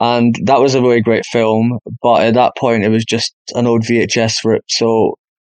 And 0.00 0.34
that 0.44 0.60
was 0.60 0.74
a 0.74 0.82
really 0.82 1.00
great 1.00 1.24
film, 1.26 1.78
but 2.02 2.22
at 2.22 2.34
that 2.34 2.56
point 2.58 2.82
it 2.84 2.88
was 2.88 3.04
just 3.04 3.32
an 3.54 3.66
old 3.68 3.82
VHS 3.82 4.44
rip. 4.44 4.64
So 4.68 5.14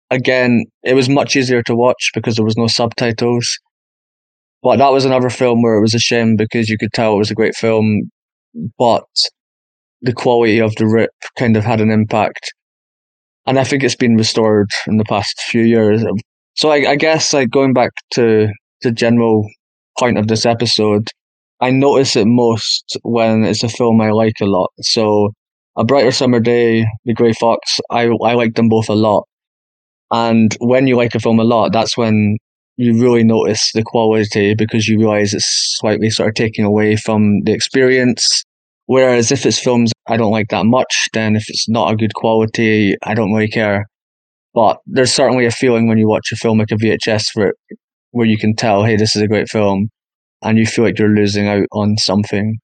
again, 0.10 0.63
it 0.84 0.93
was 0.93 1.10
much 1.10 1.36
easier 1.36 1.62
to 1.63 1.75
watch 1.75 2.12
because 2.13 2.36
there 2.36 2.45
was 2.45 2.56
no 2.56 2.67
subtitles. 2.67 3.60
But 4.63 4.77
that 4.77 4.93
was 4.93 5.03
another 5.03 5.30
film 5.30 5.62
where 5.62 5.75
it 5.75 5.82
was 5.82 5.93
a 5.93 5.99
shame 5.99 6.38
because 6.38 6.69
you 6.69 6.77
could 6.77 6.93
tell 6.93 7.15
it 7.15 7.17
was 7.17 7.32
a 7.32 7.36
great 7.36 7.56
film, 7.56 8.10
but 8.77 9.03
the 10.02 10.14
quality 10.14 10.60
of 10.60 10.76
the 10.76 10.88
rip 10.88 11.12
kind 11.38 11.58
of 11.58 11.64
had 11.64 11.82
an 11.82 11.92
impact. 11.92 12.54
And 13.46 13.58
I 13.60 13.64
think 13.64 13.84
it's 13.84 13.96
been 13.96 14.16
restored 14.16 14.70
in 14.88 14.98
the 14.98 15.06
past 15.06 15.40
few 15.42 15.62
years. 15.62 16.04
So 16.56 16.70
I, 16.70 16.92
I 16.92 16.96
guess 16.96 17.34
like 17.34 17.50
going 17.50 17.74
back 17.74 17.92
to 18.12 18.50
the 18.82 18.92
general 18.92 19.48
point 20.00 20.18
of 20.18 20.28
this 20.28 20.46
episode, 20.46 21.08
I 21.62 21.72
notice 21.72 22.16
it 22.16 22.28
most 22.28 22.98
when 23.04 23.44
it's 23.44 23.64
a 23.64 23.70
film 23.70 24.02
I 24.02 24.12
like 24.12 24.40
a 24.42 24.46
lot. 24.46 24.72
So 24.82 25.32
A 25.78 25.86
Brighter 25.86 26.12
Summer 26.12 26.40
Day, 26.40 26.86
The 27.06 27.14
Grey 27.14 27.34
Fox, 27.34 27.80
I 27.90 28.08
I 28.24 28.34
like 28.34 28.56
them 28.56 28.70
both 28.70 28.90
a 28.90 28.96
lot. 28.96 29.26
And 30.12 30.56
when 30.60 30.88
you 30.88 30.96
like 30.96 31.16
a 31.16 31.20
film 31.20 31.40
a 31.40 31.44
lot, 31.44 31.74
that's 31.74 31.98
when 31.98 32.38
you 32.78 33.02
really 33.02 33.24
notice 33.24 33.72
the 33.74 33.84
quality 33.84 34.54
because 34.56 34.88
you 34.88 35.00
realize 35.00 35.34
it's 35.34 35.78
slightly 35.80 36.10
sort 36.10 36.30
of 36.30 36.36
taking 36.36 36.64
away 36.64 36.96
from 36.96 37.42
the 37.44 37.52
experience 37.52 38.44
Whereas 38.88 39.32
if 39.32 39.45
it's 39.45 39.60
films 39.60 39.91
I 40.08 40.17
don't 40.17 40.32
like 40.32 40.47
that 40.50 40.65
much, 40.65 41.08
then 41.13 41.36
if 41.36 41.43
it's 41.50 41.69
not 41.69 41.91
a 41.91 41.95
good 41.95 42.13
quality, 42.13 42.95
I 43.04 43.13
don't 43.13 43.34
really 43.34 43.50
care. 43.50 43.86
But 44.54 44.80
there's 44.88 45.13
certainly 45.13 45.45
a 45.45 45.52
feeling 45.52 45.88
when 45.88 45.97
you 45.97 46.08
watch 46.08 46.32
a 46.32 46.38
film 46.38 46.58
like 46.58 46.71
a 46.71 46.76
VHS 46.76 47.30
for 47.32 47.47
it, 47.47 47.56
where 48.12 48.26
you 48.26 48.38
can 48.38 48.56
tell, 48.56 48.84
hey, 48.84 48.95
this 48.95 49.15
is 49.15 49.21
a 49.21 49.28
great 49.28 49.50
film, 49.50 49.89
and 50.41 50.58
you 50.58 50.65
feel 50.65 50.86
like 50.86 50.97
you're 50.97 51.10
losing 51.10 51.47
out 51.47 51.67
on 51.73 51.97
something. 51.97 52.58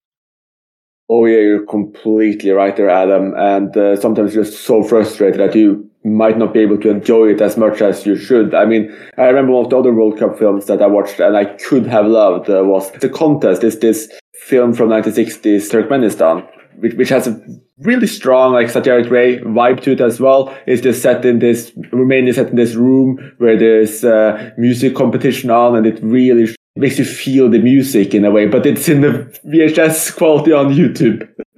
Oh 1.09 1.25
yeah, 1.25 1.39
you're 1.39 1.65
completely 1.65 2.51
right 2.51 2.75
there, 2.75 2.89
Adam. 2.89 3.33
And 3.35 3.75
uh, 3.75 3.97
sometimes 3.97 4.33
you're 4.33 4.45
so 4.45 4.81
frustrated 4.81 5.41
that 5.41 5.55
you 5.55 5.89
might 6.05 6.37
not 6.37 6.53
be 6.53 6.59
able 6.59 6.77
to 6.77 6.89
enjoy 6.89 7.29
it 7.29 7.41
as 7.41 7.57
much 7.57 7.81
as 7.81 8.05
you 8.05 8.15
should. 8.15 8.53
I 8.53 8.65
mean, 8.65 8.95
I 9.17 9.23
remember 9.23 9.53
one 9.53 9.65
of 9.65 9.69
the 9.69 9.77
other 9.77 9.93
World 9.93 10.19
Cup 10.19 10.37
films 10.37 10.65
that 10.65 10.81
I 10.81 10.87
watched 10.87 11.19
and 11.19 11.37
I 11.37 11.45
could 11.45 11.87
have 11.87 12.05
loved 12.05 12.49
uh, 12.49 12.63
was 12.63 12.91
The 12.91 13.09
Contest. 13.09 13.63
Is 13.63 13.79
this 13.79 14.11
film 14.33 14.73
from 14.73 14.89
1960s 14.89 15.71
Turkmenistan, 15.71 16.47
which, 16.79 16.93
which 16.95 17.09
has 17.09 17.27
a 17.27 17.41
really 17.79 18.07
strong 18.07 18.53
like 18.53 18.67
Satyajit 18.67 19.09
Ray 19.09 19.39
vibe 19.39 19.81
to 19.83 19.91
it 19.93 20.01
as 20.01 20.19
well. 20.19 20.55
It's 20.67 20.81
just 20.81 21.01
set 21.01 21.25
in 21.25 21.39
this 21.39 21.71
Romania 21.91 22.33
set 22.33 22.49
in 22.49 22.55
this 22.55 22.75
room 22.75 23.33
where 23.37 23.57
there's 23.57 24.03
uh, 24.03 24.51
music 24.57 24.95
competition 24.95 25.49
on, 25.49 25.75
and 25.75 25.85
it 25.85 26.01
really 26.03 26.53
makes 26.75 26.99
you 26.99 27.05
feel 27.05 27.49
the 27.49 27.59
music 27.59 28.13
in 28.13 28.25
a 28.25 28.31
way. 28.31 28.47
But 28.47 28.65
it's 28.65 28.89
in 28.89 29.01
the 29.01 29.39
VHS 29.45 30.15
quality 30.17 30.51
on 30.51 30.73
YouTube. 30.73 31.27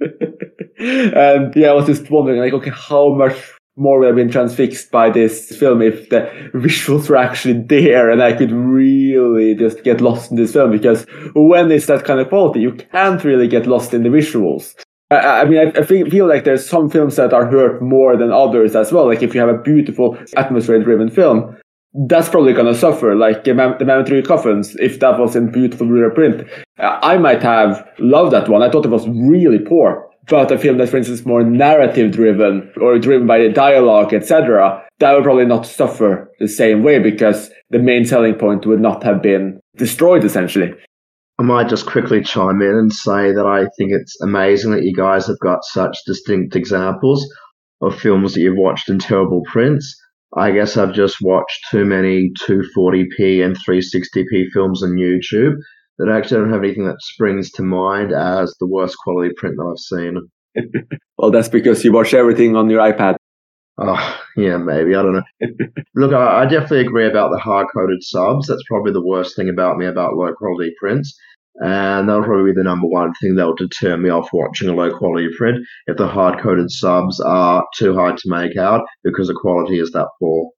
and 0.78 1.54
yeah, 1.56 1.70
I 1.70 1.72
was 1.72 1.86
just 1.86 2.10
wondering 2.10 2.40
like, 2.40 2.52
okay, 2.52 2.72
how 2.72 3.14
much 3.14 3.34
more 3.76 3.98
would 3.98 4.06
have 4.06 4.16
been 4.16 4.30
transfixed 4.30 4.90
by 4.90 5.10
this 5.10 5.54
film 5.56 5.82
if 5.82 6.08
the 6.08 6.20
visuals 6.54 7.08
were 7.08 7.16
actually 7.16 7.60
there 7.62 8.10
and 8.10 8.22
I 8.22 8.32
could 8.32 8.50
really 8.50 9.54
just 9.54 9.84
get 9.84 10.00
lost 10.00 10.30
in 10.30 10.36
this 10.36 10.52
film 10.52 10.70
because 10.70 11.06
when 11.34 11.70
it's 11.70 11.86
that 11.86 12.04
kind 12.04 12.20
of 12.20 12.28
quality, 12.28 12.60
you 12.60 12.72
can't 12.72 13.22
really 13.22 13.48
get 13.48 13.66
lost 13.66 13.92
in 13.92 14.02
the 14.02 14.08
visuals. 14.08 14.74
I, 15.10 15.42
I 15.42 15.44
mean, 15.44 15.58
I, 15.58 15.80
I 15.80 15.84
feel, 15.84 16.26
like 16.26 16.44
there's 16.44 16.68
some 16.68 16.88
films 16.90 17.16
that 17.16 17.32
are 17.32 17.46
hurt 17.46 17.82
more 17.82 18.16
than 18.16 18.32
others 18.32 18.74
as 18.74 18.92
well. 18.92 19.06
Like 19.06 19.22
if 19.22 19.34
you 19.34 19.40
have 19.40 19.50
a 19.50 19.58
beautiful 19.58 20.18
atmosphere-driven 20.36 21.10
film, 21.10 21.56
that's 22.08 22.28
probably 22.28 22.52
to 22.54 22.74
suffer. 22.74 23.14
Like 23.14 23.44
the 23.44 23.54
with 23.54 24.06
Three 24.06 24.22
Coffins, 24.22 24.74
if 24.76 25.00
that 25.00 25.18
was 25.18 25.36
in 25.36 25.50
beautiful 25.50 25.86
rear 25.86 26.10
print, 26.10 26.48
I 26.78 27.16
might 27.18 27.42
have 27.42 27.86
loved 27.98 28.32
that 28.32 28.48
one. 28.48 28.62
I 28.62 28.70
thought 28.70 28.84
it 28.84 28.90
was 28.90 29.08
really 29.08 29.58
poor 29.58 30.05
but 30.28 30.50
a 30.50 30.58
film 30.58 30.78
that's, 30.78 30.90
for 30.90 30.96
instance, 30.96 31.24
more 31.24 31.44
narrative 31.44 32.12
driven 32.12 32.72
or 32.80 32.98
driven 32.98 33.26
by 33.26 33.38
the 33.38 33.48
dialogue, 33.48 34.12
etc., 34.12 34.84
that 34.98 35.12
would 35.12 35.24
probably 35.24 35.44
not 35.44 35.66
suffer 35.66 36.30
the 36.40 36.48
same 36.48 36.82
way 36.82 36.98
because 36.98 37.50
the 37.70 37.78
main 37.78 38.04
selling 38.04 38.34
point 38.34 38.66
would 38.66 38.80
not 38.80 39.02
have 39.02 39.22
been 39.22 39.60
destroyed, 39.76 40.24
essentially. 40.24 40.72
I 41.38 41.42
might 41.42 41.68
just 41.68 41.86
quickly 41.86 42.22
chime 42.22 42.62
in 42.62 42.74
and 42.74 42.92
say 42.92 43.32
that 43.32 43.46
I 43.46 43.66
think 43.76 43.92
it's 43.92 44.18
amazing 44.22 44.72
that 44.72 44.84
you 44.84 44.94
guys 44.94 45.26
have 45.26 45.38
got 45.40 45.64
such 45.64 45.98
distinct 46.06 46.56
examples 46.56 47.26
of 47.82 47.98
films 47.98 48.34
that 48.34 48.40
you've 48.40 48.56
watched 48.56 48.88
in 48.88 48.98
terrible 48.98 49.42
prints. 49.44 49.94
I 50.34 50.50
guess 50.50 50.76
I've 50.76 50.94
just 50.94 51.18
watched 51.20 51.66
too 51.70 51.84
many 51.84 52.30
240p 52.48 53.44
and 53.44 53.56
360p 53.56 54.46
films 54.52 54.82
on 54.82 54.96
YouTube 54.96 55.56
that 55.98 56.08
I 56.08 56.16
actually 56.16 56.40
don't 56.40 56.52
have 56.52 56.62
anything 56.62 56.86
that 56.86 57.00
springs 57.00 57.50
to 57.52 57.62
mind 57.62 58.12
as 58.12 58.54
the 58.60 58.66
worst 58.66 58.96
quality 59.02 59.34
print 59.36 59.56
that 59.56 59.64
I've 59.64 59.78
seen. 59.78 60.30
well, 61.18 61.30
that's 61.30 61.48
because 61.48 61.84
you 61.84 61.92
watch 61.92 62.14
everything 62.14 62.56
on 62.56 62.70
your 62.70 62.80
iPad. 62.80 63.16
Oh, 63.78 64.18
yeah, 64.36 64.56
maybe. 64.56 64.94
I 64.94 65.02
don't 65.02 65.14
know. 65.14 65.22
Look, 65.94 66.12
I, 66.12 66.42
I 66.42 66.46
definitely 66.46 66.80
agree 66.80 67.06
about 67.06 67.30
the 67.30 67.38
hard 67.38 67.66
coded 67.74 68.02
subs. 68.02 68.46
That's 68.46 68.62
probably 68.68 68.92
the 68.92 69.04
worst 69.04 69.36
thing 69.36 69.48
about 69.48 69.76
me 69.76 69.86
about 69.86 70.14
low 70.14 70.32
quality 70.32 70.72
prints. 70.80 71.18
And 71.58 72.08
that'll 72.08 72.24
probably 72.24 72.52
be 72.52 72.56
the 72.56 72.64
number 72.64 72.86
one 72.86 73.12
thing 73.14 73.36
that 73.36 73.46
will 73.46 73.54
deter 73.54 73.96
me 73.96 74.10
off 74.10 74.28
watching 74.32 74.68
a 74.68 74.74
low 74.74 74.96
quality 74.96 75.28
print 75.36 75.64
if 75.86 75.96
the 75.96 76.06
hard 76.06 76.42
coded 76.42 76.70
subs 76.70 77.18
are 77.20 77.64
too 77.74 77.94
hard 77.94 78.18
to 78.18 78.30
make 78.30 78.58
out 78.58 78.86
because 79.02 79.28
the 79.28 79.38
quality 79.40 79.78
is 79.78 79.90
that 79.92 80.08
poor. 80.20 80.50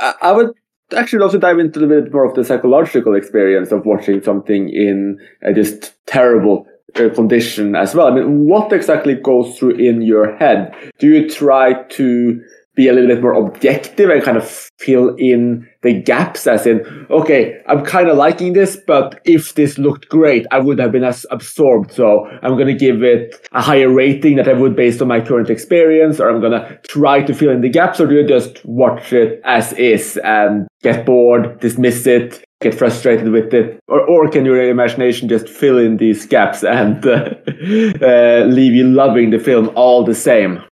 I 0.00 0.32
would 0.32 0.50
actually 0.96 1.22
also 1.22 1.38
dive 1.38 1.58
into 1.58 1.78
a 1.78 1.82
little 1.82 2.02
bit 2.02 2.12
more 2.12 2.24
of 2.24 2.34
the 2.34 2.44
psychological 2.44 3.14
experience 3.14 3.72
of 3.72 3.86
watching 3.86 4.22
something 4.22 4.68
in 4.68 5.18
a 5.42 5.52
just 5.52 5.94
terrible 6.06 6.66
condition 6.94 7.74
as 7.74 7.94
well. 7.94 8.06
I 8.06 8.14
mean, 8.14 8.46
what 8.46 8.72
exactly 8.72 9.14
goes 9.14 9.58
through 9.58 9.76
in 9.76 10.02
your 10.02 10.36
head? 10.36 10.74
Do 10.98 11.08
you 11.08 11.28
try 11.28 11.82
to 11.82 12.40
be 12.74 12.88
a 12.88 12.92
little 12.92 13.08
bit 13.08 13.22
more 13.22 13.34
objective 13.34 14.10
and 14.10 14.22
kind 14.22 14.36
of 14.36 14.48
fill 14.78 15.14
in 15.16 15.68
the 15.82 15.92
gaps 16.02 16.46
as 16.46 16.66
in 16.66 17.06
okay 17.10 17.60
i'm 17.68 17.84
kind 17.84 18.08
of 18.08 18.16
liking 18.16 18.52
this 18.52 18.76
but 18.86 19.20
if 19.24 19.54
this 19.54 19.78
looked 19.78 20.08
great 20.08 20.46
i 20.50 20.58
would 20.58 20.78
have 20.78 20.92
been 20.92 21.04
as 21.04 21.24
absorbed. 21.30 21.92
So 21.92 22.26
i'm 22.42 22.54
going 22.54 22.66
to 22.66 22.74
give 22.74 23.02
it 23.02 23.48
a 23.52 23.62
higher 23.62 23.92
rating 23.92 24.36
that 24.36 24.48
i 24.48 24.52
would 24.52 24.74
based 24.74 25.00
on 25.00 25.08
my 25.08 25.20
current 25.20 25.50
experience 25.50 26.20
or 26.20 26.30
i'm 26.30 26.40
going 26.40 26.52
to 26.52 26.78
try 26.88 27.22
to 27.22 27.34
fill 27.34 27.50
in 27.50 27.60
the 27.60 27.68
gaps 27.68 28.00
or 28.00 28.06
do 28.06 28.14
you 28.14 28.26
just 28.26 28.64
watch 28.64 29.12
it 29.12 29.40
as 29.44 29.72
is 29.74 30.18
and 30.24 30.66
get 30.82 31.06
bored 31.06 31.60
dismiss 31.60 32.06
it 32.06 32.44
get 32.64 32.74
frustrated 32.74 33.30
with 33.30 33.52
it? 33.52 33.78
Or, 33.88 34.00
or 34.00 34.28
can 34.30 34.44
your 34.44 34.60
imagination 34.68 35.28
just 35.28 35.48
fill 35.48 35.78
in 35.78 35.98
these 35.98 36.24
gaps 36.24 36.64
and 36.64 37.06
uh, 37.06 37.34
uh, 38.00 38.44
leave 38.46 38.72
you 38.72 38.84
loving 38.84 39.30
the 39.30 39.38
film 39.38 39.70
all 39.76 40.02
the 40.02 40.14
same 40.14 40.64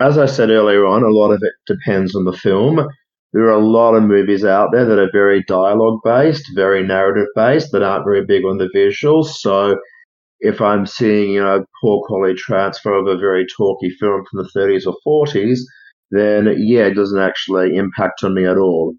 as 0.00 0.18
I 0.18 0.26
said 0.26 0.50
earlier 0.50 0.86
on, 0.86 1.02
a 1.02 1.08
lot 1.08 1.30
of 1.30 1.40
it 1.42 1.52
depends 1.66 2.14
on 2.14 2.24
the 2.24 2.32
film. 2.32 2.86
There 3.32 3.44
are 3.44 3.50
a 3.50 3.64
lot 3.64 3.94
of 3.94 4.02
movies 4.02 4.44
out 4.44 4.70
there 4.72 4.84
that 4.84 4.98
are 4.98 5.10
very 5.10 5.42
dialogue 5.44 6.00
based, 6.04 6.44
very 6.54 6.86
narrative 6.86 7.28
based, 7.34 7.72
that 7.72 7.82
aren't 7.82 8.04
very 8.04 8.24
big 8.24 8.44
on 8.44 8.58
the 8.58 8.68
visuals. 8.74 9.26
So 9.26 9.78
if 10.40 10.60
I'm 10.60 10.86
seeing, 10.86 11.30
you 11.30 11.42
know, 11.42 11.64
poor 11.80 12.04
quality 12.06 12.34
transfer 12.34 12.92
of 12.92 13.06
a 13.06 13.16
very 13.16 13.46
talky 13.56 13.90
film 13.90 14.24
from 14.30 14.42
the 14.42 14.50
30s 14.60 14.86
or 14.86 14.96
40s, 15.26 15.60
then 16.10 16.54
yeah, 16.58 16.86
it 16.86 16.94
doesn't 16.94 17.22
actually 17.22 17.76
impact 17.76 18.22
on 18.22 18.34
me 18.34 18.44
at 18.44 18.58
all. 18.58 18.94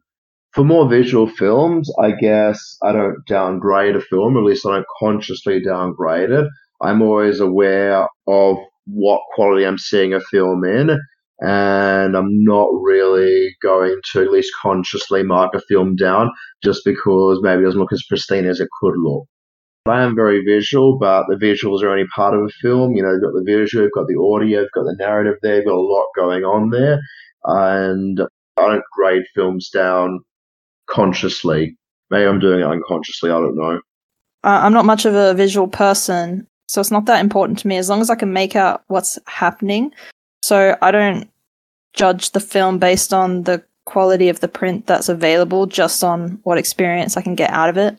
For 0.53 0.63
more 0.63 0.89
visual 0.89 1.27
films, 1.27 1.91
I 1.99 2.11
guess 2.11 2.59
I 2.83 2.91
don't 2.91 3.17
downgrade 3.27 3.95
a 3.95 4.01
film, 4.01 4.37
at 4.37 4.43
least 4.43 4.65
I 4.65 4.75
don't 4.75 4.85
consciously 4.99 5.61
downgrade 5.61 6.31
it. 6.31 6.47
I'm 6.81 7.01
always 7.01 7.39
aware 7.39 8.07
of 8.27 8.57
what 8.85 9.21
quality 9.33 9.65
I'm 9.65 9.77
seeing 9.77 10.13
a 10.13 10.19
film 10.19 10.63
in, 10.65 10.99
and 11.41 12.15
I'm 12.15 12.43
not 12.43 12.69
really 12.81 13.55
going 13.61 13.99
to 14.11 14.21
at 14.21 14.31
least 14.31 14.53
consciously 14.61 15.23
mark 15.23 15.53
a 15.55 15.61
film 15.61 15.95
down 15.95 16.31
just 16.63 16.81
because 16.85 17.39
maybe 17.41 17.61
it 17.61 17.65
doesn't 17.65 17.79
look 17.79 17.93
as 17.93 18.05
pristine 18.07 18.45
as 18.45 18.59
it 18.59 18.69
could 18.79 18.95
look. 18.97 19.25
I 19.85 20.01
am 20.01 20.15
very 20.15 20.43
visual, 20.45 20.97
but 20.97 21.25
the 21.27 21.35
visuals 21.35 21.81
are 21.83 21.89
only 21.89 22.07
part 22.15 22.33
of 22.33 22.41
a 22.41 22.49
film. 22.61 22.93
You 22.93 23.03
know, 23.03 23.11
you've 23.11 23.21
got 23.21 23.33
the 23.33 23.43
visual, 23.45 23.83
you've 23.83 23.91
got 23.93 24.07
the 24.07 24.17
audio, 24.17 24.61
you've 24.61 24.71
got 24.73 24.83
the 24.83 24.95
narrative 24.97 25.35
there, 25.41 25.57
you've 25.57 25.65
got 25.65 25.75
a 25.75 25.81
lot 25.81 26.07
going 26.15 26.43
on 26.43 26.69
there. 26.69 27.01
And 27.43 28.21
I 28.55 28.67
don't 28.67 28.83
grade 28.93 29.23
films 29.35 29.69
down 29.69 30.21
consciously. 30.89 31.75
Maybe 32.09 32.25
I'm 32.25 32.39
doing 32.39 32.61
it 32.61 32.65
unconsciously, 32.65 33.29
I 33.29 33.39
don't 33.39 33.57
know. 33.57 33.81
Uh, 34.45 34.61
I'm 34.63 34.73
not 34.73 34.85
much 34.85 35.05
of 35.05 35.15
a 35.15 35.33
visual 35.33 35.67
person, 35.67 36.47
so 36.73 36.81
it's 36.81 36.89
not 36.89 37.05
that 37.05 37.21
important 37.21 37.59
to 37.59 37.67
me 37.67 37.77
as 37.77 37.87
long 37.87 38.01
as 38.01 38.09
I 38.09 38.15
can 38.15 38.33
make 38.33 38.55
out 38.55 38.83
what's 38.87 39.19
happening. 39.27 39.93
So 40.41 40.75
I 40.81 40.89
don't 40.89 41.29
judge 41.93 42.31
the 42.31 42.39
film 42.39 42.79
based 42.79 43.13
on 43.13 43.43
the 43.43 43.63
quality 43.85 44.27
of 44.27 44.39
the 44.39 44.47
print 44.47 44.87
that's 44.87 45.07
available, 45.07 45.67
just 45.67 46.03
on 46.03 46.39
what 46.41 46.57
experience 46.57 47.15
I 47.15 47.21
can 47.21 47.35
get 47.35 47.51
out 47.51 47.69
of 47.69 47.77
it. 47.77 47.95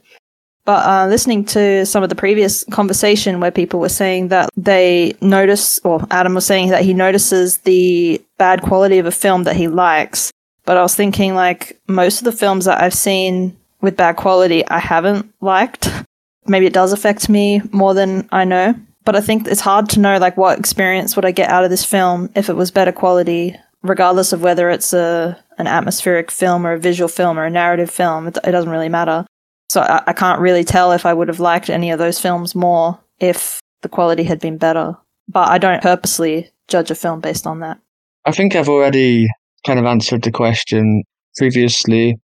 But 0.65 0.85
uh, 0.85 1.07
listening 1.07 1.45
to 1.45 1.87
some 1.87 2.03
of 2.03 2.09
the 2.09 2.17
previous 2.17 2.65
conversation 2.65 3.39
where 3.39 3.53
people 3.53 3.79
were 3.79 3.89
saying 3.89 4.29
that 4.29 4.51
they 4.57 5.15
notice, 5.21 5.79
or 5.85 6.05
Adam 6.11 6.35
was 6.35 6.45
saying 6.45 6.71
that 6.71 6.85
he 6.85 6.95
notices 6.95 7.59
the 7.59 8.21
bad 8.39 8.63
quality 8.63 8.99
of 8.99 9.07
a 9.07 9.13
film 9.13 9.45
that 9.45 9.55
he 9.55 9.69
likes. 9.69 10.33
But 10.65 10.79
I 10.79 10.83
was 10.83 10.97
thinking, 10.97 11.37
like, 11.37 11.79
most 11.87 12.19
of 12.19 12.25
the 12.25 12.33
films 12.33 12.65
that 12.65 12.83
I've 12.83 12.93
seen 12.93 13.57
with 13.83 13.97
bad 13.97 14.17
quality, 14.17 14.67
I 14.67 14.81
haven't 14.81 15.33
liked. 15.41 15.89
maybe 16.47 16.67
it 16.67 16.73
does 16.73 16.93
affect 16.93 17.29
me 17.29 17.63
more 17.73 17.95
than 17.95 18.29
I 18.33 18.45
know. 18.45 18.75
But 19.05 19.17
I 19.17 19.21
think 19.21 19.47
it's 19.47 19.61
hard 19.61 19.91
to 19.91 20.01
know 20.01 20.19
like 20.19 20.37
what 20.37 20.59
experience 20.59 21.15
would 21.15 21.25
I 21.25 21.31
get 21.31 21.51
out 21.51 21.65
of 21.65 21.71
this 21.71 21.85
film 21.85 22.31
if 22.35 22.49
it 22.49 22.57
was 22.57 22.71
better 22.71 22.93
quality, 22.93 23.55
regardless 23.83 24.33
of 24.33 24.43
whether 24.43 24.71
it's 24.71 24.93
a 24.93 25.39
an 25.59 25.67
atmospheric 25.67 26.31
film 26.31 26.67
or 26.67 26.73
a 26.73 26.79
visual 26.79 27.09
film 27.09 27.39
or 27.39 27.45
a 27.45 27.51
narrative 27.51 27.91
film. 27.91 28.27
It, 28.27 28.39
it 28.45 28.51
doesn't 28.51 28.71
really 28.71 28.89
matter. 28.89 29.27
So 29.69 29.83
I, 29.83 30.03
I 30.07 30.13
can't 30.13 30.41
really 30.41 30.65
tell 30.65 30.93
if 30.93 31.07
I 31.07 31.15
would 31.15 31.29
have 31.29 31.41
liked 31.41 31.71
any 31.71 31.91
of 31.91 31.99
those 31.99 32.19
films 32.19 32.55
more 32.55 32.99
if 33.21 33.61
the 33.83 33.89
quality 33.89 34.25
had 34.25 34.41
been 34.41 34.59
better. 34.59 34.97
But 35.29 35.49
I 35.49 35.59
don't 35.59 35.83
purposely 35.83 36.51
judge 36.69 36.91
a 36.91 36.95
film 36.95 37.21
based 37.21 37.47
on 37.47 37.61
that. 37.61 37.79
I 38.25 38.33
think 38.33 38.57
I've 38.57 38.69
already 38.69 39.29
kind 39.67 39.79
of 39.79 39.85
answered 39.85 40.23
the 40.23 40.33
question 40.33 41.05
previously. 41.37 42.19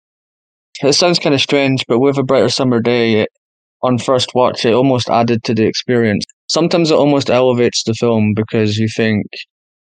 It 0.83 0.93
sounds 0.93 1.19
kind 1.19 1.35
of 1.35 1.41
strange, 1.41 1.85
but 1.89 1.99
with 1.99 2.19
a 2.19 2.23
brighter 2.23 2.49
summer 2.49 2.81
day, 2.81 3.23
it, 3.23 3.31
on 3.83 3.99
first 3.99 4.35
watch, 4.35 4.65
it 4.65 4.75
almost 4.75 5.09
added 5.09 5.45
to 5.45 5.55
the 5.55 5.67
experience. 5.67 6.25
Sometimes 6.49 6.91
it 6.91 6.95
almost 6.99 7.31
elevates 7.31 7.85
the 7.85 7.95
film 7.95 8.35
because 8.35 8.77
you 8.77 8.89
think, 8.89 9.27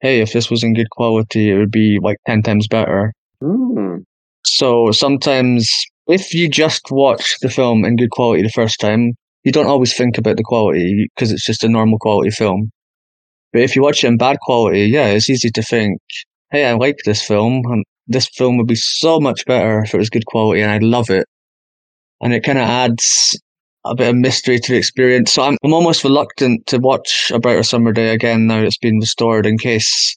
hey, 0.00 0.20
if 0.20 0.32
this 0.32 0.50
was 0.50 0.62
in 0.62 0.74
good 0.74 0.90
quality, 0.90 1.50
it 1.50 1.58
would 1.58 1.70
be 1.70 1.98
like 2.02 2.18
10 2.26 2.42
times 2.42 2.68
better. 2.68 3.12
Mm. 3.42 4.04
So 4.44 4.92
sometimes 4.92 5.70
if 6.06 6.32
you 6.32 6.48
just 6.48 6.90
watch 6.90 7.36
the 7.42 7.50
film 7.50 7.84
in 7.84 7.96
good 7.96 8.10
quality 8.10 8.42
the 8.42 8.50
first 8.50 8.80
time, 8.80 9.12
you 9.44 9.52
don't 9.52 9.66
always 9.66 9.96
think 9.96 10.18
about 10.18 10.36
the 10.36 10.42
quality 10.42 11.08
because 11.14 11.30
it's 11.32 11.44
just 11.44 11.64
a 11.64 11.68
normal 11.68 11.98
quality 11.98 12.30
film. 12.30 12.70
But 13.52 13.62
if 13.62 13.76
you 13.76 13.82
watch 13.82 14.04
it 14.04 14.08
in 14.08 14.16
bad 14.16 14.38
quality, 14.40 14.84
yeah, 14.84 15.06
it's 15.06 15.30
easy 15.30 15.50
to 15.50 15.62
think, 15.62 16.00
hey, 16.50 16.66
I 16.66 16.72
like 16.72 16.96
this 17.04 17.22
film, 17.22 17.62
and 17.70 17.84
this 18.06 18.28
film 18.28 18.56
would 18.58 18.66
be 18.66 18.74
so 18.74 19.20
much 19.20 19.44
better 19.46 19.82
if 19.82 19.94
it 19.94 19.98
was 19.98 20.10
good 20.10 20.26
quality, 20.26 20.60
and 20.60 20.70
I'd 20.70 20.82
love 20.82 21.10
it. 21.10 21.26
And 22.20 22.34
it 22.34 22.42
kind 22.42 22.58
of 22.58 22.68
adds 22.68 23.38
a 23.88 23.94
bit 23.94 24.08
of 24.08 24.16
mystery 24.16 24.58
to 24.58 24.72
the 24.72 24.78
experience. 24.78 25.32
So 25.32 25.42
I'm, 25.42 25.56
I'm 25.64 25.72
almost 25.72 26.04
reluctant 26.04 26.66
to 26.66 26.78
watch 26.78 27.30
A 27.34 27.38
Brighter 27.38 27.62
Summer 27.62 27.92
Day 27.92 28.10
again 28.10 28.46
now 28.46 28.60
it's 28.60 28.78
been 28.78 28.98
restored 28.98 29.46
in 29.46 29.58
case 29.58 30.16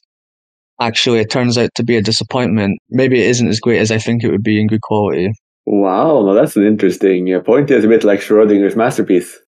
actually 0.80 1.20
it 1.20 1.30
turns 1.30 1.56
out 1.56 1.70
to 1.76 1.84
be 1.84 1.96
a 1.96 2.02
disappointment. 2.02 2.78
Maybe 2.90 3.20
it 3.20 3.30
isn't 3.30 3.48
as 3.48 3.60
great 3.60 3.78
as 3.78 3.90
I 3.90 3.98
think 3.98 4.22
it 4.22 4.30
would 4.30 4.42
be 4.42 4.60
in 4.60 4.66
good 4.66 4.82
quality. 4.82 5.32
Wow, 5.64 6.22
well, 6.22 6.34
that's 6.34 6.56
an 6.56 6.66
interesting 6.66 7.32
uh, 7.32 7.40
point. 7.40 7.70
It's 7.70 7.84
a 7.84 7.88
bit 7.88 8.04
like 8.04 8.20
Schrodinger's 8.20 8.76
masterpiece. 8.76 9.38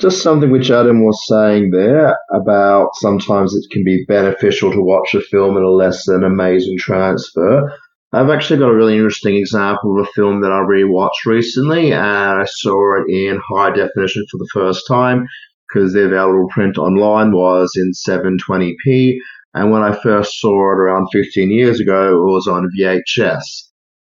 Just 0.00 0.22
something 0.22 0.50
which 0.50 0.70
Adam 0.70 1.04
was 1.04 1.26
saying 1.26 1.70
there 1.72 2.16
about 2.32 2.90
sometimes 2.94 3.54
it 3.54 3.64
can 3.70 3.84
be 3.84 4.04
beneficial 4.06 4.72
to 4.72 4.80
watch 4.80 5.12
a 5.14 5.20
film 5.20 5.56
in 5.56 5.62
a 5.62 5.68
less 5.68 6.06
than 6.06 6.24
amazing 6.24 6.78
transfer. 6.78 7.70
I've 8.12 8.30
actually 8.30 8.58
got 8.58 8.70
a 8.70 8.74
really 8.74 8.96
interesting 8.96 9.36
example 9.36 9.96
of 9.96 10.06
a 10.06 10.12
film 10.12 10.40
that 10.40 10.50
I 10.50 10.60
rewatched 10.60 11.26
recently, 11.26 11.92
and 11.92 12.02
I 12.02 12.44
saw 12.44 13.00
it 13.00 13.08
in 13.08 13.40
high 13.48 13.70
definition 13.70 14.24
for 14.28 14.38
the 14.38 14.48
first 14.52 14.84
time 14.88 15.26
because 15.68 15.92
the 15.92 16.06
available 16.06 16.48
print 16.50 16.76
online 16.76 17.30
was 17.30 17.70
in 17.76 17.92
720p. 17.92 19.16
And 19.54 19.70
when 19.70 19.82
I 19.82 19.96
first 20.02 20.40
saw 20.40 20.72
it 20.72 20.78
around 20.78 21.06
15 21.12 21.50
years 21.52 21.78
ago, 21.78 22.16
it 22.16 22.20
was 22.20 22.48
on 22.48 22.70
VHS. 22.76 23.42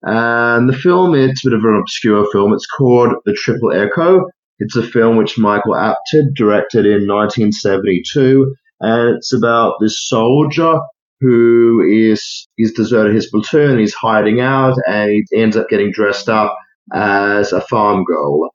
And 0.03 0.69
the 0.69 0.77
film, 0.77 1.15
it's 1.15 1.43
a 1.43 1.49
bit 1.49 1.57
of 1.57 1.63
an 1.63 1.75
obscure 1.75 2.27
film. 2.31 2.53
It's 2.53 2.67
called 2.67 3.13
The 3.25 3.33
Triple 3.33 3.73
Echo. 3.73 4.25
It's 4.59 4.75
a 4.75 4.83
film 4.83 5.17
which 5.17 5.39
Michael 5.39 5.73
Apted 5.73 6.35
directed 6.35 6.85
in 6.85 7.07
1972, 7.07 8.55
and 8.79 9.15
it's 9.15 9.33
about 9.33 9.75
this 9.79 10.07
soldier 10.07 10.79
who 11.19 11.81
is 11.81 12.47
he's 12.55 12.73
deserted 12.73 13.15
his 13.15 13.29
platoon, 13.29 13.79
he's 13.79 13.93
hiding 13.93 14.39
out, 14.39 14.75
and 14.87 15.11
he 15.11 15.23
ends 15.35 15.57
up 15.57 15.69
getting 15.69 15.91
dressed 15.91 16.29
up 16.29 16.55
as 16.93 17.51
a 17.53 17.61
farm 17.61 18.03
girl. 18.03 18.49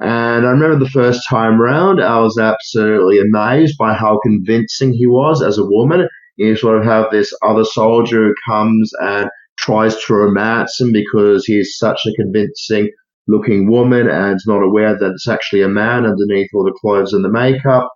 And 0.00 0.46
I 0.46 0.50
remember 0.50 0.78
the 0.78 0.90
first 0.90 1.20
time 1.28 1.60
round, 1.60 2.02
I 2.02 2.18
was 2.18 2.38
absolutely 2.38 3.20
amazed 3.20 3.76
by 3.78 3.94
how 3.94 4.18
convincing 4.22 4.92
he 4.92 5.06
was 5.06 5.42
as 5.42 5.58
a 5.58 5.64
woman. 5.64 6.08
You 6.36 6.56
sort 6.56 6.78
of 6.78 6.84
have 6.84 7.10
this 7.10 7.32
other 7.46 7.64
soldier 7.64 8.28
who 8.28 8.34
comes 8.48 8.90
and 9.00 9.28
tries 9.56 9.96
to 10.04 10.14
romance 10.14 10.80
him 10.80 10.90
because 10.92 11.44
he's 11.44 11.76
such 11.78 12.00
a 12.06 12.12
convincing 12.20 12.90
looking 13.28 13.70
woman 13.70 14.08
and 14.08 14.38
not 14.46 14.62
aware 14.62 14.98
that 14.98 15.12
it's 15.12 15.28
actually 15.28 15.62
a 15.62 15.68
man 15.68 16.04
underneath 16.04 16.50
all 16.54 16.64
the 16.64 16.76
clothes 16.80 17.12
and 17.12 17.24
the 17.24 17.30
makeup. 17.30 17.88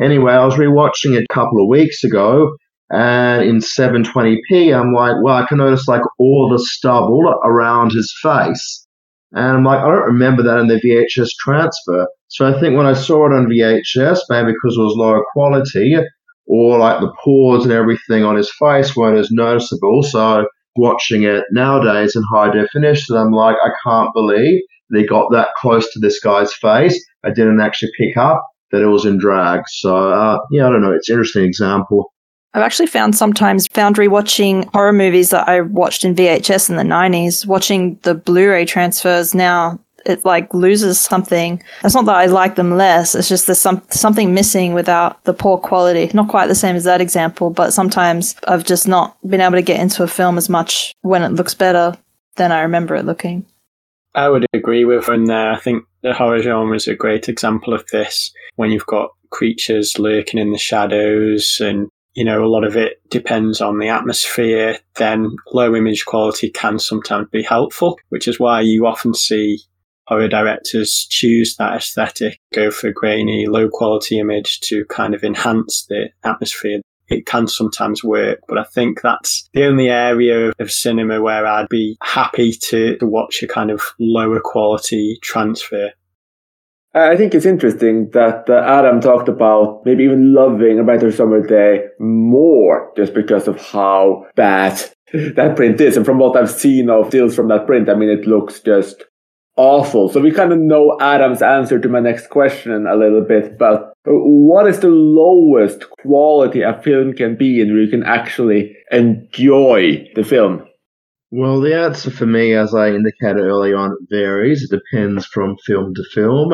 Anyway, 0.00 0.32
I 0.32 0.44
was 0.44 0.54
rewatching 0.54 1.16
it 1.16 1.26
a 1.30 1.34
couple 1.34 1.62
of 1.62 1.68
weeks 1.68 2.02
ago 2.02 2.56
and 2.94 3.42
in 3.42 3.58
720p, 3.58 4.72
I'm 4.72 4.92
like, 4.92 5.16
well, 5.22 5.36
I 5.36 5.46
can 5.46 5.58
notice 5.58 5.88
like 5.88 6.02
all 6.18 6.48
the 6.48 6.58
stubble 6.58 7.40
around 7.44 7.92
his 7.92 8.14
face. 8.22 8.86
And 9.32 9.58
I'm 9.58 9.64
like, 9.64 9.80
I 9.80 9.90
don't 9.90 10.12
remember 10.12 10.44
that 10.44 10.58
in 10.58 10.68
the 10.68 10.80
VHS 10.80 11.30
transfer. 11.40 12.06
So 12.28 12.46
I 12.46 12.58
think 12.60 12.76
when 12.76 12.86
I 12.86 12.92
saw 12.92 13.26
it 13.26 13.34
on 13.34 13.48
VHS, 13.48 14.20
maybe 14.30 14.52
because 14.52 14.76
it 14.76 14.82
was 14.82 14.94
lower 14.96 15.24
quality, 15.32 15.96
or 16.46 16.78
like 16.78 17.00
the 17.00 17.12
pores 17.24 17.64
and 17.64 17.72
everything 17.72 18.22
on 18.22 18.36
his 18.36 18.52
face 18.60 18.94
weren't 18.94 19.18
as 19.18 19.30
noticeable. 19.32 20.04
So 20.04 20.46
watching 20.76 21.24
it 21.24 21.44
nowadays 21.50 22.14
in 22.14 22.22
high 22.30 22.52
definition. 22.52 23.16
I'm 23.16 23.32
like, 23.32 23.56
I 23.64 23.70
can't 23.84 24.12
believe 24.14 24.60
they 24.92 25.04
got 25.04 25.32
that 25.32 25.48
close 25.56 25.92
to 25.92 25.98
this 25.98 26.20
guy's 26.20 26.52
face. 26.52 27.02
I 27.24 27.30
didn't 27.30 27.60
actually 27.60 27.90
pick 27.98 28.16
up 28.16 28.46
that 28.70 28.82
it 28.82 28.86
was 28.86 29.04
in 29.04 29.18
drag. 29.18 29.62
So 29.66 30.12
uh, 30.12 30.38
yeah, 30.50 30.68
I 30.68 30.70
don't 30.70 30.82
know. 30.82 30.92
It's 30.92 31.08
an 31.08 31.14
interesting 31.14 31.44
example. 31.44 32.12
I've 32.54 32.62
actually 32.62 32.86
found 32.86 33.16
sometimes 33.16 33.66
found 33.68 33.96
rewatching 33.96 34.70
horror 34.72 34.92
movies 34.92 35.30
that 35.30 35.48
I 35.48 35.60
watched 35.60 36.04
in 36.04 36.14
VHS 36.14 36.70
in 36.70 36.76
the 36.76 36.82
90s, 36.82 37.46
watching 37.46 37.98
the 38.02 38.14
Blu-ray 38.14 38.64
transfers 38.64 39.34
now, 39.34 39.80
it 40.06 40.24
like 40.24 40.52
loses 40.54 41.00
something. 41.00 41.62
It's 41.82 41.94
not 41.94 42.04
that 42.06 42.16
I 42.16 42.26
like 42.26 42.54
them 42.54 42.76
less. 42.76 43.14
It's 43.14 43.28
just 43.28 43.46
there's 43.46 43.58
some 43.58 43.82
something 43.90 44.34
missing 44.34 44.74
without 44.74 45.24
the 45.24 45.34
poor 45.34 45.58
quality. 45.58 46.10
Not 46.14 46.28
quite 46.28 46.46
the 46.46 46.54
same 46.54 46.76
as 46.76 46.84
that 46.84 47.00
example, 47.00 47.50
but 47.50 47.72
sometimes 47.72 48.36
I've 48.46 48.64
just 48.64 48.86
not 48.86 49.16
been 49.28 49.40
able 49.40 49.54
to 49.54 49.62
get 49.62 49.80
into 49.80 50.02
a 50.02 50.08
film 50.08 50.38
as 50.38 50.48
much 50.48 50.94
when 51.02 51.22
it 51.22 51.32
looks 51.32 51.54
better 51.54 51.96
than 52.36 52.52
I 52.52 52.60
remember 52.60 52.94
it 52.94 53.06
looking. 53.06 53.46
I 54.14 54.28
would 54.28 54.46
agree 54.52 54.84
with 54.84 55.06
her 55.06 55.26
there. 55.26 55.52
I 55.52 55.58
think 55.58 55.84
the 56.02 56.12
horror 56.12 56.40
genre 56.40 56.76
is 56.76 56.86
a 56.86 56.94
great 56.94 57.28
example 57.28 57.74
of 57.74 57.86
this. 57.88 58.32
When 58.56 58.70
you've 58.70 58.86
got 58.86 59.10
creatures 59.30 59.98
lurking 59.98 60.38
in 60.38 60.52
the 60.52 60.58
shadows 60.58 61.58
and 61.60 61.88
you 62.14 62.24
know, 62.24 62.44
a 62.44 62.46
lot 62.48 62.64
of 62.64 62.76
it 62.76 63.02
depends 63.10 63.60
on 63.60 63.78
the 63.78 63.88
atmosphere, 63.88 64.78
then 64.96 65.34
low 65.52 65.74
image 65.74 66.04
quality 66.04 66.50
can 66.50 66.78
sometimes 66.78 67.28
be 67.30 67.42
helpful, 67.42 67.98
which 68.08 68.28
is 68.28 68.38
why 68.38 68.60
you 68.60 68.86
often 68.86 69.14
see 69.14 69.58
horror 70.06 70.28
directors 70.28 71.06
choose 71.10 71.56
that 71.56 71.74
aesthetic, 71.74 72.38
go 72.52 72.70
for 72.70 72.92
grainy, 72.92 73.46
low 73.46 73.68
quality 73.68 74.18
image 74.18 74.60
to 74.60 74.84
kind 74.86 75.14
of 75.14 75.24
enhance 75.24 75.86
the 75.88 76.10
atmosphere. 76.22 76.80
It 77.08 77.26
can 77.26 77.48
sometimes 77.48 78.02
work, 78.02 78.40
but 78.48 78.58
I 78.58 78.64
think 78.64 79.02
that's 79.02 79.48
the 79.52 79.66
only 79.66 79.90
area 79.90 80.52
of 80.58 80.70
cinema 80.70 81.20
where 81.20 81.46
I'd 81.46 81.68
be 81.68 81.98
happy 82.02 82.52
to, 82.52 82.96
to 82.96 83.06
watch 83.06 83.42
a 83.42 83.46
kind 83.46 83.70
of 83.70 83.82
lower 83.98 84.40
quality 84.42 85.18
transfer. 85.22 85.92
I 86.94 87.16
think 87.16 87.34
it's 87.34 87.44
interesting 87.44 88.10
that 88.12 88.48
uh, 88.48 88.62
Adam 88.64 89.00
talked 89.00 89.28
about 89.28 89.82
maybe 89.84 90.04
even 90.04 90.32
loving 90.32 90.78
A 90.78 90.84
Better 90.84 91.10
Summer 91.10 91.44
Day 91.44 91.86
more 91.98 92.92
just 92.96 93.14
because 93.14 93.48
of 93.48 93.60
how 93.60 94.26
bad 94.36 94.80
that 95.12 95.56
print 95.56 95.80
is. 95.80 95.96
And 95.96 96.06
from 96.06 96.18
what 96.18 96.36
I've 96.36 96.50
seen 96.50 96.88
of 96.88 97.10
deals 97.10 97.34
from 97.34 97.48
that 97.48 97.66
print, 97.66 97.88
I 97.88 97.94
mean, 97.94 98.10
it 98.10 98.28
looks 98.28 98.60
just 98.60 99.02
awful. 99.56 100.08
So 100.08 100.20
we 100.20 100.30
kind 100.30 100.52
of 100.52 100.58
know 100.60 100.96
Adam's 101.00 101.42
answer 101.42 101.80
to 101.80 101.88
my 101.88 101.98
next 101.98 102.30
question 102.30 102.86
a 102.86 102.94
little 102.94 103.22
bit, 103.22 103.58
but 103.58 103.92
what 104.04 104.68
is 104.68 104.78
the 104.78 104.88
lowest 104.88 105.90
quality 106.02 106.62
a 106.62 106.80
film 106.80 107.12
can 107.12 107.36
be 107.36 107.60
in 107.60 107.72
where 107.72 107.82
you 107.82 107.90
can 107.90 108.04
actually 108.04 108.76
enjoy 108.92 110.06
the 110.14 110.24
film? 110.24 110.64
Well, 111.32 111.60
the 111.60 111.74
answer 111.74 112.12
for 112.12 112.26
me, 112.26 112.54
as 112.54 112.72
I 112.72 112.90
indicated 112.90 113.38
early 113.38 113.72
on, 113.72 113.96
varies. 114.08 114.62
It 114.62 114.70
depends 114.70 115.26
from 115.26 115.56
film 115.66 115.92
to 115.94 116.04
film. 116.12 116.52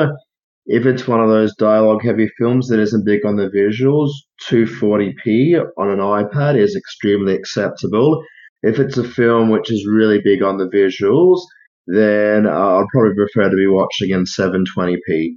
If 0.73 0.87
it's 0.87 1.09
one 1.09 1.19
of 1.19 1.29
those 1.29 1.53
dialogue 1.57 2.05
heavy 2.05 2.31
films 2.39 2.69
that 2.69 2.79
isn't 2.79 3.05
big 3.05 3.27
on 3.27 3.35
the 3.35 3.51
visuals, 3.51 4.11
240p 4.49 5.61
on 5.77 5.91
an 5.91 5.99
iPad 5.99 6.57
is 6.57 6.77
extremely 6.77 7.35
acceptable. 7.35 8.23
If 8.63 8.79
it's 8.79 8.97
a 8.97 9.03
film 9.03 9.51
which 9.51 9.73
is 9.73 9.85
really 9.91 10.21
big 10.23 10.45
on 10.45 10.59
the 10.59 10.69
visuals, 10.69 11.41
then 11.89 12.47
uh, 12.47 12.77
I'd 12.77 12.87
probably 12.93 13.17
prefer 13.17 13.51
to 13.51 13.57
be 13.57 13.67
watching 13.67 14.11
in 14.11 14.23
720p. 14.23 15.31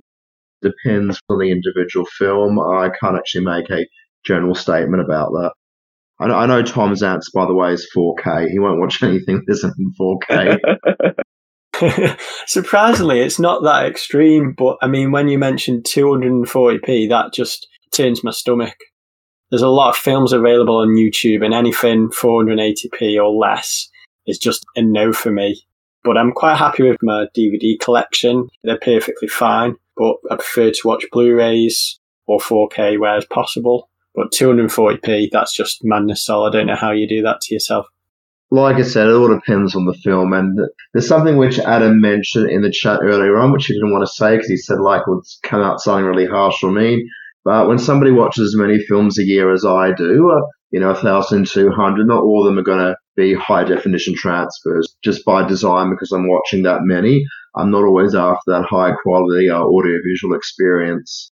Depends 0.62 1.20
on 1.28 1.40
the 1.40 1.50
individual 1.50 2.06
film. 2.06 2.60
I 2.60 2.92
can't 3.02 3.18
actually 3.18 3.46
make 3.46 3.72
a 3.72 3.88
general 4.24 4.54
statement 4.54 5.02
about 5.02 5.32
that. 5.32 5.54
I 6.20 6.28
know, 6.28 6.36
I 6.36 6.46
know 6.46 6.62
Tom's 6.62 7.02
answer, 7.02 7.32
by 7.34 7.48
the 7.48 7.56
way, 7.56 7.74
is 7.74 7.90
4K. 7.98 8.50
He 8.52 8.60
won't 8.60 8.80
watch 8.80 9.02
anything 9.02 9.42
that 9.48 9.54
isn't 9.54 9.74
in 9.80 9.94
4K. 10.00 10.60
Surprisingly, 12.48 13.22
it's 13.22 13.40
not 13.40 13.64
that 13.64 13.86
extreme, 13.86 14.54
but 14.54 14.78
I 14.82 14.88
mean, 14.88 15.12
when 15.12 15.28
you 15.28 15.38
mentioned 15.38 15.84
240p, 15.84 17.10
that 17.10 17.34
just 17.34 17.68
turns 17.92 18.24
my 18.24 18.32
stomach. 18.32 18.76
There's 19.50 19.62
a 19.62 19.70
lot 19.70 19.90
of 19.90 19.96
films 19.96 20.34
available 20.34 20.78
on 20.78 20.96
YouTube, 20.96 21.44
and 21.44 21.54
anything 21.54 22.10
480p 22.10 23.24
or 23.24 23.30
less 23.30 23.90
is 24.26 24.38
just 24.38 24.66
a 24.76 24.82
no 24.82 25.14
for 25.14 25.32
me. 25.32 25.62
But 26.04 26.18
I'm 26.18 26.32
quite 26.32 26.58
happy 26.58 26.84
with 26.84 26.98
my 27.02 27.28
DVD 27.38 27.80
collection. 27.80 28.50
They're 28.64 28.80
perfectly 28.80 29.28
fine, 29.28 29.76
but 29.96 30.16
I 30.30 30.36
prefer 30.36 30.72
to 30.72 30.82
watch 30.88 31.06
Blu-rays 31.12 32.00
or 32.26 32.40
4K 32.40 33.00
where 33.00 33.20
possible. 33.30 33.90
But 34.16 34.32
240p, 34.32 35.30
that's 35.32 35.56
just 35.56 35.84
madness. 35.84 36.26
So 36.26 36.44
I 36.44 36.52
don't 36.52 36.68
know 36.68 36.76
how 36.76 36.92
you 36.92 37.08
do 37.08 37.22
that 37.24 37.42
to 37.42 37.54
yourself. 37.54 37.88
Like 38.54 38.76
I 38.76 38.84
said, 38.84 39.08
it 39.08 39.16
all 39.16 39.34
depends 39.34 39.76
on 39.76 39.86
the 39.86 39.98
film. 40.04 40.32
And 40.32 40.60
there's 40.94 41.08
something 41.08 41.38
which 41.38 41.58
Adam 41.58 42.00
mentioned 42.00 42.52
in 42.52 42.62
the 42.62 42.70
chat 42.70 43.00
earlier 43.02 43.40
on, 43.40 43.52
which 43.52 43.66
he 43.66 43.74
didn't 43.74 43.92
want 43.92 44.04
to 44.04 44.14
say 44.14 44.36
because 44.36 44.48
he 44.48 44.58
said, 44.58 44.80
like, 44.80 45.02
it's 45.08 45.40
come 45.42 45.62
out 45.62 45.80
something 45.80 46.06
really 46.06 46.28
harsh 46.28 46.64
or 46.64 46.72
mean. 46.72 47.10
But 47.44 47.68
when 47.68 47.80
somebody 47.80 48.12
watches 48.12 48.54
as 48.54 48.56
many 48.56 48.78
films 48.78 49.18
a 49.18 49.24
year 49.24 49.52
as 49.52 49.66
I 49.66 49.92
do, 49.94 50.30
uh, 50.30 50.46
you 50.70 50.80
know, 50.80 50.94
1,200, 50.94 52.06
not 52.06 52.22
all 52.22 52.42
of 52.42 52.46
them 52.46 52.60
are 52.60 52.64
going 52.64 52.86
to 52.86 52.96
be 53.16 53.34
high 53.34 53.64
definition 53.64 54.14
transfers 54.16 54.96
just 55.04 55.26
by 55.26 55.48
design 55.48 55.90
because 55.90 56.12
I'm 56.12 56.30
watching 56.30 56.62
that 56.62 56.82
many. 56.84 57.26
I'm 57.56 57.72
not 57.72 57.86
always 57.86 58.14
after 58.14 58.52
that 58.52 58.66
high 58.70 58.92
quality 59.02 59.50
uh, 59.50 59.64
audiovisual 59.64 60.36
experience. 60.36 61.32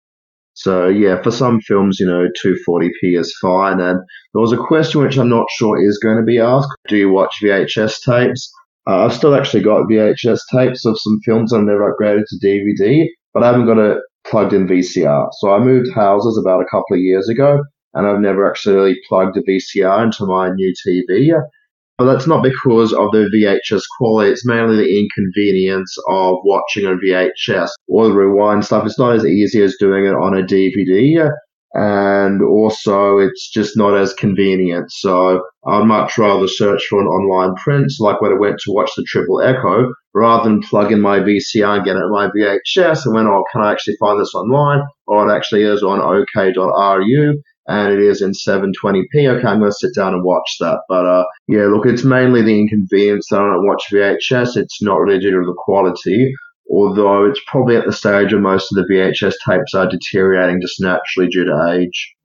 So 0.59 0.89
yeah, 0.89 1.21
for 1.21 1.31
some 1.31 1.61
films, 1.61 2.01
you 2.01 2.05
know, 2.05 2.27
240p 2.43 3.17
is 3.17 3.33
fine. 3.41 3.79
And 3.79 3.99
there 4.33 4.41
was 4.41 4.51
a 4.51 4.57
question 4.57 5.01
which 5.01 5.17
I'm 5.17 5.29
not 5.29 5.45
sure 5.51 5.81
is 5.81 5.99
going 6.03 6.17
to 6.17 6.23
be 6.23 6.37
asked. 6.37 6.67
Do 6.89 6.97
you 6.97 7.09
watch 7.09 7.33
VHS 7.41 8.01
tapes? 8.03 8.51
Uh, 8.85 9.05
I've 9.05 9.13
still 9.13 9.35
actually 9.35 9.63
got 9.63 9.87
VHS 9.89 10.41
tapes 10.51 10.85
of 10.85 10.99
some 10.99 11.19
films 11.23 11.53
I've 11.53 11.63
never 11.63 11.93
upgraded 11.93 12.23
to 12.27 12.45
DVD, 12.45 13.05
but 13.33 13.41
I 13.41 13.47
haven't 13.47 13.67
got 13.67 13.77
it 13.77 13.99
plugged 14.27 14.51
in 14.51 14.67
VCR. 14.67 15.29
So 15.39 15.53
I 15.53 15.59
moved 15.59 15.93
houses 15.95 16.37
about 16.37 16.61
a 16.61 16.69
couple 16.69 16.93
of 16.95 16.99
years 16.99 17.29
ago, 17.29 17.61
and 17.93 18.05
I've 18.05 18.19
never 18.19 18.49
actually 18.49 18.99
plugged 19.07 19.37
a 19.37 19.41
VCR 19.41 20.03
into 20.03 20.25
my 20.25 20.51
new 20.51 20.73
TV. 20.85 21.31
But 21.99 22.05
that's 22.05 22.27
not 22.27 22.41
because 22.41 22.93
of 22.93 23.11
the 23.11 23.29
VHS 23.35 23.81
quality. 23.97 24.31
It's 24.31 24.45
mainly 24.45 24.77
the 24.77 24.99
inconvenience 24.99 25.97
of 26.07 26.37
watching 26.45 26.85
on 26.85 26.97
VHS 27.05 27.71
or 27.89 28.07
the 28.07 28.13
rewind 28.13 28.63
stuff. 28.63 28.85
It's 28.85 28.97
not 28.97 29.15
as 29.15 29.25
easy 29.25 29.61
as 29.61 29.75
doing 29.77 30.05
it 30.05 30.15
on 30.15 30.33
a 30.33 30.41
DVD. 30.41 31.29
And 31.73 32.41
also, 32.41 33.17
it's 33.17 33.51
just 33.51 33.77
not 33.77 33.97
as 33.97 34.13
convenient. 34.13 34.89
So 34.93 35.41
I'd 35.67 35.85
much 35.85 36.17
rather 36.17 36.47
search 36.47 36.85
for 36.89 37.01
an 37.01 37.07
online 37.07 37.55
print, 37.55 37.91
like 37.99 38.21
when 38.21 38.31
I 38.31 38.39
went 38.39 38.59
to 38.59 38.71
watch 38.71 38.91
the 38.95 39.03
Triple 39.03 39.41
Echo, 39.41 39.93
rather 40.15 40.49
than 40.49 40.61
plug 40.61 40.93
in 40.93 41.01
my 41.01 41.19
VCR 41.19 41.75
and 41.75 41.85
get 41.85 41.97
it 41.97 42.09
my 42.09 42.29
VHS. 42.29 43.05
And 43.05 43.13
when, 43.13 43.27
oh, 43.27 43.43
can 43.51 43.61
I 43.61 43.73
actually 43.73 43.97
find 43.99 44.19
this 44.19 44.33
online? 44.33 44.81
Or 45.05 45.29
it 45.29 45.35
actually 45.35 45.63
is 45.63 45.83
on 45.83 45.99
OK.ru 45.99 47.41
and 47.69 47.93
it 47.93 47.99
is 47.99 48.21
in 48.21 48.31
720p. 48.31 49.05
Okay, 49.13 49.47
I'm 49.47 49.59
going 49.59 49.71
to 49.71 49.71
sit 49.71 49.93
down 49.95 50.13
and 50.13 50.23
watch 50.23 50.57
that. 50.59 50.81
But 50.89 51.05
uh, 51.05 51.25
yeah, 51.47 51.67
look, 51.67 51.85
it's 51.85 52.03
mainly 52.03 52.41
the 52.41 52.59
inconvenience 52.59 53.27
that 53.29 53.37
I 53.37 53.53
don't 53.53 53.67
watch 53.67 53.83
VHS. 53.93 54.57
It's 54.57 54.81
not 54.81 54.99
really 54.99 55.19
due 55.19 55.31
to 55.31 55.45
the 55.45 55.55
quality, 55.55 56.33
although 56.71 57.25
it's 57.25 57.41
probably 57.45 57.77
at 57.77 57.85
the 57.85 57.93
stage 57.93 58.33
where 58.33 58.41
most 58.41 58.71
of 58.71 58.77
the 58.77 58.91
VHS 58.91 59.35
tapes 59.47 59.75
are 59.75 59.87
deteriorating 59.87 60.59
just 60.61 60.81
naturally 60.81 61.29
due 61.29 61.45
to 61.45 61.71
age. 61.71 62.15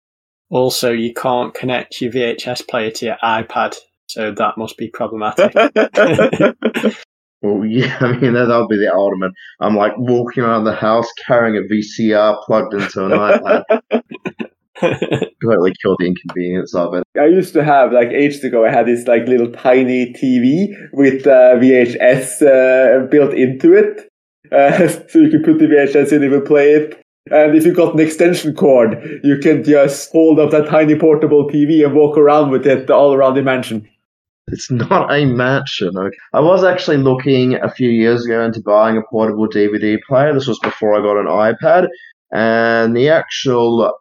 Also, 0.49 0.90
you 0.92 1.12
can't 1.12 1.53
connect 1.53 2.01
your 2.01 2.11
VHS 2.11 2.66
player 2.66 2.90
to 2.92 3.07
your 3.07 3.16
iPad, 3.22 3.76
so 4.07 4.32
that 4.32 4.57
must 4.57 4.78
be 4.78 4.88
problematic. 4.88 5.55
Well, 7.45 7.66
yeah, 7.66 7.99
I 8.01 8.16
mean, 8.16 8.32
that, 8.32 8.49
would 8.49 8.68
be 8.68 8.78
the 8.78 8.90
ultimate. 8.92 9.32
I'm 9.61 9.76
like 9.76 9.92
walking 9.99 10.42
around 10.42 10.64
the 10.64 10.74
house 10.74 11.07
carrying 11.26 11.59
a 11.59 11.68
VCR 11.68 12.42
plugged 12.42 12.72
into 12.72 13.05
an 13.05 13.11
iPad. 13.12 13.64
completely 14.80 15.72
kill 15.82 15.96
the 15.98 16.06
inconvenience 16.06 16.74
of 16.74 16.94
it. 16.94 17.04
I 17.18 17.26
used 17.26 17.52
to 17.54 17.64
have 17.64 17.92
like 17.92 18.08
ages 18.08 18.42
ago. 18.42 18.64
I 18.64 18.70
had 18.70 18.86
this 18.86 19.06
like 19.06 19.26
little 19.28 19.50
tiny 19.50 20.12
TV 20.12 20.74
with 20.92 21.26
uh, 21.26 21.56
VHS 21.56 22.42
uh, 22.42 23.06
built 23.06 23.34
into 23.34 23.72
it, 23.72 24.08
uh, 24.50 24.88
so 25.08 25.18
you 25.18 25.30
can 25.30 25.42
put 25.42 25.58
the 25.58 25.66
VHS 25.66 26.12
in 26.12 26.22
and 26.22 26.44
play 26.44 26.72
it. 26.72 27.00
And 27.30 27.56
if 27.56 27.64
you 27.64 27.72
got 27.72 27.94
an 27.94 28.00
extension 28.00 28.54
cord, 28.54 29.20
you 29.22 29.38
can 29.38 29.64
just 29.64 30.12
hold 30.12 30.38
up 30.38 30.50
that 30.50 30.68
tiny 30.68 30.94
portable 30.94 31.48
TV 31.48 31.84
and 31.84 31.94
walk 31.94 32.18
around 32.18 32.50
with 32.50 32.66
it 32.66 32.90
all 32.90 33.14
around 33.14 33.34
the 33.34 33.42
mansion. 33.42 33.88
It's 34.48 34.70
not 34.70 35.10
a 35.10 35.24
mansion. 35.24 35.96
Okay. 35.96 36.16
I 36.34 36.40
was 36.40 36.64
actually 36.64 36.98
looking 36.98 37.54
a 37.54 37.70
few 37.70 37.88
years 37.88 38.26
ago 38.26 38.44
into 38.44 38.60
buying 38.60 38.98
a 38.98 39.02
portable 39.10 39.48
DVD 39.48 39.96
player. 40.06 40.34
This 40.34 40.46
was 40.46 40.58
before 40.58 40.94
I 40.94 41.00
got 41.00 41.18
an 41.18 41.26
iPad. 41.26 41.88
And 42.30 42.94
the 42.94 43.08
actual 43.08 43.94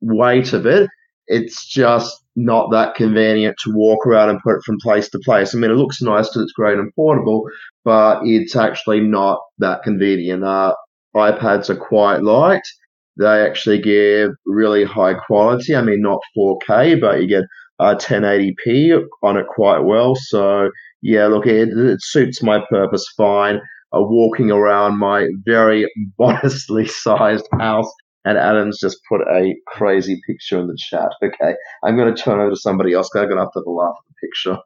weight 0.00 0.52
of 0.52 0.66
it, 0.66 0.88
it's 1.26 1.66
just 1.66 2.14
not 2.36 2.70
that 2.70 2.94
convenient 2.94 3.56
to 3.64 3.72
walk 3.74 4.06
around 4.06 4.30
and 4.30 4.40
put 4.42 4.56
it 4.56 4.62
from 4.64 4.78
place 4.82 5.08
to 5.10 5.18
place. 5.20 5.54
I 5.54 5.58
mean, 5.58 5.70
it 5.70 5.74
looks 5.74 6.02
nice 6.02 6.28
because 6.28 6.42
it's 6.42 6.52
great 6.52 6.78
and 6.78 6.92
portable, 6.94 7.44
but 7.84 8.20
it's 8.24 8.54
actually 8.54 9.00
not 9.00 9.40
that 9.58 9.82
convenient. 9.82 10.44
Uh, 10.44 10.74
iPads 11.16 11.70
are 11.70 11.76
quite 11.76 12.22
light. 12.22 12.62
They 13.18 13.42
actually 13.42 13.80
give 13.80 14.32
really 14.44 14.84
high 14.84 15.14
quality. 15.14 15.74
I 15.74 15.82
mean, 15.82 16.02
not 16.02 16.20
4K, 16.36 17.00
but 17.00 17.22
you 17.22 17.26
get 17.26 17.44
uh, 17.78 17.94
1080p 17.94 19.02
on 19.22 19.36
it 19.36 19.46
quite 19.48 19.80
well. 19.80 20.14
So 20.14 20.70
yeah, 21.02 21.26
look, 21.26 21.46
it, 21.46 21.68
it 21.68 22.02
suits 22.02 22.42
my 22.42 22.60
purpose 22.68 23.06
fine. 23.16 23.60
Uh, 23.94 24.00
walking 24.02 24.50
around 24.50 24.98
my 24.98 25.28
very 25.44 25.90
modestly 26.18 26.86
sized 26.86 27.46
house, 27.58 27.90
and 28.26 28.36
Adam's 28.36 28.80
just 28.80 28.98
put 29.08 29.20
a 29.22 29.54
crazy 29.68 30.20
picture 30.26 30.58
in 30.58 30.66
the 30.66 30.76
chat. 30.76 31.10
Okay, 31.22 31.54
I'm 31.84 31.96
going 31.96 32.12
to 32.12 32.20
turn 32.20 32.40
over 32.40 32.50
to 32.50 32.56
somebody 32.56 32.92
else. 32.92 33.08
I'm 33.14 33.28
going 33.28 33.36
to 33.36 33.44
have 33.44 33.52
to 33.52 33.70
laugh 33.70 33.94
at 33.96 34.60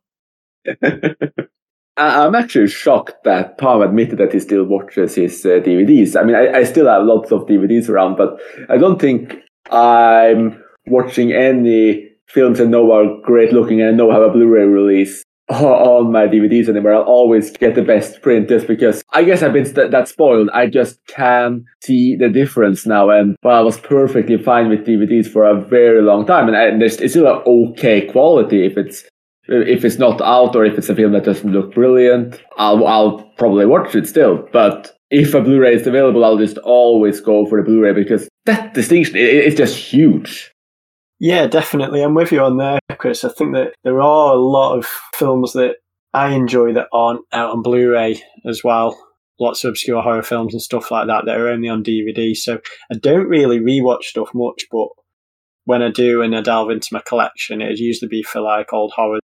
the 0.65 1.05
picture. 1.05 1.39
I'm 1.97 2.35
actually 2.35 2.69
shocked 2.69 3.25
that 3.25 3.59
Tom 3.59 3.83
admitted 3.83 4.19
that 4.19 4.33
he 4.33 4.41
still 4.41 4.65
watches 4.65 5.15
his 5.15 5.45
uh, 5.45 5.61
DVDs. 5.61 6.19
I 6.19 6.25
mean, 6.25 6.35
I, 6.35 6.61
I, 6.61 6.65
still 6.65 6.87
have 6.87 7.05
lots 7.05 7.31
of 7.31 7.43
DVDs 7.43 7.91
around, 7.91 8.17
but 8.17 8.41
I 8.71 8.79
don't 8.79 8.99
think 8.99 9.35
I'm 9.71 10.63
watching 10.87 11.33
any 11.33 12.09
films 12.29 12.61
I 12.61 12.65
know 12.65 12.91
are 12.93 13.21
great 13.23 13.53
looking 13.53 13.83
and 13.83 13.91
I 13.91 13.93
know 13.93 14.11
have 14.11 14.23
a 14.23 14.31
Blu-ray 14.31 14.65
release 14.65 15.23
on 15.55 16.13
my 16.13 16.27
DVDs 16.27 16.69
anymore. 16.69 16.95
I'll 16.95 17.03
always 17.03 17.51
get 17.51 17.75
the 17.75 17.83
best 17.83 18.23
print 18.23 18.49
just 18.49 18.67
because 18.67 19.03
I 19.11 19.25
guess 19.25 19.43
I've 19.43 19.53
been 19.53 19.67
st- 19.67 19.91
that 19.91 20.09
spoiled. 20.09 20.49
I 20.51 20.67
just 20.67 21.05
can 21.07 21.65
see 21.83 22.15
the 22.15 22.29
difference 22.29 22.87
now. 22.87 23.11
And 23.11 23.37
well, 23.43 23.57
I 23.57 23.61
was 23.61 23.79
perfectly 23.79 24.39
fine 24.39 24.69
with 24.69 24.87
DVDs 24.87 25.27
for 25.27 25.45
a 25.45 25.61
very 25.61 26.03
long 26.03 26.25
time. 26.25 26.47
And, 26.47 26.57
I, 26.57 26.67
and 26.67 26.83
it's 26.83 26.97
still 26.97 27.27
an 27.27 27.43
okay 27.47 28.07
quality 28.07 28.65
if 28.65 28.79
it's 28.79 29.05
if 29.49 29.85
it's 29.85 29.99
not 29.99 30.21
out 30.21 30.55
or 30.55 30.65
if 30.65 30.79
it's 30.79 30.89
a 30.89 30.95
film 30.95 31.13
that 31.13 31.25
doesn't 31.25 31.53
look 31.53 31.75
brilliant, 31.75 32.41
I'll, 32.57 32.87
I'll 32.87 33.23
probably 33.37 33.67
watch 33.67 33.97
it 33.97 34.07
still. 34.07 34.47
But 34.53 34.97
if 35.11 35.35
a 35.35 35.41
Blu-ray 35.41 35.75
is 35.75 35.87
available, 35.89 36.25
I'll 36.25 36.39
just 36.39 36.59
always 36.59 37.21
go 37.21 37.47
for 37.47 37.61
the 37.61 37.65
Blu-ray 37.65 37.93
because 37.93 38.29
that 38.45 38.75
distinction 38.75 39.17
is 39.17 39.57
just 39.57 39.77
huge. 39.77 40.53
Yeah, 41.21 41.47
definitely. 41.47 42.03
I'm 42.03 42.15
with 42.15 42.33
you 42.33 42.41
on 42.41 42.57
there, 42.57 42.79
Chris. 42.97 43.25
I 43.25 43.29
think 43.29 43.55
that 43.55 43.75
there 43.85 44.01
are 44.01 44.33
a 44.33 44.39
lot 44.39 44.77
of 44.77 44.87
films 45.15 45.53
that 45.53 45.77
I 46.15 46.33
enjoy 46.33 46.73
that 46.73 46.89
aren't 46.95 47.27
out 47.33 47.51
on 47.51 47.63
Blu-ray 47.63 48.23
as 48.47 48.65
well. 48.65 48.99
Lots 49.39 49.63
of 49.63 49.71
obscure 49.71 50.01
horror 50.01 50.23
films 50.23 50.55
and 50.55 50.63
stuff 50.63 50.91
like 50.91 51.07
that 51.09 51.27
that 51.27 51.39
are 51.39 51.49
only 51.49 51.69
on 51.69 51.85
DVD. 51.85 52.35
So 52.35 52.59
I 52.91 52.97
don't 52.97 53.29
really 53.29 53.61
rewatch 53.61 54.05
stuff 54.05 54.31
much, 54.35 54.65
but 54.73 54.89
when 55.65 55.83
I 55.83 55.91
do 55.91 56.23
and 56.23 56.35
I 56.35 56.41
delve 56.41 56.71
into 56.71 56.89
my 56.91 57.03
collection, 57.05 57.61
it'd 57.61 57.79
usually 57.79 58.09
be 58.09 58.23
for 58.23 58.41
like 58.41 58.73
old 58.73 58.93
horror 58.97 59.21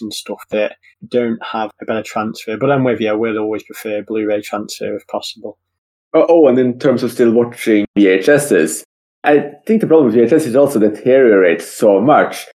and 0.00 0.12
stuff 0.12 0.42
that 0.50 0.76
don't 1.06 1.42
have 1.44 1.70
a 1.80 1.84
better 1.84 2.02
transfer. 2.02 2.56
But 2.56 2.72
I'm 2.72 2.84
with 2.84 3.00
you. 3.00 3.08
I 3.08 3.12
would 3.12 3.36
always 3.36 3.62
prefer 3.62 4.02
Blu-ray 4.02 4.42
transfer 4.42 4.96
if 4.96 5.06
possible. 5.06 5.58
Oh, 6.12 6.26
oh, 6.28 6.48
and 6.48 6.58
in 6.58 6.78
terms 6.80 7.04
of 7.04 7.12
still 7.12 7.32
watching 7.32 7.86
VHSs, 7.96 8.82
I 9.22 9.52
think 9.66 9.80
the 9.80 9.86
problem 9.86 10.06
with 10.06 10.16
VHS 10.16 10.46
is 10.46 10.56
also 10.56 10.78
deteriorates 10.78 11.70
so 11.70 12.00
much. 12.00 12.46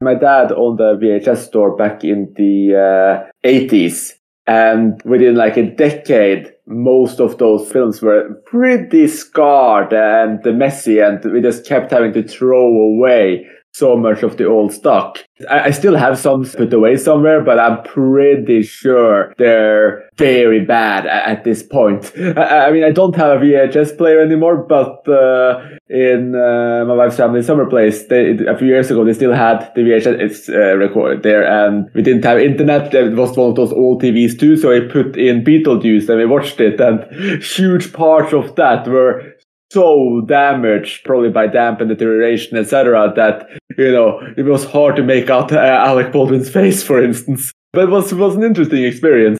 My 0.00 0.14
dad 0.14 0.52
owned 0.52 0.80
a 0.80 0.96
VHS 0.96 1.46
store 1.46 1.76
back 1.76 2.04
in 2.04 2.32
the 2.36 3.24
uh, 3.24 3.48
80s, 3.48 4.12
and 4.46 5.00
within 5.04 5.34
like 5.34 5.56
a 5.56 5.70
decade, 5.70 6.52
most 6.66 7.20
of 7.20 7.38
those 7.38 7.70
films 7.70 8.02
were 8.02 8.34
pretty 8.44 9.06
scarred 9.06 9.92
and 9.92 10.40
messy, 10.58 10.98
and 10.98 11.24
we 11.24 11.40
just 11.40 11.66
kept 11.66 11.90
having 11.90 12.12
to 12.12 12.22
throw 12.22 12.66
away 12.66 13.46
so 13.74 13.96
much 13.96 14.22
of 14.22 14.36
the 14.36 14.46
old 14.46 14.72
stock. 14.72 15.18
I, 15.50 15.60
I, 15.62 15.70
still 15.72 15.96
have 15.96 16.16
some 16.16 16.44
put 16.44 16.72
away 16.72 16.96
somewhere, 16.96 17.42
but 17.42 17.58
I'm 17.58 17.82
pretty 17.82 18.62
sure 18.62 19.34
they're 19.36 20.08
very 20.16 20.64
bad 20.64 21.06
at, 21.06 21.38
at 21.38 21.44
this 21.44 21.64
point. 21.64 22.12
I, 22.18 22.68
I, 22.68 22.70
mean, 22.70 22.84
I 22.84 22.92
don't 22.92 23.16
have 23.16 23.42
a 23.42 23.44
VHS 23.44 23.98
player 23.98 24.20
anymore, 24.20 24.58
but 24.58 25.08
uh, 25.08 25.60
in 25.88 26.36
uh, 26.36 26.84
my 26.86 26.94
wife's 26.94 27.16
family 27.16 27.42
summer 27.42 27.66
place, 27.66 28.06
they, 28.06 28.38
a 28.46 28.56
few 28.56 28.68
years 28.68 28.92
ago, 28.92 29.04
they 29.04 29.12
still 29.12 29.34
had 29.34 29.72
the 29.74 29.80
VHS 29.80 30.20
it's, 30.20 30.48
uh, 30.48 30.76
recorded 30.76 31.24
there, 31.24 31.44
and 31.44 31.90
we 31.94 32.02
didn't 32.02 32.24
have 32.24 32.38
internet. 32.38 32.94
It 32.94 33.14
was 33.14 33.36
one 33.36 33.50
of 33.50 33.56
those 33.56 33.72
old 33.72 34.02
TVs 34.02 34.38
too, 34.38 34.56
so 34.56 34.70
I 34.72 34.86
put 34.88 35.16
in 35.16 35.42
Beetlejuice 35.42 36.08
and 36.08 36.18
we 36.18 36.26
watched 36.26 36.60
it, 36.60 36.80
and 36.80 37.42
huge 37.42 37.92
parts 37.92 38.32
of 38.32 38.54
that 38.54 38.86
were 38.86 39.33
so 39.74 40.22
damaged, 40.26 41.04
probably 41.04 41.30
by 41.30 41.48
damp 41.48 41.80
and 41.80 41.88
deterioration, 41.88 42.56
etc., 42.56 43.12
that 43.16 43.48
you 43.76 43.90
know 43.92 44.20
it 44.36 44.44
was 44.44 44.64
hard 44.64 44.96
to 44.96 45.02
make 45.02 45.28
out 45.28 45.52
uh, 45.52 45.58
Alec 45.58 46.12
Baldwin's 46.12 46.48
face, 46.48 46.82
for 46.82 47.02
instance. 47.02 47.52
But 47.72 47.84
it 47.84 47.90
was 47.90 48.12
it 48.12 48.16
was 48.16 48.36
an 48.36 48.44
interesting 48.44 48.84
experience. 48.84 49.38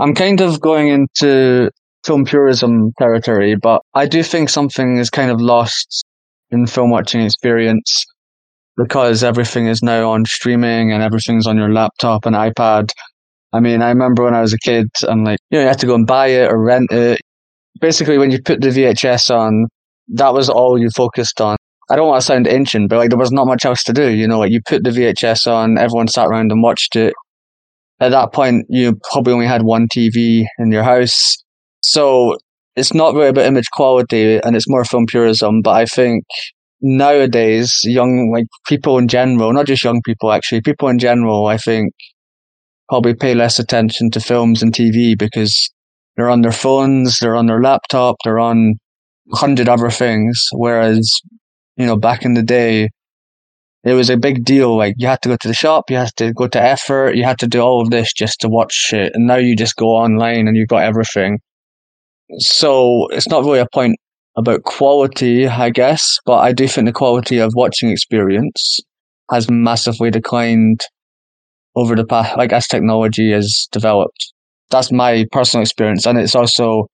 I'm 0.00 0.14
kind 0.14 0.40
of 0.40 0.60
going 0.60 0.88
into 0.88 1.70
film 2.06 2.24
purism 2.24 2.92
territory, 2.98 3.54
but 3.54 3.82
I 3.94 4.06
do 4.06 4.22
think 4.22 4.48
something 4.48 4.96
is 4.96 5.10
kind 5.10 5.30
of 5.30 5.40
lost 5.40 6.04
in 6.50 6.66
film 6.66 6.90
watching 6.90 7.20
experience 7.20 8.06
because 8.76 9.22
everything 9.22 9.66
is 9.66 9.82
now 9.82 10.10
on 10.10 10.24
streaming 10.24 10.92
and 10.92 11.02
everything's 11.02 11.46
on 11.46 11.58
your 11.58 11.72
laptop 11.72 12.24
and 12.24 12.34
iPad. 12.34 12.90
I 13.52 13.60
mean, 13.60 13.82
I 13.82 13.88
remember 13.88 14.24
when 14.24 14.34
I 14.34 14.40
was 14.40 14.52
a 14.52 14.58
kid 14.58 14.86
and 15.02 15.24
like, 15.24 15.40
you 15.50 15.58
know, 15.58 15.62
you 15.62 15.68
had 15.68 15.80
to 15.80 15.86
go 15.86 15.96
and 15.96 16.06
buy 16.06 16.28
it 16.28 16.50
or 16.50 16.62
rent 16.62 16.92
it 16.92 17.20
basically 17.80 18.18
when 18.18 18.30
you 18.30 18.42
put 18.42 18.60
the 18.60 18.68
VHS 18.68 19.34
on, 19.34 19.66
that 20.08 20.32
was 20.34 20.48
all 20.48 20.78
you 20.78 20.90
focused 20.90 21.40
on. 21.40 21.56
I 21.90 21.96
don't 21.96 22.08
want 22.08 22.20
to 22.20 22.26
sound 22.26 22.46
ancient, 22.46 22.90
but 22.90 22.98
like 22.98 23.10
there 23.10 23.18
was 23.18 23.32
not 23.32 23.46
much 23.46 23.64
else 23.64 23.82
to 23.84 23.92
do. 23.92 24.10
You 24.10 24.28
know, 24.28 24.38
like 24.38 24.52
you 24.52 24.60
put 24.66 24.84
the 24.84 24.90
VHS 24.90 25.50
on, 25.50 25.78
everyone 25.78 26.08
sat 26.08 26.26
around 26.26 26.52
and 26.52 26.62
watched 26.62 26.96
it. 26.96 27.14
At 28.00 28.10
that 28.10 28.32
point, 28.32 28.66
you 28.68 28.98
probably 29.10 29.32
only 29.32 29.46
had 29.46 29.62
one 29.62 29.88
TV 29.88 30.44
in 30.58 30.70
your 30.70 30.82
house. 30.82 31.36
So 31.82 32.36
it's 32.76 32.94
not 32.94 33.14
really 33.14 33.28
about 33.28 33.46
image 33.46 33.70
quality 33.72 34.38
and 34.44 34.54
it's 34.54 34.68
more 34.68 34.84
film 34.84 35.06
purism. 35.06 35.62
But 35.62 35.76
I 35.76 35.86
think 35.86 36.24
nowadays, 36.80 37.80
young, 37.84 38.30
like 38.30 38.46
people 38.66 38.98
in 38.98 39.08
general, 39.08 39.52
not 39.52 39.66
just 39.66 39.82
young 39.82 40.02
people 40.02 40.30
actually, 40.30 40.60
people 40.60 40.88
in 40.88 40.98
general, 40.98 41.46
I 41.46 41.56
think 41.56 41.92
probably 42.88 43.14
pay 43.14 43.34
less 43.34 43.58
attention 43.58 44.10
to 44.10 44.20
films 44.20 44.62
and 44.62 44.72
TV 44.72 45.18
because 45.18 45.70
they're 46.18 46.28
on 46.28 46.42
their 46.42 46.52
phones, 46.52 47.20
they're 47.20 47.36
on 47.36 47.46
their 47.46 47.62
laptop, 47.62 48.16
they're 48.24 48.40
on 48.40 48.74
a 49.32 49.36
hundred 49.36 49.68
other 49.68 49.88
things. 49.88 50.48
Whereas, 50.52 51.08
you 51.76 51.86
know, 51.86 51.96
back 51.96 52.24
in 52.24 52.34
the 52.34 52.42
day, 52.42 52.88
it 53.84 53.92
was 53.92 54.10
a 54.10 54.16
big 54.16 54.44
deal. 54.44 54.76
Like 54.76 54.94
you 54.98 55.06
had 55.06 55.22
to 55.22 55.28
go 55.28 55.36
to 55.40 55.48
the 55.48 55.54
shop, 55.54 55.90
you 55.90 55.96
had 55.96 56.10
to 56.16 56.32
go 56.32 56.48
to 56.48 56.60
effort, 56.60 57.14
you 57.14 57.22
had 57.22 57.38
to 57.38 57.46
do 57.46 57.60
all 57.60 57.80
of 57.80 57.90
this 57.90 58.12
just 58.12 58.40
to 58.40 58.48
watch 58.48 58.72
shit. 58.72 59.12
And 59.14 59.28
now 59.28 59.36
you 59.36 59.54
just 59.54 59.76
go 59.76 59.90
online 59.90 60.48
and 60.48 60.56
you've 60.56 60.68
got 60.68 60.82
everything. 60.82 61.38
So 62.38 63.06
it's 63.12 63.28
not 63.28 63.44
really 63.44 63.60
a 63.60 63.68
point 63.72 63.96
about 64.36 64.64
quality, 64.64 65.46
I 65.46 65.70
guess, 65.70 66.18
but 66.26 66.38
I 66.38 66.52
do 66.52 66.66
think 66.66 66.88
the 66.88 66.92
quality 66.92 67.38
of 67.38 67.52
watching 67.54 67.90
experience 67.90 68.80
has 69.30 69.48
massively 69.48 70.10
declined 70.10 70.80
over 71.76 71.94
the 71.94 72.04
past, 72.04 72.36
like 72.36 72.52
as 72.52 72.66
technology 72.66 73.30
has 73.30 73.68
developed 73.70 74.32
that's 74.70 74.92
my 74.92 75.26
personal 75.32 75.62
experience. 75.62 76.06
And 76.06 76.18
it's 76.18 76.34
also, 76.34 76.86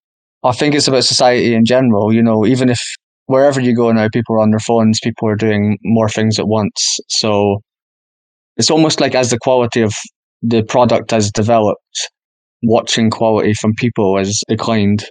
I 0.43 0.53
think 0.53 0.75
it's 0.75 0.89
about 0.89 1.05
society 1.05 1.55
in 1.55 1.65
general. 1.65 2.13
You 2.13 2.23
know, 2.23 2.47
even 2.47 2.69
if 2.69 2.81
wherever 3.27 3.61
you 3.61 3.75
go 3.75 3.91
now, 3.93 4.09
people 4.13 4.37
are 4.37 4.41
on 4.41 4.51
their 4.51 4.61
phones, 4.61 5.01
people 5.03 5.29
are 5.29 5.37
doing 5.37 5.79
more 5.83 6.09
things 6.09 6.39
at 6.39 6.49
once. 6.49 6.99
So 7.09 7.61
it's 8.57 8.71
almost 8.71 9.01
like 9.01 9.15
as 9.15 9.31
the 9.31 9.39
quality 9.39 9.81
of 9.81 9.95
the 10.43 10.63
product 10.63 11.11
has 11.11 11.31
developed, 11.31 12.11
watching 12.63 13.11
quality 13.11 13.55
from 13.55 13.75
people 13.75 14.19
has 14.19 14.41
declined. 14.49 15.05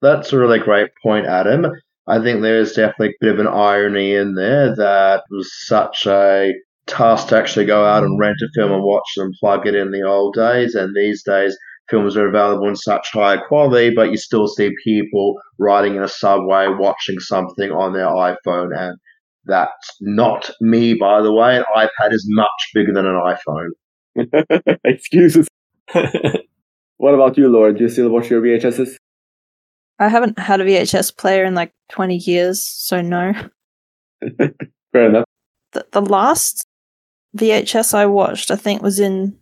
That's 0.00 0.32
a 0.32 0.38
really 0.38 0.58
great 0.58 0.90
point, 1.02 1.26
Adam. 1.26 1.66
I 2.06 2.22
think 2.22 2.42
there's 2.42 2.74
definitely 2.74 3.08
a 3.08 3.24
bit 3.24 3.34
of 3.34 3.40
an 3.40 3.46
irony 3.46 4.14
in 4.14 4.34
there 4.34 4.74
that 4.76 5.22
was 5.30 5.50
such 5.66 6.06
a 6.06 6.52
task 6.86 7.28
to 7.28 7.36
actually 7.38 7.64
go 7.64 7.84
out 7.84 8.04
and 8.04 8.18
mm. 8.18 8.20
rent 8.20 8.36
a 8.42 8.48
film 8.54 8.72
and 8.72 8.82
watch 8.82 9.08
and 9.16 9.34
plug 9.40 9.66
it 9.66 9.74
in 9.74 9.90
the 9.90 10.02
old 10.02 10.34
days. 10.34 10.74
And 10.74 10.94
these 10.94 11.22
days, 11.22 11.56
films 11.88 12.16
are 12.16 12.28
available 12.28 12.68
in 12.68 12.76
such 12.76 13.10
high 13.12 13.36
quality, 13.36 13.94
but 13.94 14.10
you 14.10 14.16
still 14.16 14.48
see 14.48 14.70
people 14.82 15.38
riding 15.58 15.96
in 15.96 16.02
a 16.02 16.08
subway 16.08 16.68
watching 16.68 17.18
something 17.20 17.70
on 17.70 17.92
their 17.92 18.06
iPhone. 18.06 18.76
And 18.76 18.98
that's 19.44 19.96
not 20.00 20.50
me, 20.60 20.94
by 20.94 21.20
the 21.20 21.32
way. 21.32 21.56
An 21.56 21.64
iPad 21.76 22.12
is 22.12 22.26
much 22.28 22.70
bigger 22.72 22.92
than 22.92 23.06
an 23.06 23.20
iPhone. 23.20 24.78
Excuses. 24.84 25.48
what 26.96 27.14
about 27.14 27.36
you, 27.36 27.48
Laura? 27.48 27.74
Do 27.74 27.84
you 27.84 27.88
still 27.88 28.08
watch 28.08 28.30
your 28.30 28.40
VHSs? 28.40 28.96
I 29.98 30.08
haven't 30.08 30.38
had 30.38 30.60
a 30.60 30.64
VHS 30.64 31.16
player 31.16 31.44
in 31.44 31.54
like 31.54 31.72
20 31.90 32.16
years, 32.16 32.64
so 32.64 33.00
no. 33.00 33.32
Fair 34.92 35.08
enough. 35.08 35.24
The, 35.72 35.86
the 35.92 36.00
last 36.00 36.64
VHS 37.36 37.94
I 37.94 38.06
watched, 38.06 38.50
I 38.50 38.56
think, 38.56 38.82
was 38.82 38.98
in 38.98 39.36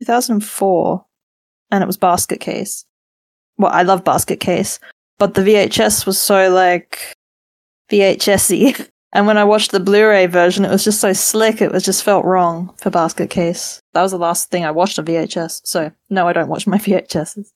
2004 0.00 1.04
and 1.72 1.82
it 1.82 1.86
was 1.88 1.96
Basket 1.96 2.38
Case. 2.38 2.84
Well, 3.58 3.72
I 3.72 3.82
love 3.82 4.04
Basket 4.04 4.38
Case, 4.38 4.78
but 5.18 5.34
the 5.34 5.42
VHS 5.42 6.06
was 6.06 6.20
so 6.20 6.50
like 6.50 7.14
VHSy. 7.90 8.88
And 9.14 9.26
when 9.26 9.36
I 9.36 9.44
watched 9.44 9.72
the 9.72 9.78
Blu-ray 9.78 10.24
version, 10.24 10.64
it 10.64 10.70
was 10.70 10.84
just 10.84 10.98
so 10.98 11.12
slick. 11.12 11.60
It 11.60 11.70
was 11.70 11.84
just 11.84 12.02
felt 12.02 12.24
wrong 12.24 12.72
for 12.78 12.88
Basket 12.88 13.28
Case. 13.28 13.78
That 13.92 14.00
was 14.00 14.12
the 14.12 14.16
last 14.16 14.50
thing 14.50 14.64
I 14.64 14.70
watched 14.70 14.98
on 14.98 15.04
VHS. 15.04 15.60
So 15.64 15.92
no, 16.08 16.26
I 16.28 16.32
don't 16.32 16.48
watch 16.48 16.66
my 16.66 16.78
VHSs. 16.86 17.48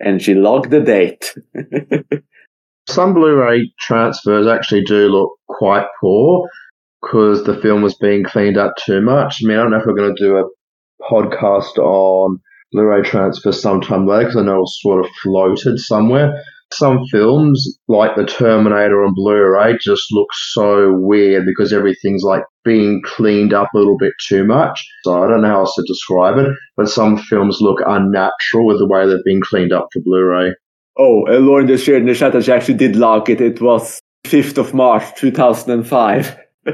And 0.00 0.22
she 0.22 0.32
logged 0.32 0.70
the 0.70 0.80
date. 0.80 1.34
Some 2.88 3.12
Blu-ray 3.12 3.70
transfers 3.80 4.46
actually 4.46 4.82
do 4.84 5.10
look 5.10 5.32
quite 5.48 5.84
poor. 6.00 6.48
because 7.02 7.44
the 7.44 7.60
film 7.60 7.82
was 7.82 7.94
being 7.96 8.24
cleaned 8.24 8.56
up 8.56 8.74
too 8.76 9.02
much. 9.02 9.42
I 9.44 9.46
mean, 9.46 9.58
I 9.58 9.62
don't 9.62 9.72
know 9.72 9.80
if 9.80 9.84
we're 9.86 9.92
going 9.94 10.16
to 10.16 10.22
do 10.22 10.38
a 10.38 10.48
podcast 11.04 11.76
on 11.76 12.40
Blu-ray 12.72 13.02
transfer 13.02 13.52
sometime 13.52 14.06
later 14.06 14.24
because 14.24 14.36
I 14.36 14.42
know 14.42 14.62
it's 14.62 14.78
sort 14.82 15.04
of 15.04 15.10
floated 15.22 15.78
somewhere. 15.78 16.42
Some 16.70 17.06
films, 17.10 17.78
like 17.88 18.14
The 18.14 18.26
Terminator 18.26 19.02
on 19.02 19.14
Blu-ray, 19.14 19.78
just 19.80 20.12
look 20.12 20.28
so 20.34 20.92
weird 20.92 21.46
because 21.46 21.72
everything's 21.72 22.22
like 22.22 22.42
being 22.62 23.00
cleaned 23.04 23.54
up 23.54 23.70
a 23.74 23.78
little 23.78 23.96
bit 23.96 24.12
too 24.28 24.44
much. 24.44 24.86
So 25.04 25.22
I 25.22 25.28
don't 25.28 25.40
know 25.40 25.48
how 25.48 25.60
else 25.60 25.74
to 25.76 25.84
describe 25.86 26.36
it, 26.36 26.54
but 26.76 26.90
some 26.90 27.16
films 27.16 27.58
look 27.62 27.78
unnatural 27.86 28.66
with 28.66 28.78
the 28.78 28.86
way 28.86 29.06
they've 29.06 29.24
been 29.24 29.40
cleaned 29.40 29.72
up 29.72 29.88
for 29.92 30.00
Blu-ray. 30.04 30.52
Oh, 30.98 31.26
uh, 31.26 31.38
Lauren 31.38 31.68
just 31.68 31.86
shared 31.86 32.02
in 32.02 32.08
the 32.08 32.14
chat 32.14 32.32
that 32.32 32.44
she 32.44 32.52
actually 32.52 32.74
did 32.74 32.96
like 32.96 33.30
it. 33.30 33.40
It 33.40 33.62
was 33.62 34.00
5th 34.26 34.58
of 34.58 34.74
March 34.74 35.04
2005. 35.16 36.26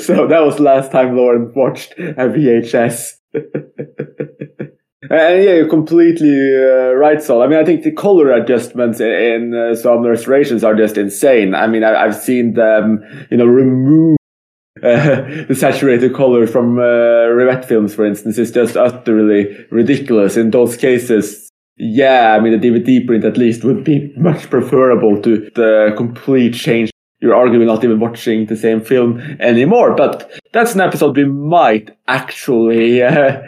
so 0.00 0.26
that 0.26 0.42
was 0.42 0.58
last 0.58 0.90
time 0.90 1.16
Lauren 1.16 1.52
watched 1.54 1.92
a 1.98 2.28
VHS. 2.28 3.10
And 5.10 5.44
yeah, 5.44 5.54
you're 5.54 5.68
completely 5.68 6.54
uh, 6.56 6.94
right, 6.94 7.22
Sol. 7.22 7.42
I 7.42 7.46
mean, 7.46 7.58
I 7.58 7.64
think 7.64 7.82
the 7.82 7.92
color 7.92 8.32
adjustments 8.32 9.00
in, 9.00 9.10
in 9.10 9.54
uh, 9.54 9.74
some 9.74 10.02
restorations 10.02 10.64
are 10.64 10.74
just 10.74 10.96
insane. 10.96 11.54
I 11.54 11.66
mean, 11.66 11.84
I, 11.84 12.04
have 12.04 12.16
seen 12.16 12.54
them, 12.54 13.04
you 13.30 13.36
know, 13.36 13.44
remove 13.44 14.16
uh, 14.82 15.44
the 15.48 15.54
saturated 15.54 16.14
color 16.14 16.46
from 16.46 16.78
uh, 16.78 16.82
Rivette 16.82 17.64
films, 17.64 17.94
for 17.94 18.06
instance. 18.06 18.38
It's 18.38 18.50
just 18.50 18.76
utterly 18.76 19.66
ridiculous. 19.70 20.36
In 20.36 20.50
those 20.50 20.76
cases, 20.76 21.50
yeah, 21.76 22.34
I 22.34 22.40
mean, 22.40 22.58
the 22.58 22.68
DVD 22.68 23.06
print 23.06 23.24
at 23.24 23.36
least 23.36 23.64
would 23.64 23.84
be 23.84 24.12
much 24.16 24.48
preferable 24.48 25.20
to 25.22 25.50
the 25.54 25.92
complete 25.96 26.54
change. 26.54 26.90
You're 27.20 27.34
arguing 27.34 27.66
not 27.66 27.84
even 27.84 28.00
watching 28.00 28.46
the 28.46 28.56
same 28.56 28.80
film 28.80 29.18
anymore, 29.40 29.94
but 29.94 30.30
that's 30.52 30.74
an 30.74 30.80
episode 30.80 31.16
we 31.16 31.24
might 31.24 31.90
actually 32.06 33.02
uh, 33.02 33.40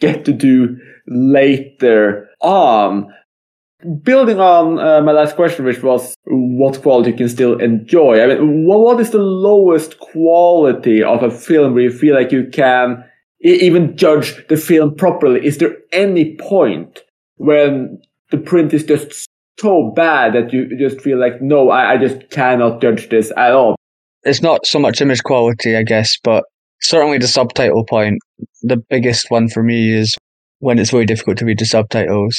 get 0.00 0.24
to 0.24 0.32
do 0.32 0.76
later 1.06 2.28
on. 2.40 3.12
Building 4.02 4.40
on 4.40 4.78
uh, 4.78 5.02
my 5.02 5.12
last 5.12 5.36
question, 5.36 5.66
which 5.66 5.82
was 5.82 6.14
what 6.24 6.80
quality 6.80 7.10
you 7.10 7.16
can 7.16 7.28
still 7.28 7.58
enjoy. 7.58 8.22
I 8.22 8.28
mean, 8.28 8.64
what, 8.64 8.80
what 8.80 9.00
is 9.00 9.10
the 9.10 9.18
lowest 9.18 9.98
quality 9.98 11.02
of 11.02 11.22
a 11.22 11.30
film 11.30 11.74
where 11.74 11.82
you 11.82 11.90
feel 11.90 12.14
like 12.14 12.32
you 12.32 12.48
can 12.50 13.04
even 13.40 13.94
judge 13.94 14.46
the 14.48 14.56
film 14.56 14.94
properly? 14.94 15.44
Is 15.44 15.58
there 15.58 15.76
any 15.92 16.34
point 16.36 17.02
when 17.36 18.00
the 18.30 18.38
print 18.38 18.72
is 18.72 18.84
just 18.84 19.28
so 19.60 19.92
bad 19.94 20.32
that 20.32 20.50
you 20.52 20.78
just 20.78 21.02
feel 21.02 21.18
like, 21.20 21.42
no, 21.42 21.68
I, 21.68 21.92
I 21.92 21.96
just 21.98 22.30
cannot 22.30 22.80
judge 22.80 23.10
this 23.10 23.32
at 23.36 23.52
all? 23.52 23.76
It's 24.22 24.40
not 24.40 24.64
so 24.64 24.78
much 24.78 25.02
image 25.02 25.22
quality, 25.22 25.76
I 25.76 25.82
guess, 25.82 26.16
but 26.24 26.44
certainly 26.84 27.18
the 27.18 27.26
subtitle 27.26 27.84
point. 27.84 28.18
The 28.62 28.76
biggest 28.76 29.30
one 29.30 29.48
for 29.48 29.62
me 29.62 29.92
is 29.92 30.14
when 30.58 30.78
it's 30.78 30.90
very 30.90 31.06
difficult 31.06 31.38
to 31.38 31.44
read 31.44 31.58
the 31.58 31.66
subtitles. 31.66 32.36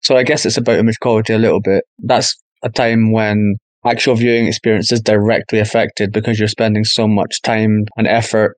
So 0.00 0.16
I 0.16 0.22
guess 0.22 0.46
it's 0.46 0.56
about 0.56 0.78
image 0.78 0.98
quality 1.00 1.32
a 1.32 1.38
little 1.38 1.60
bit. 1.60 1.84
That's 1.98 2.34
a 2.62 2.70
time 2.70 3.12
when 3.12 3.56
actual 3.84 4.14
viewing 4.14 4.46
experience 4.46 4.92
is 4.92 5.00
directly 5.00 5.58
affected 5.58 6.12
because 6.12 6.38
you're 6.38 6.48
spending 6.48 6.84
so 6.84 7.06
much 7.08 7.42
time 7.42 7.84
and 7.96 8.06
effort 8.06 8.56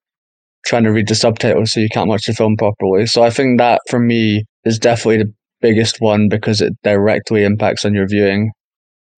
trying 0.66 0.84
to 0.84 0.92
read 0.92 1.08
the 1.08 1.14
subtitles 1.14 1.72
so 1.72 1.80
you 1.80 1.88
can't 1.90 2.08
watch 2.08 2.26
the 2.26 2.32
film 2.32 2.56
properly. 2.56 3.06
So 3.06 3.22
I 3.22 3.30
think 3.30 3.58
that 3.58 3.80
for 3.88 3.98
me 3.98 4.44
is 4.64 4.78
definitely 4.78 5.18
the 5.18 5.32
biggest 5.60 6.00
one 6.00 6.28
because 6.28 6.60
it 6.60 6.72
directly 6.82 7.44
impacts 7.44 7.84
on 7.84 7.94
your 7.94 8.06
viewing. 8.06 8.50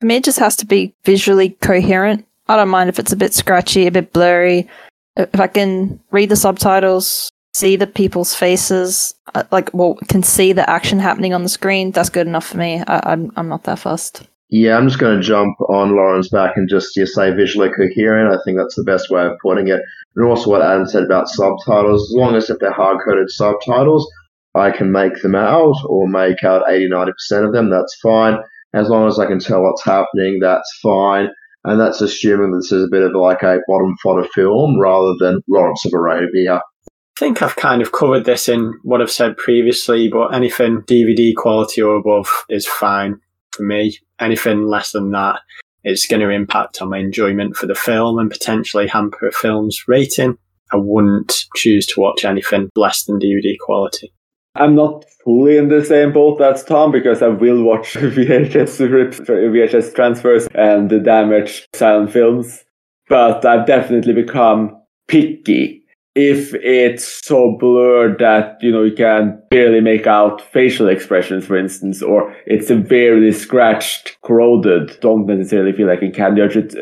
For 0.00 0.06
me, 0.06 0.16
it 0.16 0.24
just 0.24 0.38
has 0.38 0.56
to 0.56 0.66
be 0.66 0.94
visually 1.04 1.50
coherent. 1.60 2.26
I 2.48 2.56
don't 2.56 2.68
mind 2.68 2.88
if 2.88 2.98
it's 2.98 3.12
a 3.12 3.16
bit 3.16 3.34
scratchy, 3.34 3.86
a 3.86 3.92
bit 3.92 4.12
blurry. 4.12 4.68
If 5.16 5.40
I 5.40 5.46
can 5.46 6.00
read 6.10 6.28
the 6.28 6.36
subtitles, 6.36 7.30
see 7.54 7.76
the 7.76 7.86
people's 7.86 8.34
faces, 8.34 9.14
uh, 9.34 9.44
like 9.50 9.72
well, 9.72 9.96
can 10.08 10.22
see 10.22 10.52
the 10.52 10.68
action 10.68 10.98
happening 10.98 11.34
on 11.34 11.42
the 11.42 11.48
screen. 11.48 11.90
That's 11.90 12.10
good 12.10 12.26
enough 12.26 12.46
for 12.46 12.58
me. 12.58 12.82
I, 12.86 13.12
I'm 13.12 13.32
I'm 13.36 13.48
not 13.48 13.64
that 13.64 13.78
fussed. 13.78 14.28
Yeah, 14.48 14.76
I'm 14.76 14.86
just 14.86 15.00
going 15.00 15.16
to 15.16 15.26
jump 15.26 15.60
on 15.68 15.96
Lauren's 15.96 16.28
back 16.28 16.56
and 16.56 16.68
just 16.68 16.96
yeah, 16.96 17.04
say 17.06 17.32
visually 17.32 17.70
coherent. 17.70 18.32
I 18.32 18.38
think 18.44 18.58
that's 18.58 18.76
the 18.76 18.84
best 18.84 19.10
way 19.10 19.26
of 19.26 19.32
putting 19.42 19.68
it. 19.68 19.80
And 20.14 20.24
also 20.24 20.50
what 20.50 20.62
Adam 20.62 20.86
said 20.86 21.02
about 21.02 21.28
subtitles. 21.28 22.10
As 22.10 22.14
long 22.14 22.36
as 22.36 22.48
if 22.48 22.58
they're 22.60 22.72
hard 22.72 22.98
coded 23.04 23.28
subtitles, 23.28 24.08
I 24.54 24.70
can 24.70 24.92
make 24.92 25.20
them 25.20 25.34
out 25.34 25.74
or 25.86 26.08
make 26.08 26.44
out 26.44 26.70
80, 26.70 26.88
90% 26.88 27.46
of 27.46 27.52
them. 27.52 27.70
That's 27.70 27.98
fine. 28.00 28.38
As 28.72 28.88
long 28.88 29.08
as 29.08 29.18
I 29.18 29.26
can 29.26 29.40
tell 29.40 29.62
what's 29.62 29.84
happening, 29.84 30.38
that's 30.40 30.78
fine. 30.80 31.28
And 31.66 31.80
that's 31.80 32.00
assuming 32.00 32.52
this 32.52 32.70
is 32.70 32.84
a 32.84 32.90
bit 32.90 33.02
of 33.02 33.12
like 33.14 33.42
a 33.42 33.58
bottom 33.66 33.96
fodder 34.00 34.26
film 34.32 34.78
rather 34.78 35.14
than 35.18 35.42
Lawrence 35.48 35.84
of 35.84 35.92
Arabia. 35.92 36.54
I 36.56 37.18
think 37.18 37.42
I've 37.42 37.56
kind 37.56 37.82
of 37.82 37.90
covered 37.90 38.24
this 38.24 38.48
in 38.48 38.78
what 38.84 39.02
I've 39.02 39.10
said 39.10 39.36
previously, 39.36 40.08
but 40.08 40.28
anything 40.28 40.82
DVD 40.82 41.34
quality 41.34 41.82
or 41.82 41.96
above 41.96 42.28
is 42.48 42.68
fine 42.68 43.18
for 43.50 43.64
me. 43.64 43.98
Anything 44.20 44.68
less 44.68 44.92
than 44.92 45.10
that, 45.10 45.40
it's 45.82 46.06
going 46.06 46.20
to 46.20 46.30
impact 46.30 46.80
on 46.80 46.90
my 46.90 46.98
enjoyment 46.98 47.56
for 47.56 47.66
the 47.66 47.74
film 47.74 48.20
and 48.20 48.30
potentially 48.30 48.86
hamper 48.86 49.26
a 49.26 49.32
film's 49.32 49.88
rating. 49.88 50.38
I 50.72 50.76
wouldn't 50.76 51.46
choose 51.56 51.84
to 51.86 52.00
watch 52.00 52.24
anything 52.24 52.70
less 52.76 53.04
than 53.04 53.18
DVD 53.18 53.56
quality. 53.58 54.12
I'm 54.54 54.76
not 54.76 55.04
fully 55.26 55.56
in 55.56 55.68
the 55.68 55.84
same 55.84 56.12
boat 56.12 56.40
as 56.40 56.64
Tom 56.64 56.92
because 56.92 57.20
I 57.20 57.28
will 57.28 57.62
watch 57.64 57.94
VHS 57.94 58.90
rips, 58.90 59.18
VHS 59.18 59.94
transfers 59.94 60.46
and 60.54 60.88
the 60.88 61.00
damaged 61.00 61.66
silent 61.74 62.12
films, 62.12 62.64
but 63.08 63.44
I've 63.44 63.66
definitely 63.66 64.14
become 64.14 64.80
picky 65.08 65.82
if 66.14 66.54
it's 66.54 67.04
so 67.26 67.56
blurred 67.60 68.18
that 68.20 68.56
you 68.62 68.72
know 68.72 68.84
you 68.84 68.94
can 68.94 69.38
barely 69.50 69.80
make 69.80 70.06
out 70.06 70.40
facial 70.40 70.88
expressions, 70.88 71.44
for 71.44 71.58
instance, 71.58 72.02
or 72.02 72.34
it's 72.46 72.68
severely 72.68 73.32
scratched, 73.32 74.16
corroded, 74.22 74.98
don't 75.00 75.26
necessarily 75.26 75.72
feel 75.72 75.86
like 75.86 76.02
I 76.02 76.10
can 76.10 76.36
judge 76.36 76.56
it. 76.56 76.74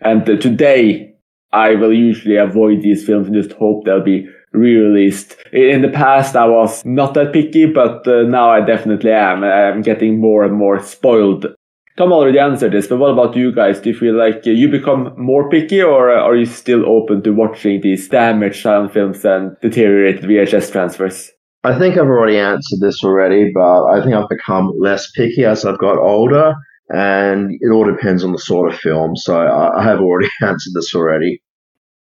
And 0.00 0.26
today, 0.26 1.14
I 1.52 1.76
will 1.76 1.92
usually 1.92 2.36
avoid 2.36 2.82
these 2.82 3.06
films 3.06 3.28
and 3.28 3.36
just 3.36 3.56
hope 3.56 3.84
they'll 3.84 4.02
be 4.02 4.28
re-released. 4.52 5.36
In 5.52 5.82
the 5.82 5.88
past, 5.88 6.36
I 6.36 6.46
was 6.46 6.84
not 6.84 7.14
that 7.14 7.32
picky, 7.32 7.66
but 7.66 8.06
uh, 8.06 8.22
now 8.22 8.50
I 8.50 8.60
definitely 8.60 9.12
am. 9.12 9.44
I'm 9.44 9.82
getting 9.82 10.20
more 10.20 10.44
and 10.44 10.54
more 10.54 10.80
spoiled 10.80 11.46
Tom 12.00 12.12
already 12.12 12.38
answered 12.38 12.72
this, 12.72 12.86
but 12.86 12.96
what 12.96 13.10
about 13.10 13.36
you 13.36 13.52
guys? 13.52 13.78
Do 13.78 13.90
you 13.90 13.94
feel 13.94 14.14
like 14.14 14.46
you 14.46 14.70
become 14.70 15.12
more 15.18 15.50
picky, 15.50 15.82
or 15.82 16.10
are 16.10 16.34
you 16.34 16.46
still 16.46 16.88
open 16.88 17.22
to 17.24 17.30
watching 17.32 17.82
these 17.82 18.08
damaged 18.08 18.62
silent 18.62 18.94
films 18.94 19.22
and 19.22 19.54
deteriorated 19.60 20.24
VHS 20.24 20.72
transfers? 20.72 21.30
I 21.62 21.78
think 21.78 21.98
I've 21.98 22.06
already 22.06 22.38
answered 22.38 22.80
this 22.80 23.04
already, 23.04 23.50
but 23.52 23.84
I 23.88 24.02
think 24.02 24.14
I've 24.14 24.30
become 24.30 24.72
less 24.78 25.10
picky 25.10 25.44
as 25.44 25.66
I've 25.66 25.78
got 25.78 25.98
older, 25.98 26.54
and 26.88 27.50
it 27.60 27.70
all 27.70 27.84
depends 27.84 28.24
on 28.24 28.32
the 28.32 28.38
sort 28.38 28.72
of 28.72 28.80
film. 28.80 29.14
So 29.14 29.36
I 29.38 29.82
have 29.82 30.00
already 30.00 30.30
answered 30.42 30.72
this 30.74 30.94
already. 30.94 31.42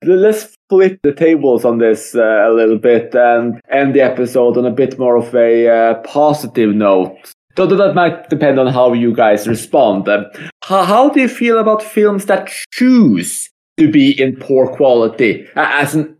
Let's 0.05 0.57
flip 0.69 1.01
the 1.03 1.13
tables 1.13 1.65
on 1.65 1.79
this 1.79 2.15
uh, 2.15 2.49
a 2.49 2.51
little 2.53 2.79
bit 2.79 3.15
and 3.15 3.61
end 3.71 3.95
the 3.95 4.01
episode 4.01 4.57
on 4.57 4.67
a 4.67 4.71
bit 4.71 4.99
more 4.99 5.17
of 5.17 5.35
a 5.35 5.69
uh, 5.69 5.95
positive 6.03 6.75
note. 6.75 7.17
So 7.57 7.67
that 7.67 7.95
might 7.95 8.31
depend 8.31 8.59
on 8.59 8.73
how 8.73 8.95
you 8.95 9.15
guys 9.15 9.47
respond. 9.47 10.09
Uh, 10.09 10.25
how, 10.65 10.85
how 10.85 11.09
do 11.11 11.21
you 11.21 11.29
feel 11.29 11.59
about 11.59 11.83
films 11.83 12.25
that 12.27 12.51
choose 12.73 13.49
to 13.77 13.91
be 13.91 14.21
in 14.21 14.37
poor 14.37 14.75
quality 14.75 15.47
as 15.55 15.95
an 15.95 16.17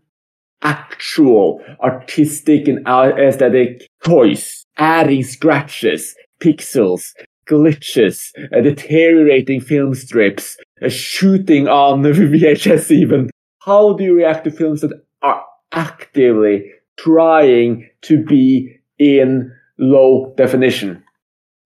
actual 0.61 1.61
artistic 1.81 2.67
and 2.67 2.87
aesthetic 2.87 3.87
choice, 4.05 4.65
adding 4.77 5.23
scratches, 5.23 6.15
pixels, 6.39 7.13
glitches, 7.49 8.31
uh, 8.55 8.61
deteriorating 8.61 9.59
film 9.59 9.93
strips, 9.93 10.57
uh, 10.81 10.89
shooting 10.89 11.67
on 11.67 12.01
VHS 12.03 12.91
even. 12.91 13.29
How 13.65 13.93
do 13.93 14.03
you 14.03 14.13
react 14.13 14.43
to 14.43 14.51
films 14.51 14.81
that 14.81 14.91
are 15.21 15.45
actively 15.71 16.69
trying 16.97 17.89
to 18.01 18.21
be 18.21 18.77
in 18.99 19.53
low 19.77 20.33
definition? 20.35 21.01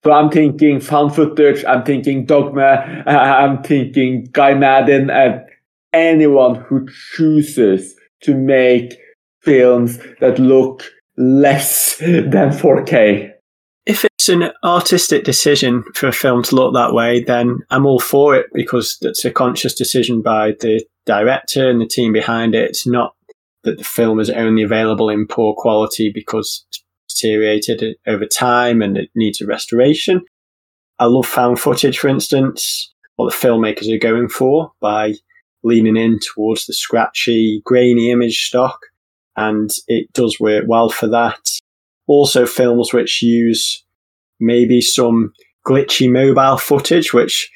So 0.03 0.11
I'm 0.11 0.29
thinking 0.29 0.79
found 0.79 1.15
footage, 1.15 1.65
I'm 1.65 1.83
thinking 1.83 2.27
Dogme, 2.27 2.59
I'm 3.07 3.63
thinking 3.63 4.27
Guy 4.31 4.53
Maddin, 4.53 5.09
and 5.09 5.41
anyone 5.91 6.55
who 6.55 6.87
chooses 7.15 7.95
to 8.21 8.35
make 8.35 8.93
films 9.41 9.97
that 10.19 10.37
look 10.37 10.83
less 11.17 11.95
than 11.99 12.51
4K. 12.51 13.31
If 13.87 14.05
it's 14.05 14.29
an 14.29 14.51
artistic 14.63 15.23
decision 15.23 15.83
for 15.95 16.09
a 16.09 16.13
film 16.13 16.43
to 16.43 16.55
look 16.55 16.75
that 16.75 16.93
way, 16.93 17.23
then 17.23 17.59
I'm 17.71 17.87
all 17.87 17.99
for 17.99 18.35
it 18.35 18.47
because 18.53 18.99
it's 19.01 19.25
a 19.25 19.31
conscious 19.31 19.73
decision 19.73 20.21
by 20.21 20.51
the 20.59 20.85
director 21.07 21.69
and 21.69 21.81
the 21.81 21.87
team 21.87 22.13
behind 22.13 22.53
it. 22.53 22.69
It's 22.69 22.85
not 22.85 23.15
that 23.63 23.77
the 23.77 23.83
film 23.83 24.19
is 24.19 24.29
only 24.29 24.61
available 24.61 25.09
in 25.09 25.25
poor 25.25 25.55
quality 25.55 26.11
because 26.13 26.65
it's 26.69 26.83
deteriorated 27.09 27.95
over 28.05 28.25
time 28.25 28.81
and 28.81 28.97
it 28.97 29.09
needs 29.15 29.41
a 29.41 29.47
restoration. 29.47 30.21
I 30.99 31.05
love 31.05 31.25
found 31.25 31.59
footage, 31.59 31.97
for 31.97 32.07
instance, 32.07 32.93
what 33.15 33.31
the 33.31 33.47
filmmakers 33.47 33.93
are 33.93 33.99
going 33.99 34.29
for 34.29 34.71
by 34.79 35.13
leaning 35.63 35.97
in 35.97 36.19
towards 36.19 36.65
the 36.65 36.73
scratchy, 36.73 37.61
grainy 37.65 38.11
image 38.11 38.45
stock, 38.45 38.79
and 39.35 39.69
it 39.87 40.11
does 40.13 40.39
work 40.39 40.65
well 40.67 40.89
for 40.89 41.07
that. 41.07 41.39
Also, 42.07 42.45
films 42.45 42.93
which 42.93 43.21
use 43.21 43.83
maybe 44.39 44.81
some 44.81 45.33
glitchy 45.67 46.09
mobile 46.09 46.57
footage, 46.57 47.13
which 47.13 47.51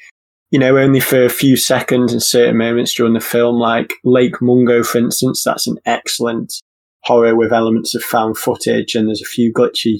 you 0.52 0.58
know, 0.58 0.76
only 0.76 1.00
for 1.00 1.24
a 1.24 1.30
few 1.30 1.56
seconds 1.56 2.12
in 2.12 2.20
certain 2.20 2.58
moments 2.58 2.92
during 2.94 3.14
the 3.14 3.20
film, 3.20 3.56
like 3.56 3.94
Lake 4.04 4.40
Mungo, 4.42 4.84
for 4.84 4.98
instance, 4.98 5.42
that's 5.42 5.66
an 5.66 5.78
excellent 5.86 6.52
horror 7.04 7.34
with 7.34 7.54
elements 7.54 7.94
of 7.94 8.02
found 8.02 8.36
footage, 8.36 8.94
and 8.94 9.08
there's 9.08 9.22
a 9.22 9.24
few 9.24 9.50
glitchy 9.50 9.98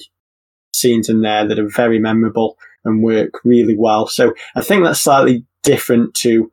scenes 0.75 1.09
in 1.09 1.23
there 1.23 1.49
that 1.49 1.59
are 1.59 1.69
very 1.69 1.99
memorable 1.99 2.59
and 2.85 3.03
work 3.03 3.41
really 3.45 3.77
well. 3.79 4.07
So 4.07 4.35
I 4.55 4.61
think 4.61 4.85
that's 4.85 5.01
slightly 5.01 5.47
different 5.63 6.13
to 6.17 6.51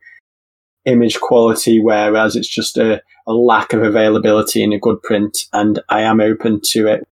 image 0.85 1.19
quality, 1.19 1.81
whereas 1.81 2.37
it's 2.37 2.47
just 2.47 2.77
a, 2.77 3.01
a 3.27 3.33
lack 3.33 3.73
of 3.73 3.83
availability 3.83 4.63
in 4.63 4.71
a 4.71 4.79
good 4.79 5.03
print, 5.03 5.37
and 5.51 5.81
I 5.89 6.01
am 6.01 6.21
open 6.21 6.61
to 6.71 6.87
it. 6.87 7.05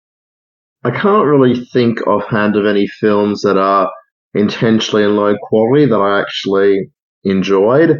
I 0.83 0.91
can't 0.91 1.25
really 1.25 1.65
think 1.65 2.05
offhand 2.05 2.55
of 2.55 2.67
any 2.67 2.85
films 2.85 3.41
that 3.41 3.57
are 3.57 3.91
intentionally 4.35 5.03
in 5.03 5.15
low 5.15 5.35
quality 5.49 5.85
that 5.85 5.95
I 5.95 6.19
actually 6.19 6.91
enjoyed. 7.23 7.97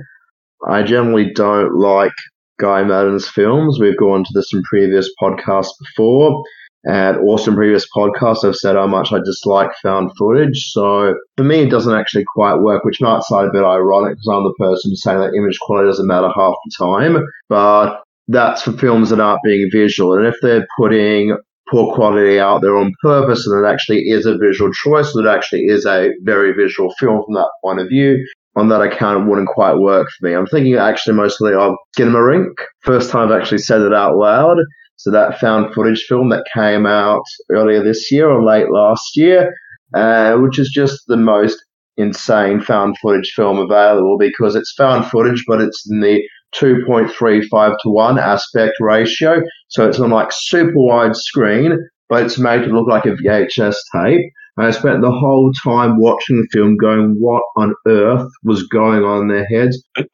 I 0.67 0.83
generally 0.83 1.31
don't 1.33 1.75
like 1.75 2.13
Guy 2.59 2.83
Maddin's 2.83 3.27
films. 3.27 3.79
We've 3.79 3.97
gone 3.97 4.23
to 4.23 4.31
this 4.33 4.53
in 4.53 4.61
previous 4.63 5.09
podcasts 5.21 5.73
before. 5.79 6.43
And 6.87 7.17
also 7.17 7.49
in 7.49 7.57
previous 7.57 7.87
podcasts, 7.95 8.45
I've 8.45 8.55
said 8.55 8.75
how 8.75 8.85
much 8.85 9.11
I 9.11 9.17
dislike 9.17 9.71
found 9.81 10.11
footage. 10.17 10.69
So 10.71 11.15
for 11.35 11.43
me, 11.43 11.61
it 11.61 11.71
doesn't 11.71 11.95
actually 11.95 12.25
quite 12.35 12.59
work, 12.59 12.83
which 12.83 13.01
might 13.01 13.23
sound 13.23 13.49
a 13.49 13.51
bit 13.51 13.63
ironic 13.63 14.11
because 14.13 14.29
I'm 14.31 14.43
the 14.43 14.53
person 14.59 14.95
saying 14.95 15.19
that 15.19 15.33
image 15.33 15.57
quality 15.59 15.87
doesn't 15.87 16.07
matter 16.07 16.29
half 16.29 16.53
the 16.63 16.71
time. 16.77 17.25
But 17.49 18.03
that's 18.27 18.61
for 18.61 18.73
films 18.73 19.09
that 19.09 19.19
aren't 19.19 19.41
being 19.43 19.69
visual. 19.71 20.13
And 20.13 20.27
if 20.27 20.35
they're 20.41 20.67
putting 20.77 21.35
poor 21.69 21.93
quality 21.95 22.39
out 22.39 22.61
there 22.61 22.77
on 22.77 22.93
purpose 23.01 23.45
and 23.47 23.65
it 23.65 23.67
actually 23.67 24.01
is 24.09 24.25
a 24.25 24.37
visual 24.37 24.71
choice, 24.71 25.13
that 25.13 25.27
actually 25.27 25.61
is 25.65 25.85
a 25.85 26.09
very 26.23 26.53
visual 26.53 26.93
film 26.99 27.23
from 27.25 27.35
that 27.35 27.49
point 27.63 27.79
of 27.79 27.87
view, 27.87 28.23
on 28.55 28.69
that 28.69 28.81
account 28.81 29.23
it 29.23 29.29
wouldn't 29.29 29.49
quite 29.49 29.77
work 29.77 30.07
for 30.09 30.27
me. 30.27 30.33
I'm 30.33 30.45
thinking 30.47 30.75
actually 30.75 31.15
mostly 31.15 31.53
of 31.53 31.75
Skinamarink. 31.97 32.53
First 32.81 33.09
time 33.09 33.31
I've 33.31 33.41
actually 33.41 33.59
said 33.59 33.81
it 33.81 33.93
out 33.93 34.15
loud. 34.15 34.57
So 34.97 35.11
that 35.11 35.39
found 35.39 35.73
footage 35.73 36.05
film 36.07 36.29
that 36.29 36.45
came 36.53 36.85
out 36.85 37.23
earlier 37.51 37.83
this 37.83 38.11
year 38.11 38.29
or 38.29 38.43
late 38.43 38.69
last 38.71 39.15
year, 39.15 39.53
uh, 39.93 40.35
which 40.37 40.57
is 40.57 40.69
just 40.73 41.03
the 41.07 41.17
most 41.17 41.57
insane 41.97 42.61
found 42.61 42.97
footage 42.99 43.31
film 43.35 43.57
available 43.57 44.17
because 44.17 44.55
it's 44.55 44.73
found 44.77 45.05
footage, 45.05 45.43
but 45.47 45.61
it's 45.61 45.89
in 45.89 45.99
the 45.99 46.21
2.35 46.59 47.75
to 47.83 47.89
1 47.89 48.19
aspect 48.19 48.73
ratio. 48.79 49.41
So 49.69 49.87
it's 49.87 49.99
on 49.99 50.11
like 50.11 50.29
super 50.31 50.73
wide 50.75 51.15
screen, 51.15 51.77
but 52.09 52.23
it's 52.23 52.39
made 52.39 52.63
to 52.63 52.69
look 52.69 52.87
like 52.87 53.05
a 53.05 53.15
VHS 53.15 53.75
tape. 53.93 54.31
And 54.57 54.67
I 54.67 54.71
spent 54.71 55.01
the 55.01 55.11
whole 55.11 55.51
time 55.63 55.99
watching 55.99 56.37
the 56.37 56.47
film 56.51 56.77
going, 56.77 57.17
what 57.19 57.43
on 57.57 57.73
earth 57.87 58.29
was 58.43 58.63
going 58.67 59.03
on 59.03 59.23
in 59.23 59.27
their 59.27 59.45
heads? 59.45 59.83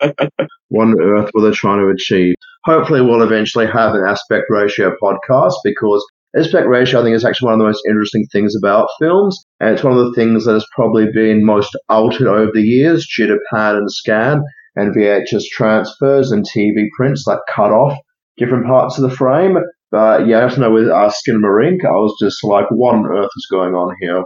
what 0.70 0.88
on 0.88 1.00
earth 1.00 1.30
were 1.34 1.42
they 1.42 1.56
trying 1.56 1.80
to 1.80 1.90
achieve? 1.90 2.34
Hopefully, 2.66 3.02
we'll 3.02 3.22
eventually 3.22 3.68
have 3.68 3.94
an 3.94 4.04
aspect 4.08 4.46
ratio 4.50 4.96
podcast 5.02 5.54
because 5.64 6.04
aspect 6.36 6.68
ratio, 6.68 7.02
I 7.02 7.04
think, 7.04 7.16
is 7.16 7.26
actually 7.26 7.48
one 7.48 7.54
of 7.56 7.60
the 7.60 7.66
most 7.66 7.84
interesting 7.88 8.26
things 8.32 8.56
about 8.56 8.90
films. 9.00 9.38
And 9.60 9.74
it's 9.74 9.84
one 9.84 9.98
of 9.98 10.06
the 10.06 10.14
things 10.14 10.46
that 10.46 10.54
has 10.54 10.66
probably 10.76 11.12
been 11.12 11.46
most 11.46 11.76
altered 11.90 12.28
over 12.28 12.52
the 12.52 12.62
years 12.62 13.08
due 13.16 13.28
to 13.28 13.38
pan 13.52 13.76
and 13.76 13.92
scan 13.92 14.42
and 14.76 14.96
VHS 14.96 15.44
transfers 15.52 16.32
and 16.32 16.46
TV 16.46 16.88
prints 16.96 17.26
that 17.26 17.42
cut 17.50 17.72
off 17.72 17.98
different 18.38 18.66
parts 18.66 18.98
of 18.98 19.10
the 19.10 19.16
frame. 19.16 19.58
But 19.92 20.28
yeah, 20.28 20.46
I 20.46 20.48
don't 20.48 20.60
know 20.60 20.72
with 20.72 20.88
uh, 20.88 21.12
Skinamarink, 21.12 21.86
I 21.86 21.92
was 21.92 22.16
just 22.22 22.44
like, 22.44 22.66
what 22.70 22.96
on 22.96 23.06
earth 23.06 23.32
is 23.36 23.48
going 23.52 23.74
on 23.74 23.96
here? 24.00 24.24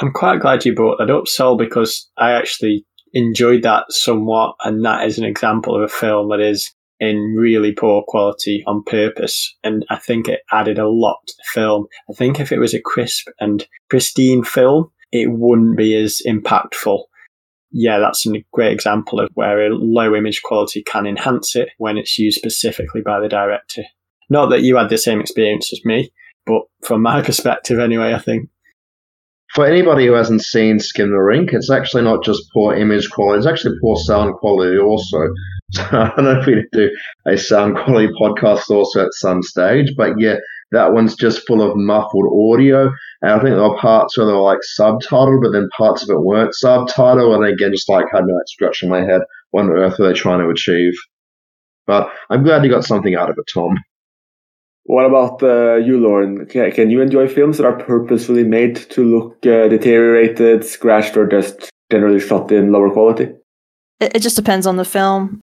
I'm 0.00 0.12
quite 0.12 0.40
glad 0.40 0.64
you 0.64 0.74
brought 0.74 0.98
that 0.98 1.10
up, 1.10 1.28
Sol, 1.28 1.56
because 1.56 2.10
I 2.18 2.32
actually 2.32 2.84
enjoyed 3.14 3.62
that 3.62 3.84
somewhat, 3.88 4.56
and 4.64 4.84
that 4.84 5.06
is 5.06 5.18
an 5.18 5.24
example 5.24 5.74
of 5.74 5.82
a 5.82 5.88
film 5.88 6.28
that 6.30 6.40
is 6.40 6.72
in 6.98 7.34
really 7.38 7.72
poor 7.72 8.02
quality 8.06 8.62
on 8.66 8.82
purpose. 8.84 9.54
And 9.62 9.86
I 9.88 9.96
think 9.96 10.28
it 10.28 10.40
added 10.52 10.78
a 10.78 10.88
lot 10.88 11.18
to 11.26 11.34
the 11.36 11.44
film. 11.52 11.86
I 12.10 12.14
think 12.14 12.40
if 12.40 12.52
it 12.52 12.58
was 12.58 12.74
a 12.74 12.80
crisp 12.80 13.28
and 13.38 13.66
pristine 13.88 14.44
film, 14.44 14.90
it 15.12 15.30
wouldn't 15.30 15.76
be 15.76 15.94
as 15.96 16.20
impactful 16.26 17.04
yeah, 17.78 17.98
that's 17.98 18.26
a 18.26 18.42
great 18.52 18.72
example 18.72 19.20
of 19.20 19.28
where 19.34 19.66
a 19.66 19.74
low 19.74 20.14
image 20.14 20.42
quality 20.42 20.82
can 20.82 21.06
enhance 21.06 21.54
it 21.54 21.68
when 21.76 21.98
it's 21.98 22.18
used 22.18 22.38
specifically 22.38 23.02
by 23.02 23.20
the 23.20 23.28
director. 23.28 23.82
Not 24.30 24.46
that 24.46 24.62
you 24.62 24.76
had 24.76 24.88
the 24.88 24.96
same 24.96 25.20
experience 25.20 25.72
as 25.74 25.84
me, 25.84 26.10
but 26.46 26.62
from 26.82 27.02
my 27.02 27.20
perspective, 27.30 27.78
anyway, 27.78 28.14
I 28.14 28.18
think. 28.18 28.48
For 29.54 29.66
anybody 29.66 30.06
who 30.06 30.14
hasn't 30.14 30.42
seen 30.42 30.78
Skinamarink, 30.78 31.52
it's 31.52 31.70
actually 31.70 32.02
not 32.02 32.24
just 32.24 32.50
poor 32.52 32.74
image 32.74 33.10
quality, 33.10 33.38
it's 33.38 33.46
actually 33.46 33.76
poor 33.82 33.96
sound 33.96 34.34
quality 34.36 34.78
also. 34.78 35.18
So 35.72 35.82
I 35.82 36.12
don't 36.14 36.24
know 36.26 36.38
if 36.38 36.46
we 36.46 36.64
do 36.70 36.88
a 37.26 37.36
sound 37.36 37.76
quality 37.76 38.06
podcast 38.20 38.70
also 38.70 39.04
at 39.04 39.12
some 39.12 39.42
stage, 39.42 39.94
but 39.96 40.12
yeah, 40.16 40.36
that 40.72 40.92
one's 40.92 41.14
just 41.14 41.46
full 41.46 41.62
of 41.62 41.76
muffled 41.76 42.54
audio. 42.54 42.90
And 43.22 43.32
I 43.32 43.34
think 43.36 43.54
there 43.54 43.68
were 43.68 43.78
parts 43.78 44.16
where 44.16 44.26
they 44.26 44.32
were 44.32 44.40
like 44.40 44.58
subtitled, 44.78 45.42
but 45.42 45.52
then 45.52 45.68
parts 45.76 46.02
of 46.02 46.10
it 46.10 46.20
weren't 46.20 46.54
subtitled. 46.62 47.34
And 47.34 47.44
again, 47.44 47.72
just 47.72 47.88
like 47.88 48.06
had 48.12 48.24
no 48.26 48.38
structure 48.46 48.86
in 48.86 48.90
my 48.90 49.00
head. 49.00 49.22
What 49.50 49.62
on 49.62 49.70
earth 49.70 50.00
are 50.00 50.08
they 50.08 50.12
trying 50.12 50.40
to 50.40 50.50
achieve? 50.50 50.94
But 51.86 52.10
I'm 52.30 52.42
glad 52.42 52.64
you 52.64 52.70
got 52.70 52.84
something 52.84 53.14
out 53.14 53.30
of 53.30 53.36
it, 53.38 53.44
Tom. 53.52 53.76
What 54.84 55.04
about 55.04 55.42
uh, 55.42 55.76
you, 55.76 55.98
Lauren? 55.98 56.46
Can, 56.46 56.70
can, 56.70 56.90
you 56.90 57.00
enjoy 57.00 57.26
films 57.26 57.58
that 57.58 57.66
are 57.66 57.76
purposefully 57.76 58.44
made 58.44 58.76
to 58.90 59.04
look 59.04 59.34
uh, 59.46 59.68
deteriorated, 59.68 60.64
scratched, 60.64 61.16
or 61.16 61.26
just 61.26 61.70
generally 61.90 62.20
shot 62.20 62.50
in 62.52 62.70
lower 62.70 62.90
quality? 62.90 63.30
It, 64.00 64.16
it 64.16 64.20
just 64.20 64.36
depends 64.36 64.66
on 64.66 64.76
the 64.76 64.84
film. 64.84 65.40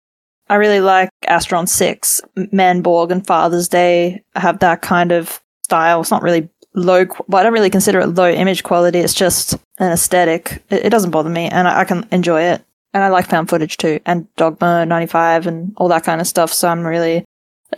I 0.49 0.57
really 0.57 0.81
like 0.81 1.11
Astron 1.29 1.69
6, 1.69 2.21
Manborg, 2.37 3.11
and 3.11 3.27
Father's 3.27 3.69
Day 3.69 4.23
have 4.35 4.59
that 4.59 4.83
kind 4.83 5.13
of 5.13 5.41
style. 5.63 6.01
It's 6.01 6.11
not 6.11 6.23
really 6.23 6.49
low, 6.75 7.07
but 7.29 7.39
I 7.39 7.43
don't 7.43 7.53
really 7.53 7.71
consider 7.71 8.01
it 8.01 8.09
low 8.09 8.31
image 8.31 8.63
quality. 8.63 8.99
It's 8.99 9.15
just 9.15 9.55
an 9.79 9.93
aesthetic. 9.93 10.63
It, 10.71 10.87
it 10.87 10.91
doesn't 10.91 11.11
bother 11.11 11.31
me, 11.31 11.47
and 11.47 11.69
I, 11.69 11.81
I, 11.81 11.85
can 11.85 12.07
enjoy 12.11 12.43
it. 12.43 12.63
And 12.95 13.03
I 13.03 13.09
like 13.09 13.27
found 13.27 13.49
footage 13.49 13.77
too, 13.77 14.01
and 14.05 14.27
Dogme 14.37 14.87
95 14.87 15.47
and 15.47 15.73
all 15.77 15.89
that 15.89 16.05
kind 16.05 16.21
of 16.21 16.27
stuff. 16.27 16.53
So 16.53 16.69
I'm 16.69 16.85
really, 16.85 17.25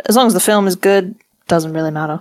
as 0.07 0.17
long 0.17 0.27
as 0.27 0.35
the 0.35 0.41
film 0.41 0.67
is 0.67 0.75
good, 0.75 1.15
doesn't 1.47 1.73
really 1.73 1.91
matter. 1.91 2.21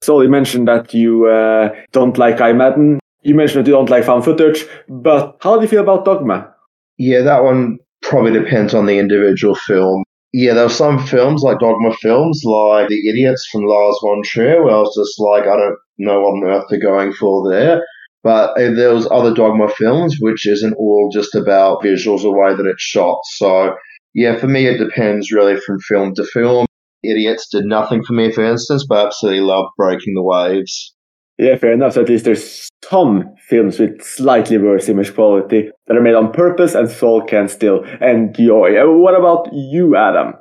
So 0.00 0.20
you 0.20 0.28
mentioned 0.28 0.66
that 0.68 0.94
you 0.94 1.26
uh, 1.26 1.74
don't 1.92 2.16
like 2.16 2.38
Guy 2.38 2.52
Maddin. 2.52 2.98
You 3.22 3.34
mentioned 3.34 3.64
that 3.64 3.70
you 3.70 3.76
don't 3.76 3.90
like 3.90 4.04
found 4.04 4.24
footage, 4.24 4.64
but 4.88 5.36
how 5.40 5.56
do 5.56 5.62
you 5.62 5.68
feel 5.68 5.82
about 5.82 6.04
Dogme? 6.04 6.48
Yeah, 6.96 7.22
that 7.22 7.44
one 7.44 7.78
probably 8.02 8.32
depends 8.32 8.74
on 8.74 8.86
the 8.86 8.98
individual 8.98 9.54
film 9.54 10.04
yeah, 10.32 10.54
there 10.54 10.64
were 10.64 10.70
some 10.70 10.98
films 11.06 11.42
like 11.42 11.58
Dogme 11.58 11.94
films, 12.00 12.40
like 12.44 12.88
The 12.88 13.08
Idiots 13.10 13.46
from 13.52 13.64
Lars 13.64 13.98
von 14.02 14.22
Trier, 14.24 14.64
where 14.64 14.74
I 14.74 14.78
was 14.78 14.94
just 14.96 15.20
like, 15.20 15.42
I 15.42 15.56
don't 15.56 15.76
know 15.98 16.20
what 16.20 16.28
on 16.28 16.44
earth 16.44 16.64
they're 16.70 16.80
going 16.80 17.12
for 17.12 17.50
there. 17.50 17.82
But 18.24 18.50
uh, 18.58 18.72
there 18.72 18.94
was 18.94 19.08
other 19.10 19.34
Dogme 19.34 19.70
films, 19.76 20.16
which 20.20 20.46
isn't 20.46 20.74
all 20.74 21.10
just 21.12 21.34
about 21.34 21.82
visuals, 21.82 22.22
the 22.22 22.30
way 22.30 22.54
that 22.54 22.66
it's 22.66 22.82
shot. 22.82 23.18
So, 23.34 23.74
yeah, 24.14 24.38
for 24.38 24.48
me, 24.48 24.66
it 24.66 24.78
depends 24.78 25.32
really 25.32 25.56
from 25.56 25.80
film 25.80 26.14
to 26.14 26.24
film. 26.24 26.66
Idiots 27.04 27.48
did 27.52 27.64
nothing 27.64 28.02
for 28.02 28.14
me, 28.14 28.32
for 28.32 28.44
instance, 28.44 28.86
but 28.88 28.98
I 28.98 29.06
absolutely 29.06 29.40
loved 29.42 29.70
Breaking 29.76 30.14
the 30.14 30.22
Waves. 30.22 30.94
Yeah, 31.42 31.56
fair 31.56 31.72
enough. 31.72 31.94
So 31.94 32.02
at 32.02 32.08
least 32.08 32.24
there's 32.24 32.70
some 32.88 33.34
films 33.48 33.80
with 33.80 34.00
slightly 34.00 34.58
worse 34.58 34.88
image 34.88 35.12
quality 35.12 35.70
that 35.86 35.96
are 35.96 36.00
made 36.00 36.14
on 36.14 36.30
purpose 36.30 36.76
and 36.76 36.88
Sol 36.88 37.20
can 37.22 37.48
still 37.48 37.82
enjoy. 38.00 38.80
Uh, 38.80 38.92
what 38.92 39.18
about 39.18 39.48
you, 39.52 39.96
Adam? 39.96 40.34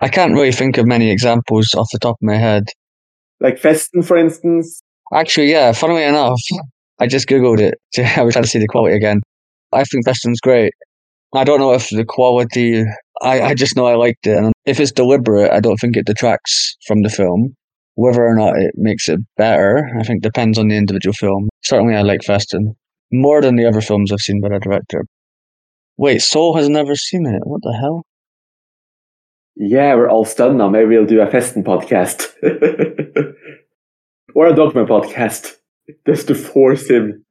I 0.00 0.08
can't 0.08 0.32
really 0.32 0.52
think 0.52 0.78
of 0.78 0.86
many 0.86 1.10
examples 1.10 1.74
off 1.74 1.88
the 1.92 1.98
top 1.98 2.14
of 2.14 2.22
my 2.22 2.36
head. 2.36 2.68
Like 3.40 3.58
Festen, 3.58 4.04
for 4.04 4.16
instance? 4.16 4.80
Actually, 5.12 5.50
yeah, 5.50 5.72
funnily 5.72 6.04
enough, 6.04 6.40
I 7.00 7.08
just 7.08 7.28
Googled 7.28 7.58
it. 7.58 7.74
I 8.16 8.22
was 8.22 8.34
trying 8.34 8.44
to 8.44 8.48
see 8.48 8.60
the 8.60 8.68
quality 8.68 8.94
again. 8.94 9.22
I 9.72 9.82
think 9.82 10.06
Festen's 10.06 10.40
great. 10.40 10.72
I 11.34 11.42
don't 11.42 11.58
know 11.58 11.72
if 11.72 11.88
the 11.88 12.04
quality, 12.04 12.84
I, 13.22 13.40
I 13.40 13.54
just 13.54 13.76
know 13.76 13.86
I 13.86 13.96
liked 13.96 14.28
it. 14.28 14.36
And 14.36 14.52
if 14.66 14.78
it's 14.78 14.92
deliberate, 14.92 15.50
I 15.50 15.58
don't 15.58 15.78
think 15.78 15.96
it 15.96 16.06
detracts 16.06 16.76
from 16.86 17.02
the 17.02 17.08
film. 17.10 17.56
Whether 17.96 18.24
or 18.24 18.34
not 18.34 18.56
it 18.56 18.74
makes 18.76 19.08
it 19.08 19.20
better, 19.36 19.88
I 19.98 20.02
think 20.02 20.22
depends 20.22 20.58
on 20.58 20.68
the 20.68 20.76
individual 20.76 21.14
film. 21.14 21.48
Certainly, 21.62 21.94
I 21.94 22.02
like 22.02 22.22
Festen 22.22 22.74
more 23.12 23.40
than 23.40 23.56
the 23.56 23.66
other 23.66 23.80
films 23.80 24.10
I've 24.10 24.18
seen 24.18 24.40
by 24.40 24.48
the 24.48 24.58
director. 24.58 25.04
Wait, 25.96 26.20
Sol 26.20 26.56
has 26.56 26.68
never 26.68 26.96
seen 26.96 27.26
it. 27.26 27.42
What 27.44 27.62
the 27.62 27.76
hell? 27.80 28.04
Yeah, 29.56 29.94
we're 29.94 30.10
all 30.10 30.24
stunned 30.24 30.58
now. 30.58 30.68
Maybe 30.68 30.96
we'll 30.96 31.06
do 31.06 31.20
a 31.20 31.26
Festen 31.26 31.62
podcast 31.62 32.32
or 34.34 34.46
a 34.48 34.52
Dogme 34.52 34.86
podcast 34.86 35.52
just 36.06 36.26
to 36.28 36.34
force 36.34 36.90
him. 36.90 37.24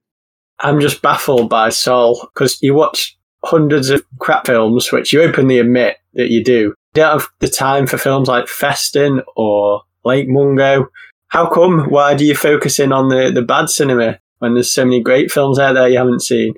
I'm 0.59 0.79
just 0.79 1.01
baffled 1.01 1.49
by 1.49 1.69
Sol 1.69 2.29
because 2.33 2.57
you 2.61 2.73
watch 2.73 3.17
hundreds 3.43 3.89
of 3.89 4.03
crap 4.19 4.47
films, 4.47 4.91
which 4.91 5.11
you 5.11 5.21
openly 5.21 5.59
admit 5.59 5.97
that 6.13 6.29
you 6.29 6.41
do, 6.41 6.53
You 6.69 6.73
don't 6.93 7.19
have 7.19 7.29
the 7.39 7.49
time 7.49 7.87
for 7.87 7.97
films 7.97 8.29
like 8.29 8.47
Festen 8.47 9.21
or 9.35 9.81
Lake 10.05 10.27
Mungo. 10.27 10.87
How 11.27 11.49
come? 11.49 11.89
Why 11.89 12.13
do 12.13 12.25
you 12.25 12.35
focus 12.35 12.79
in 12.79 12.91
on 12.91 13.09
the, 13.09 13.31
the 13.33 13.41
bad 13.41 13.69
cinema 13.69 14.19
when 14.39 14.53
there's 14.53 14.71
so 14.71 14.85
many 14.85 15.01
great 15.01 15.31
films 15.31 15.57
out 15.57 15.73
there 15.73 15.89
you 15.89 15.97
haven't 15.97 16.21
seen? 16.21 16.53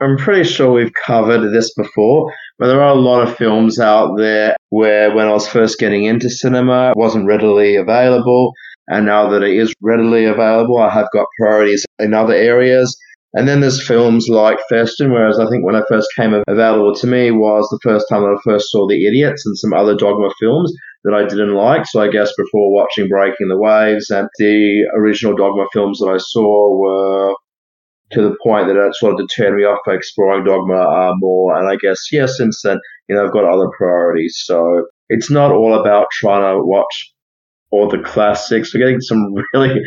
I'm 0.00 0.18
pretty 0.18 0.44
sure 0.44 0.72
we've 0.72 0.92
covered 1.06 1.52
this 1.52 1.72
before, 1.74 2.32
but 2.58 2.66
there 2.66 2.82
are 2.82 2.94
a 2.94 3.00
lot 3.00 3.26
of 3.26 3.36
films 3.36 3.80
out 3.80 4.16
there 4.16 4.54
where 4.68 5.14
when 5.14 5.26
I 5.26 5.32
was 5.32 5.48
first 5.48 5.78
getting 5.78 6.04
into 6.04 6.28
cinema, 6.28 6.90
it 6.90 6.96
wasn't 6.96 7.26
readily 7.26 7.76
available. 7.76 8.52
And 8.88 9.06
now 9.06 9.28
that 9.30 9.42
it 9.42 9.56
is 9.56 9.74
readily 9.80 10.26
available, 10.26 10.78
I 10.78 10.90
have 10.90 11.08
got 11.12 11.26
priorities 11.40 11.84
in 11.98 12.14
other 12.14 12.34
areas. 12.34 12.96
And 13.32 13.48
then 13.48 13.60
there's 13.60 13.86
films 13.86 14.28
like 14.28 14.58
Festen, 14.70 15.10
whereas 15.10 15.38
I 15.38 15.48
think 15.48 15.64
when 15.64 15.74
I 15.74 15.82
first 15.88 16.08
came 16.16 16.32
available 16.46 16.94
to 16.94 17.06
me 17.06 17.30
was 17.30 17.68
the 17.68 17.80
first 17.82 18.06
time 18.08 18.22
that 18.22 18.38
I 18.38 18.40
first 18.44 18.70
saw 18.70 18.86
The 18.86 19.06
Idiots 19.06 19.44
and 19.44 19.58
some 19.58 19.72
other 19.74 19.94
Dogme 19.96 20.30
films 20.38 20.72
that 21.04 21.14
I 21.14 21.22
didn't 21.22 21.54
like. 21.54 21.86
So 21.86 22.00
I 22.00 22.08
guess 22.08 22.32
before 22.36 22.72
watching 22.72 23.08
Breaking 23.08 23.48
the 23.48 23.58
Waves 23.58 24.10
and 24.10 24.28
the 24.38 24.84
original 24.94 25.36
Dogme 25.36 25.66
films 25.72 25.98
that 26.00 26.08
I 26.08 26.18
saw 26.18 26.78
were 26.78 27.34
to 28.12 28.22
the 28.22 28.36
point 28.42 28.68
that 28.68 28.76
it 28.76 28.94
sort 28.94 29.20
of 29.20 29.28
turned 29.34 29.56
me 29.56 29.64
off 29.64 29.80
exploring 29.86 30.44
Dogme 30.44 30.72
uh, 30.72 31.12
more. 31.16 31.56
And 31.58 31.68
I 31.68 31.76
guess, 31.76 31.98
yeah, 32.12 32.26
since 32.26 32.60
then, 32.62 32.78
you 33.08 33.16
know, 33.16 33.24
I've 33.24 33.32
got 33.32 33.44
other 33.44 33.68
priorities. 33.76 34.40
So 34.44 34.86
it's 35.08 35.30
not 35.30 35.52
all 35.52 35.74
about 35.78 36.06
trying 36.12 36.42
to 36.42 36.62
watch 36.64 37.12
all 37.70 37.88
the 37.88 37.98
classics. 37.98 38.72
We're 38.72 38.80
getting 38.80 39.00
some 39.00 39.34
really 39.54 39.80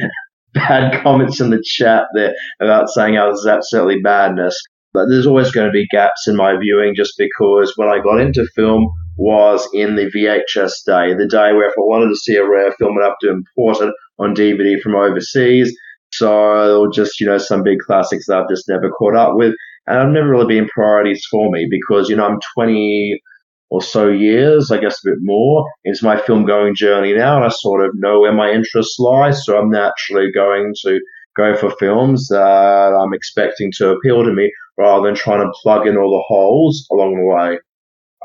bad 0.53 1.01
comments 1.03 1.39
in 1.39 1.49
the 1.49 1.64
chat 1.64 2.03
there 2.14 2.34
about 2.62 2.89
saying 2.89 3.16
how 3.16 3.32
this 3.32 3.41
is 3.41 3.47
absolutely 3.47 4.01
madness. 4.01 4.55
But 4.93 5.05
there's 5.07 5.28
always 5.28 5.51
going 5.51 5.68
to 5.68 5.72
be 5.72 5.88
gaps 5.91 6.28
in 6.28 6.36
my 6.36 6.57
viewing 6.60 6.95
just 6.95 7.14
because 7.18 7.74
when 7.76 7.89
I 7.89 7.99
got 7.99 8.20
into 8.20 8.47
film 8.55 8.91
was 9.20 9.67
in 9.74 9.95
the 9.95 10.09
VHS 10.15 10.72
day, 10.86 11.13
the 11.13 11.28
day 11.30 11.53
where 11.53 11.67
if 11.67 11.74
I 11.78 11.82
wanted 11.82 12.09
to 12.09 12.15
see 12.15 12.36
a 12.36 12.47
rare 12.47 12.74
film, 12.80 12.97
I'd 12.97 13.05
have 13.05 13.20
to 13.22 13.30
import 13.30 13.82
it 13.82 13.93
on 14.17 14.34
DVD 14.34 14.82
from 14.82 14.95
overseas. 14.95 15.76
So, 16.11 16.89
just, 16.93 17.20
you 17.20 17.28
know, 17.28 17.38
some 17.38 17.61
big 17.61 17.80
classics 17.80 18.26
that 18.28 18.38
I've 18.38 18.49
just 18.49 18.67
never 18.67 18.89
caught 18.89 19.15
up 19.15 19.36
with. 19.36 19.53
And 19.86 19.99
I've 19.99 20.09
never 20.09 20.30
really 20.30 20.47
been 20.47 20.70
priorities 20.70 21.24
for 21.30 21.51
me 21.51 21.67
because, 21.70 22.09
you 22.09 22.15
know, 22.15 22.26
I'm 22.26 22.39
20, 22.55 23.22
or 23.70 23.82
so 23.82 24.07
years, 24.07 24.72
I 24.72 24.78
guess 24.80 24.97
a 25.05 25.11
bit 25.11 25.20
more, 25.22 25.65
into 25.86 26.03
my 26.03 26.20
film 26.20 26.45
going 26.45 26.76
journey 26.76 27.13
now, 27.13 27.36
and 27.38 27.45
I 27.45 27.49
sort 27.49 27.86
of 27.86 27.91
know 27.95 28.22
where 28.22 28.34
my 28.34 28.51
interests 28.51 28.97
lie. 28.99 29.32
So 29.32 29.57
I'm 29.57 29.70
naturally 29.70 30.32
going 30.32 30.74
to 30.86 30.99
go 31.38 31.55
for 31.55 31.70
films 31.80 32.28
that 32.30 32.99
I'm 32.99 33.13
expecting 33.13 33.72
to 33.78 33.91
appeal 33.91 34.24
to 34.24 34.34
me 34.34 34.51
rather 34.78 35.05
than 35.05 35.15
trying 35.15 35.41
to 35.41 35.53
plug 35.61 35.88
in 35.88 35.97
all 35.97 36.09
the 36.09 36.24
holes 36.28 36.88
along 36.91 37.15
the 37.15 37.26
way. 37.26 37.59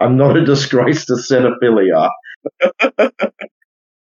I'm 0.00 0.16
not 0.16 0.36
a 0.36 0.44
disgrace 0.52 1.04
to 1.06 1.14
cinephilia. 1.14 2.10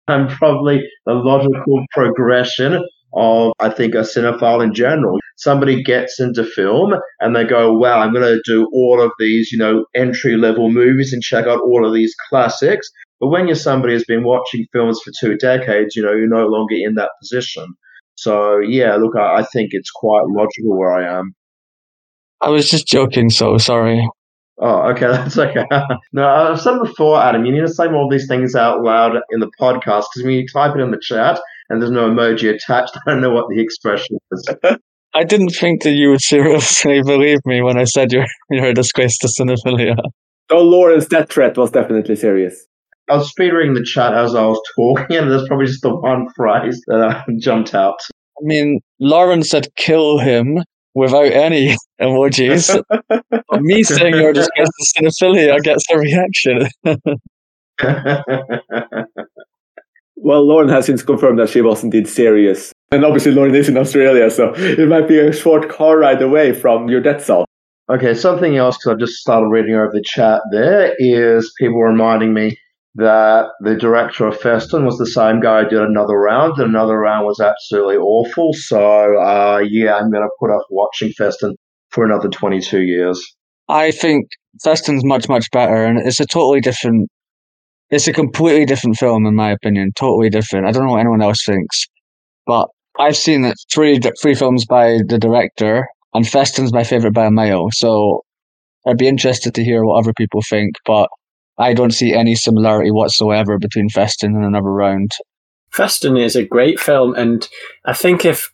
I'm 0.07 0.27
probably 0.27 0.83
the 1.05 1.13
logical 1.13 1.85
progression 1.91 2.83
of, 3.15 3.53
I 3.59 3.69
think, 3.69 3.93
a 3.93 3.99
cinephile 3.99 4.63
in 4.63 4.73
general. 4.73 5.19
Somebody 5.37 5.83
gets 5.83 6.19
into 6.19 6.43
film 6.43 6.93
and 7.19 7.35
they 7.35 7.43
go, 7.45 7.73
wow, 7.73 7.99
I'm 7.99 8.13
going 8.13 8.25
to 8.25 8.41
do 8.45 8.67
all 8.73 9.01
of 9.01 9.11
these, 9.19 9.51
you 9.51 9.57
know, 9.57 9.85
entry 9.95 10.35
level 10.35 10.71
movies 10.71 11.13
and 11.13 11.21
check 11.21 11.45
out 11.45 11.61
all 11.61 11.85
of 11.85 11.93
these 11.93 12.13
classics. 12.29 12.89
But 13.19 13.27
when 13.27 13.47
you're 13.47 13.55
somebody 13.55 13.93
who's 13.93 14.05
been 14.05 14.23
watching 14.23 14.65
films 14.73 14.99
for 15.03 15.11
two 15.19 15.37
decades, 15.37 15.95
you 15.95 16.03
know, 16.03 16.11
you're 16.11 16.27
no 16.27 16.47
longer 16.47 16.75
in 16.75 16.95
that 16.95 17.11
position. 17.21 17.65
So, 18.15 18.59
yeah, 18.59 18.95
look, 18.95 19.15
I, 19.15 19.37
I 19.39 19.43
think 19.43 19.69
it's 19.71 19.91
quite 19.91 20.23
logical 20.27 20.77
where 20.77 20.91
I 20.91 21.19
am. 21.19 21.33
I 22.41 22.49
was 22.49 22.69
just 22.69 22.85
joking, 22.85 23.29
so 23.29 23.57
sorry. 23.57 24.05
Oh, 24.59 24.91
okay, 24.91 25.07
that's 25.11 25.37
okay. 25.37 25.65
no, 26.11 26.27
I've 26.27 26.61
said 26.61 26.79
before, 26.79 27.21
Adam, 27.21 27.45
you 27.45 27.51
need 27.51 27.67
to 27.67 27.73
say 27.73 27.87
all 27.87 28.09
these 28.09 28.27
things 28.27 28.55
out 28.55 28.83
loud 28.83 29.15
in 29.31 29.39
the 29.39 29.51
podcast 29.59 30.05
because 30.13 30.23
when 30.23 30.33
you 30.33 30.47
type 30.47 30.75
it 30.75 30.81
in 30.81 30.91
the 30.91 30.99
chat, 31.01 31.39
and 31.69 31.81
there's 31.81 31.91
no 31.91 32.09
emoji 32.09 32.53
attached. 32.53 32.97
I 33.07 33.11
don't 33.11 33.21
know 33.21 33.31
what 33.31 33.47
the 33.49 33.61
expression 33.61 34.17
is. 34.31 34.49
I 35.15 35.23
didn't 35.23 35.49
think 35.49 35.83
that 35.83 35.91
you 35.91 36.09
would 36.09 36.21
seriously 36.21 37.01
believe 37.03 37.37
me 37.45 37.61
when 37.61 37.77
I 37.77 37.83
said 37.83 38.11
you're 38.11 38.25
you're 38.49 38.67
a 38.67 38.73
disgrace 38.73 39.17
to 39.19 39.27
cinephilia. 39.27 39.95
Oh, 40.49 40.61
Lawrence, 40.61 41.07
that 41.07 41.29
threat 41.29 41.57
was 41.57 41.71
definitely 41.71 42.15
serious. 42.15 42.65
I 43.09 43.17
was 43.17 43.29
speed 43.29 43.51
reading 43.51 43.73
the 43.73 43.83
chat 43.83 44.13
as 44.13 44.33
I 44.33 44.45
was 44.45 44.59
talking, 44.75 45.17
and 45.17 45.29
there's 45.29 45.47
probably 45.47 45.67
just 45.67 45.81
the 45.83 45.95
one 45.95 46.27
phrase 46.35 46.81
that 46.87 46.99
uh, 46.99 47.23
jumped 47.39 47.75
out. 47.75 47.99
I 48.37 48.41
mean, 48.41 48.79
Lauren 48.99 49.43
said 49.43 49.67
kill 49.75 50.17
him 50.17 50.63
without 50.95 51.31
any 51.31 51.75
emojis. 52.01 52.81
me 53.61 53.83
saying 53.83 54.15
you're 54.15 54.33
just 54.33 54.49
a 54.57 54.63
disgrace 54.63 55.17
to 55.17 55.25
cinephilia 55.25 55.61
gets 55.61 55.85
a 55.91 55.97
reaction. 55.97 56.67
Well, 60.23 60.47
Lauren 60.47 60.69
has 60.69 60.85
since 60.85 61.03
confirmed 61.03 61.37
that 61.39 61.49
she 61.49 61.59
was 61.59 61.83
indeed 61.83 62.07
serious. 62.07 62.71
And 62.93 63.03
obviously, 63.03 63.33
Lauren 63.33 63.53
is 63.53 63.67
in 63.67 63.77
Australia, 63.77 64.31
so 64.31 64.53
it 64.55 64.87
might 64.87 65.05
be 65.05 65.19
a 65.19 65.33
short 65.33 65.69
car 65.69 65.99
ride 65.99 66.21
away 66.21 66.53
from 66.53 66.87
your 66.87 67.01
death 67.01 67.25
cell. 67.25 67.43
Okay, 67.89 68.13
something 68.13 68.55
else, 68.55 68.77
because 68.77 68.93
I've 68.93 68.99
just 68.99 69.15
started 69.15 69.49
reading 69.49 69.75
over 69.75 69.89
the 69.91 70.01
chat 70.01 70.39
there, 70.51 70.95
is 70.97 71.53
people 71.59 71.81
reminding 71.81 72.33
me 72.33 72.57
that 72.95 73.47
the 73.61 73.75
director 73.75 74.27
of 74.27 74.39
Festen 74.39 74.85
was 74.85 74.97
the 74.97 75.07
same 75.07 75.39
guy 75.39 75.63
who 75.63 75.69
did 75.69 75.81
another 75.81 76.17
round, 76.17 76.59
and 76.59 76.69
another 76.69 76.97
round 76.97 77.25
was 77.25 77.39
absolutely 77.39 77.97
awful. 77.97 78.51
So, 78.53 78.79
uh, 79.19 79.63
yeah, 79.67 79.95
I'm 79.95 80.11
going 80.11 80.23
to 80.23 80.29
put 80.39 80.51
off 80.51 80.63
watching 80.69 81.11
Festen 81.17 81.55
for 81.89 82.05
another 82.05 82.29
22 82.29 82.81
years. 82.81 83.23
I 83.67 83.91
think 83.91 84.27
Festen's 84.63 85.03
much, 85.05 85.27
much 85.27 85.49
better, 85.51 85.83
and 85.83 85.99
it's 86.05 86.19
a 86.19 86.25
totally 86.25 86.61
different 86.61 87.09
it's 87.93 88.07
a 88.07 88.13
completely 88.13 88.65
different 88.65 88.97
film, 88.97 89.27
in 89.27 89.35
my 89.35 89.51
opinion. 89.51 89.91
Totally 89.95 90.29
different. 90.29 90.65
I 90.65 90.71
don't 90.71 90.85
know 90.85 90.93
what 90.93 91.01
anyone 91.01 91.21
else 91.21 91.45
thinks, 91.45 91.85
but 92.47 92.67
I've 92.97 93.15
seen 93.15 93.53
three 93.71 93.99
three 94.21 94.33
films 94.33 94.65
by 94.65 94.99
the 95.07 95.19
director, 95.19 95.87
and 96.13 96.27
Festen's 96.27 96.73
my 96.73 96.83
favorite 96.83 97.13
by 97.13 97.25
a 97.25 97.31
mile. 97.31 97.67
So 97.71 98.21
I'd 98.87 98.97
be 98.97 99.07
interested 99.07 99.53
to 99.55 99.63
hear 99.63 99.83
what 99.83 99.99
other 99.99 100.13
people 100.13 100.41
think, 100.41 100.75
but 100.85 101.07
I 101.57 101.73
don't 101.73 101.91
see 101.91 102.13
any 102.13 102.35
similarity 102.35 102.91
whatsoever 102.91 103.57
between 103.59 103.89
Festen 103.89 104.35
and 104.35 104.43
Another 104.43 104.71
Round. 104.71 105.11
Festen 105.71 106.17
is 106.17 106.35
a 106.35 106.45
great 106.45 106.79
film, 106.79 107.15
and 107.15 107.47
I 107.85 107.93
think 107.93 108.25
if 108.25 108.51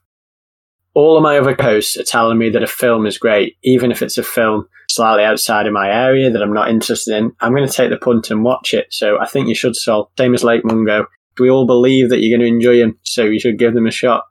all 0.94 1.18
of 1.18 1.24
my 1.24 1.38
other 1.38 1.56
hosts 1.60 1.98
are 1.98 2.04
telling 2.04 2.38
me 2.38 2.50
that 2.50 2.64
a 2.64 2.68
film 2.68 3.06
is 3.06 3.18
great, 3.18 3.56
even 3.64 3.92
if 3.92 4.02
it's 4.02 4.18
a 4.18 4.24
film 4.24 4.68
slightly 4.90 5.24
outside 5.24 5.68
of 5.68 5.74
my 5.74 5.90
area 5.90 6.30
that 6.32 6.42
I'm 6.42 6.54
not 6.54 6.70
interested 6.70 7.16
in, 7.16 7.32
I'm 7.40 7.54
going 7.54 7.68
to 7.68 7.74
take 7.74 7.90
the 7.90 7.98
punt 7.98 8.32
and 8.32 8.44
watch 8.44 8.74
it. 8.74 8.88
So 8.90 9.20
I 9.20 9.26
think 9.26 9.48
you 9.48 9.56
should, 9.56 9.76
Sol. 9.76 10.12
Same 10.18 10.34
as 10.34 10.44
Lake 10.44 10.66
Mungo. 10.66 11.06
We 11.40 11.50
all 11.50 11.66
believe 11.66 12.10
that 12.10 12.20
you're 12.20 12.38
going 12.38 12.46
to 12.46 12.54
enjoy 12.54 12.80
them, 12.80 13.00
so 13.04 13.24
you 13.24 13.40
should 13.40 13.60
give 13.60 13.74
them 13.74 13.88
a 13.88 13.92
shot. 13.92 14.24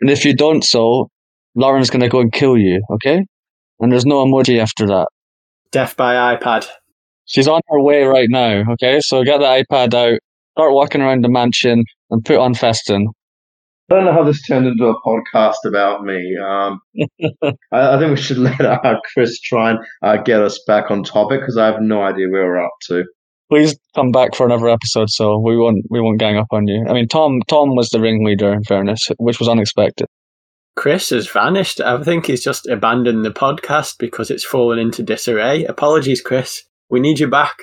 And 0.00 0.10
if 0.10 0.24
you 0.24 0.34
don't, 0.34 0.62
Sol, 0.62 1.10
Lauren's 1.54 1.90
going 1.90 2.02
to 2.02 2.08
go 2.08 2.20
and 2.20 2.32
kill 2.32 2.56
you, 2.56 2.82
okay? 2.94 3.24
And 3.80 3.90
there's 3.90 4.06
no 4.06 4.24
emoji 4.24 4.60
after 4.60 4.86
that. 4.86 5.08
Death 5.72 5.96
by 5.96 6.36
iPad. 6.36 6.68
She's 7.26 7.48
on 7.48 7.60
her 7.68 7.80
way 7.80 8.02
right 8.04 8.28
now, 8.28 8.64
okay? 8.72 9.00
So 9.00 9.22
get 9.24 9.38
the 9.38 9.44
iPad 9.44 9.94
out, 9.94 10.18
start 10.56 10.72
walking 10.72 11.00
around 11.00 11.24
the 11.24 11.28
mansion, 11.28 11.84
and 12.10 12.24
put 12.24 12.36
on 12.36 12.54
Festen. 12.54 13.06
I 13.90 13.96
don't 13.96 14.04
know 14.04 14.12
how 14.12 14.24
this 14.24 14.42
turned 14.46 14.66
into 14.66 14.86
a 14.86 15.00
podcast 15.02 15.56
about 15.66 16.04
me. 16.04 16.36
Um, 16.42 16.80
I, 17.72 17.96
I, 17.96 17.98
think 17.98 18.10
we 18.10 18.22
should 18.22 18.38
let 18.38 18.60
uh, 18.60 19.00
Chris 19.12 19.38
try 19.40 19.70
and 19.70 19.80
uh, 20.02 20.16
get 20.18 20.40
us 20.40 20.58
back 20.66 20.90
on 20.90 21.02
topic 21.02 21.40
because 21.40 21.58
I 21.58 21.66
have 21.66 21.80
no 21.80 22.02
idea 22.02 22.28
where 22.30 22.44
we're 22.44 22.64
up 22.64 22.72
to. 22.88 23.04
Please 23.50 23.76
come 23.94 24.10
back 24.10 24.34
for 24.34 24.46
another 24.46 24.68
episode, 24.68 25.10
so 25.10 25.38
we 25.38 25.58
won't 25.58 25.84
we 25.90 26.00
won't 26.00 26.18
gang 26.18 26.38
up 26.38 26.46
on 26.52 26.66
you. 26.66 26.86
I 26.88 26.94
mean, 26.94 27.06
Tom 27.06 27.40
Tom 27.48 27.76
was 27.76 27.90
the 27.90 28.00
ringleader, 28.00 28.50
in 28.50 28.64
fairness, 28.64 29.08
which 29.18 29.38
was 29.38 29.48
unexpected. 29.48 30.06
Chris 30.74 31.10
has 31.10 31.28
vanished. 31.28 31.78
I 31.80 32.02
think 32.02 32.26
he's 32.26 32.42
just 32.42 32.66
abandoned 32.66 33.26
the 33.26 33.30
podcast 33.30 33.96
because 33.98 34.30
it's 34.30 34.44
fallen 34.44 34.78
into 34.78 35.02
disarray. 35.02 35.64
Apologies, 35.64 36.22
Chris. 36.22 36.62
We 36.92 37.00
need 37.00 37.18
you 37.20 37.26
back. 37.26 37.56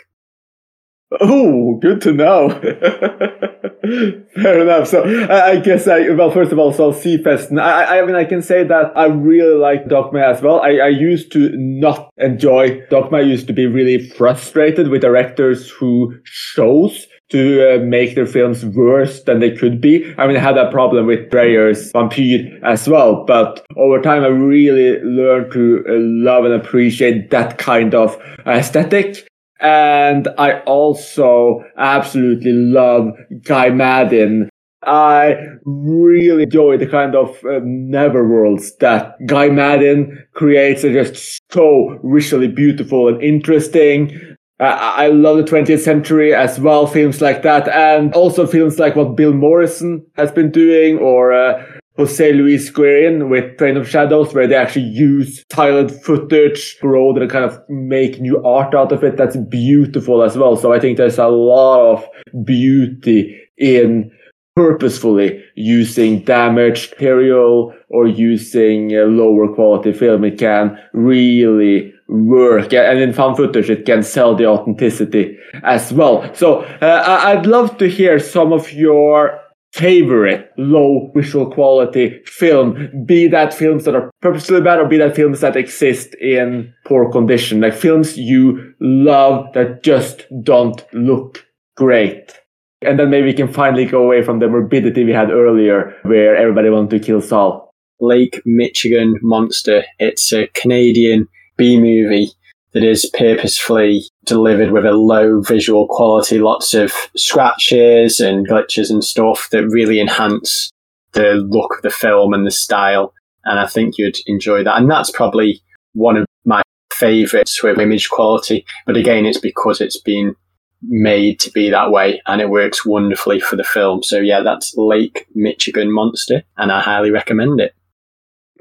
Oh, 1.21 1.75
good 1.75 2.01
to 2.01 2.11
know. 2.11 2.49
Fair 4.41 4.61
enough. 4.61 4.87
So 4.87 5.03
I, 5.03 5.51
I, 5.51 5.59
guess 5.59 5.87
I 5.87 6.09
well, 6.09 6.31
first 6.31 6.51
of 6.51 6.57
all, 6.57 6.73
so 6.73 6.91
Seafest. 6.91 7.51
I, 7.55 7.99
I 7.99 8.05
mean, 8.07 8.15
I 8.15 8.25
can 8.25 8.41
say 8.41 8.63
that 8.63 8.91
I 8.97 9.05
really 9.05 9.55
like 9.55 9.87
Dogme 9.87 10.17
as 10.17 10.41
well. 10.41 10.61
I, 10.61 10.77
I 10.77 10.87
used 10.87 11.31
to 11.33 11.51
not 11.55 12.09
enjoy 12.17 12.81
Dogme. 12.89 13.13
I 13.17 13.21
used 13.21 13.45
to 13.47 13.53
be 13.53 13.67
really 13.67 14.09
frustrated 14.09 14.87
with 14.87 15.01
directors 15.01 15.69
who 15.69 16.15
chose 16.25 17.05
to 17.29 17.75
uh, 17.75 17.77
make 17.83 18.15
their 18.15 18.25
films 18.25 18.65
worse 18.65 19.23
than 19.23 19.39
they 19.39 19.51
could 19.51 19.79
be. 19.79 20.13
I 20.17 20.27
mean, 20.27 20.35
I 20.35 20.39
had 20.39 20.57
that 20.57 20.71
problem 20.71 21.05
with 21.05 21.29
Dreyer's 21.29 21.91
Vampyr 21.93 22.61
as 22.63 22.87
well, 22.87 23.23
but 23.25 23.65
over 23.77 24.01
time 24.01 24.23
I 24.23 24.27
really 24.27 24.99
learned 25.01 25.51
to 25.53 25.83
uh, 25.87 25.93
love 25.93 26.45
and 26.45 26.53
appreciate 26.53 27.29
that 27.29 27.57
kind 27.57 27.93
of 27.93 28.17
aesthetic. 28.47 29.27
And 29.59 30.27
I 30.37 30.61
also 30.61 31.63
absolutely 31.77 32.53
love 32.53 33.11
Guy 33.43 33.69
Maddin. 33.69 34.49
I 34.83 35.35
really 35.65 36.43
enjoy 36.43 36.77
the 36.77 36.87
kind 36.87 37.13
of 37.13 37.35
uh, 37.43 37.59
worlds 37.61 38.75
that 38.77 39.17
Guy 39.25 39.49
Maddin 39.49 40.25
creates. 40.33 40.81
They're 40.81 41.03
just 41.03 41.41
so 41.51 41.99
visually 42.03 42.47
beautiful 42.47 43.09
and 43.09 43.21
interesting. 43.21 44.28
I 44.59 45.07
love 45.07 45.37
the 45.37 45.43
20th 45.43 45.79
century 45.79 46.33
as 46.33 46.59
well, 46.59 46.85
films 46.85 47.21
like 47.21 47.43
that, 47.43 47.69
and 47.69 48.13
also 48.13 48.45
films 48.45 48.77
like 48.77 48.95
what 48.95 49.15
Bill 49.15 49.33
Morrison 49.33 50.05
has 50.17 50.31
been 50.31 50.51
doing, 50.51 50.97
or 50.97 51.31
uh, 51.31 51.63
Jose 51.95 52.33
Luis 52.33 52.69
Guerin 52.69 53.29
with 53.29 53.57
Train 53.57 53.77
of 53.77 53.89
Shadows, 53.89 54.33
where 54.33 54.47
they 54.47 54.55
actually 54.55 54.85
use 54.85 55.45
tiled 55.49 55.91
footage, 56.03 56.77
grow 56.81 57.15
and 57.15 57.29
kind 57.29 57.45
of 57.45 57.59
make 57.69 58.19
new 58.19 58.43
art 58.43 58.75
out 58.75 58.91
of 58.91 59.03
it. 59.03 59.15
That's 59.15 59.37
beautiful 59.37 60.23
as 60.23 60.37
well. 60.37 60.57
So 60.57 60.73
I 60.73 60.79
think 60.79 60.97
there's 60.97 61.17
a 61.17 61.27
lot 61.27 61.93
of 61.93 62.45
beauty 62.45 63.39
in 63.57 64.11
purposefully 64.55 65.41
using 65.55 66.21
damaged 66.23 66.91
material 66.91 67.73
or 67.89 68.07
using 68.07 68.93
a 68.93 69.03
lower 69.05 69.53
quality 69.53 69.93
film. 69.93 70.25
It 70.25 70.37
can 70.37 70.77
really 70.93 71.93
work. 72.09 72.73
And 72.73 72.99
in 72.99 73.13
found 73.13 73.37
footage, 73.37 73.69
it 73.69 73.85
can 73.85 74.03
sell 74.03 74.35
the 74.35 74.47
authenticity 74.47 75.37
as 75.63 75.93
well. 75.93 76.29
So 76.33 76.61
uh, 76.81 77.21
I'd 77.25 77.45
love 77.45 77.77
to 77.77 77.87
hear 77.87 78.19
some 78.19 78.51
of 78.51 78.73
your 78.73 79.39
favorite 79.73 80.51
low 80.57 81.11
visual 81.15 81.51
quality 81.51 82.21
film, 82.25 83.05
be 83.05 83.27
that 83.27 83.53
films 83.53 83.85
that 83.85 83.95
are 83.95 84.09
purposely 84.21 84.59
bad 84.61 84.79
or 84.79 84.87
be 84.87 84.97
that 84.97 85.15
films 85.15 85.41
that 85.41 85.55
exist 85.55 86.15
in 86.15 86.73
poor 86.85 87.11
condition, 87.11 87.61
like 87.61 87.75
films 87.75 88.17
you 88.17 88.73
love 88.79 89.53
that 89.53 89.83
just 89.83 90.25
don't 90.43 90.83
look 90.93 91.45
great. 91.77 92.33
And 92.81 92.97
then 92.97 93.09
maybe 93.09 93.27
we 93.27 93.33
can 93.33 93.51
finally 93.51 93.85
go 93.85 94.03
away 94.03 94.23
from 94.23 94.39
the 94.39 94.47
morbidity 94.47 95.03
we 95.03 95.11
had 95.11 95.29
earlier 95.29 95.95
where 96.03 96.35
everybody 96.35 96.69
wanted 96.69 96.89
to 96.91 97.05
kill 97.05 97.21
Sol. 97.21 97.69
Lake 97.99 98.41
Michigan 98.45 99.15
Monster. 99.21 99.83
It's 99.99 100.31
a 100.31 100.47
Canadian 100.47 101.27
B 101.59 101.77
movie 101.77 102.31
that 102.73 102.83
is 102.83 103.11
purposefully 103.17 104.03
delivered 104.25 104.71
with 104.71 104.85
a 104.85 104.93
low 104.93 105.41
visual 105.41 105.87
quality, 105.87 106.39
lots 106.39 106.73
of 106.73 106.91
scratches 107.15 108.19
and 108.19 108.47
glitches 108.47 108.89
and 108.89 109.03
stuff 109.03 109.49
that 109.51 109.67
really 109.67 109.99
enhance 109.99 110.71
the 111.13 111.33
look 111.49 111.75
of 111.75 111.81
the 111.81 111.89
film 111.89 112.33
and 112.33 112.47
the 112.47 112.51
style. 112.51 113.13
And 113.45 113.59
I 113.59 113.67
think 113.67 113.97
you'd 113.97 114.17
enjoy 114.27 114.63
that. 114.63 114.77
And 114.77 114.89
that's 114.89 115.11
probably 115.11 115.61
one 115.93 116.17
of 116.17 116.25
my 116.45 116.61
favorites 116.93 117.61
with 117.63 117.79
image 117.79 118.09
quality. 118.09 118.65
But 118.85 118.97
again, 118.97 119.25
it's 119.25 119.39
because 119.39 119.81
it's 119.81 119.99
been 119.99 120.35
made 120.81 121.39
to 121.41 121.51
be 121.51 121.69
that 121.69 121.91
way 121.91 122.21
and 122.25 122.39
it 122.39 122.49
works 122.49 122.85
wonderfully 122.85 123.39
for 123.39 123.55
the 123.55 123.63
film. 123.63 124.03
So 124.03 124.19
yeah, 124.19 124.41
that's 124.41 124.73
Lake 124.77 125.27
Michigan 125.35 125.91
Monster 125.91 126.43
and 126.57 126.71
I 126.71 126.81
highly 126.81 127.11
recommend 127.11 127.59
it. 127.59 127.73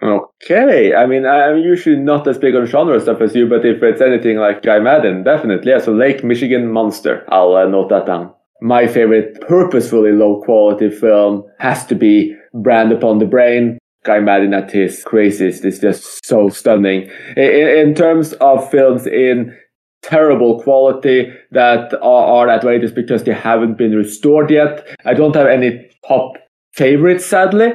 Okay, 0.00 0.94
I 0.94 1.06
mean, 1.06 1.26
I'm 1.26 1.58
usually 1.58 1.96
not 1.96 2.28
as 2.28 2.38
big 2.38 2.54
on 2.54 2.66
genre 2.66 3.00
stuff 3.00 3.20
as 3.20 3.34
you, 3.34 3.48
but 3.48 3.66
if 3.66 3.82
it's 3.82 4.00
anything 4.00 4.36
like 4.36 4.62
Guy 4.62 4.78
Maddin, 4.78 5.24
definitely. 5.24 5.72
Yeah, 5.72 5.78
so 5.78 5.92
Lake 5.92 6.22
Michigan 6.22 6.70
Monster. 6.70 7.24
I'll 7.28 7.56
uh, 7.56 7.66
note 7.66 7.88
that 7.88 8.06
down. 8.06 8.32
My 8.60 8.86
favorite 8.86 9.40
purposefully 9.40 10.12
low 10.12 10.40
quality 10.42 10.90
film 10.90 11.44
has 11.58 11.84
to 11.86 11.96
be 11.96 12.36
Brand 12.54 12.92
Upon 12.92 13.18
the 13.18 13.26
Brain. 13.26 13.78
Guy 14.04 14.20
Maddin 14.20 14.54
at 14.54 14.70
his 14.70 15.02
craziest 15.02 15.64
is 15.64 15.80
just 15.80 16.24
so 16.24 16.48
stunning. 16.48 17.10
In, 17.36 17.88
in 17.88 17.94
terms 17.94 18.34
of 18.34 18.70
films 18.70 19.04
in 19.04 19.56
terrible 20.02 20.62
quality 20.62 21.32
that 21.50 21.92
are, 21.94 22.00
are 22.02 22.46
that 22.46 22.64
way 22.64 22.78
just 22.78 22.94
because 22.94 23.24
they 23.24 23.34
haven't 23.34 23.76
been 23.76 23.96
restored 23.96 24.48
yet, 24.48 24.86
I 25.04 25.14
don't 25.14 25.34
have 25.34 25.48
any 25.48 25.90
top 26.06 26.36
favorites, 26.72 27.26
sadly 27.26 27.72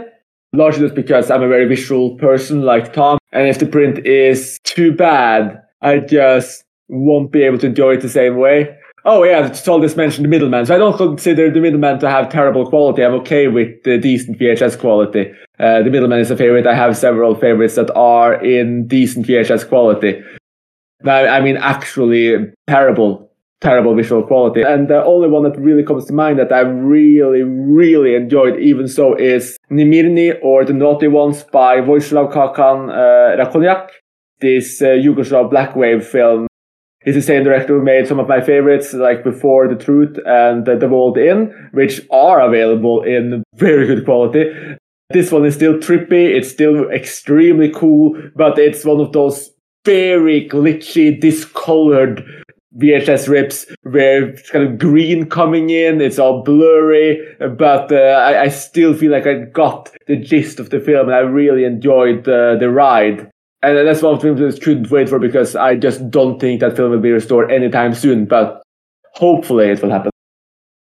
largely 0.54 0.84
just 0.84 0.96
because 0.96 1.30
I'm 1.30 1.44
a 1.44 1.48
very 1.48 1.68
visual 1.68 2.16
person 2.18 2.62
like 2.62 2.94
Tom. 2.94 3.18
And 3.32 3.48
if 3.48 3.60
the 3.60 3.66
print 3.66 4.06
is 4.06 4.60
too 4.64 4.94
bad, 4.94 5.62
I 5.82 6.00
just 6.00 6.64
won't 6.88 7.32
be 7.32 7.44
able 7.44 7.58
to 7.60 7.68
enjoy 7.68 7.96
it 7.96 8.02
the 8.02 8.10
same 8.10 8.38
way. 8.38 8.78
Oh 9.06 9.24
yeah, 9.24 9.52
Sol 9.52 9.82
just 9.82 9.98
mentioned 9.98 10.24
the 10.24 10.30
middleman. 10.30 10.66
So 10.66 10.76
I 10.76 10.78
don't 10.78 10.96
consider 10.96 11.52
the 11.52 11.60
middleman 11.60 12.00
to 12.00 12.10
have 12.10 12.30
terrible 12.30 12.70
quality. 12.70 13.04
I'm 13.04 13.14
okay 13.16 13.48
with 13.48 13.84
the 13.84 13.98
decent 13.98 14.40
VHS 14.40 14.80
quality. 14.80 15.32
Uh, 15.60 15.84
the 15.84 15.90
middleman 15.90 16.20
is 16.20 16.32
a 16.32 16.38
favorite. 16.38 16.66
I 16.66 16.76
have 16.76 16.96
several 16.96 17.36
favorites 17.36 17.76
that 17.76 17.94
are 17.98 18.42
in 18.42 18.88
decent 18.88 19.28
VHS 19.28 19.68
quality. 19.68 20.22
I 21.06 21.42
mean, 21.42 21.58
actually 21.58 22.38
terrible 22.68 23.30
terrible 23.64 23.96
visual 23.96 24.22
quality. 24.22 24.62
And 24.62 24.90
the 24.90 25.04
only 25.04 25.30
one 25.30 25.44
that 25.44 25.58
really 25.58 25.84
comes 25.84 26.06
to 26.06 26.14
mind 26.14 26.38
that 26.38 26.52
I 26.52 26.60
really, 26.60 27.42
really 27.42 28.14
enjoyed, 28.14 28.60
even 28.60 28.88
so, 28.88 29.16
is 29.16 29.58
Nemirni 29.72 30.38
or 30.44 30.66
The 30.66 30.74
Naughty 30.74 31.08
Ones 31.08 31.44
by 31.44 31.78
Vojislav 31.78 32.32
Kokan 32.34 32.80
uh. 32.92 33.88
This 34.42 34.82
uh, 34.82 34.88
Yugoslav 34.88 35.50
black 35.50 35.74
wave 35.74 36.06
film. 36.06 36.48
He's 37.06 37.16
the 37.16 37.22
same 37.22 37.44
director 37.46 37.78
who 37.78 37.84
made 37.84 38.08
some 38.08 38.20
of 38.20 38.28
my 38.28 38.42
favorites, 38.42 38.94
like 38.94 39.24
Before 39.24 39.70
the 39.70 39.76
Truth 39.76 40.18
and 40.26 40.66
The 40.66 40.88
Walled 40.90 41.18
In, 41.18 41.70
which 41.72 42.02
are 42.12 42.42
available 42.42 43.04
in 43.04 43.44
very 43.56 43.88
good 43.88 44.04
quality. 44.04 44.52
This 45.12 45.32
one 45.32 45.46
is 45.46 45.56
still 45.56 45.76
trippy. 45.76 46.36
It's 46.36 46.50
still 46.50 46.90
extremely 46.90 47.70
cool, 47.70 48.22
but 48.36 48.58
it's 48.58 48.84
one 48.84 49.00
of 49.00 49.14
those 49.14 49.52
very 49.86 50.48
glitchy, 50.50 51.20
discolored 51.20 52.43
VHS 52.78 53.28
rips 53.28 53.66
where 53.84 54.30
it's 54.30 54.50
kind 54.50 54.66
of 54.66 54.80
green 54.80 55.30
coming 55.30 55.70
in, 55.70 56.02
it's 56.02 56.18
all 56.18 56.44
blurry, 56.44 57.22
but 57.40 57.92
uh, 57.92 57.96
I, 57.96 58.44
I, 58.44 58.48
still 58.48 58.96
feel 58.96 59.12
like 59.12 59.28
I 59.28 59.46
got 59.46 59.92
the 60.08 60.16
gist 60.16 60.60
of 60.60 60.72
the 60.72 60.80
film 60.80 61.08
and 61.08 61.16
I 61.16 61.20
really 61.20 61.66
enjoyed 61.66 62.24
the 62.24 62.70
ride. 62.72 63.30
And 63.62 63.88
that's 63.88 64.02
one 64.02 64.16
of 64.16 64.22
the 64.22 64.36
films 64.36 64.56
I 64.56 64.60
couldn't 64.60 64.92
wait 64.92 65.08
for 65.08 65.20
because 65.20 65.56
I 65.56 65.76
just 65.76 66.10
don't 66.10 66.40
think 66.40 66.62
that 66.62 66.76
film 66.76 66.92
will 66.92 67.00
be 67.00 67.12
restored 67.12 67.52
anytime 67.52 67.94
soon, 67.94 68.26
but 68.26 68.62
hopefully 69.14 69.70
it 69.70 69.82
will 69.82 69.92
happen. 69.92 70.12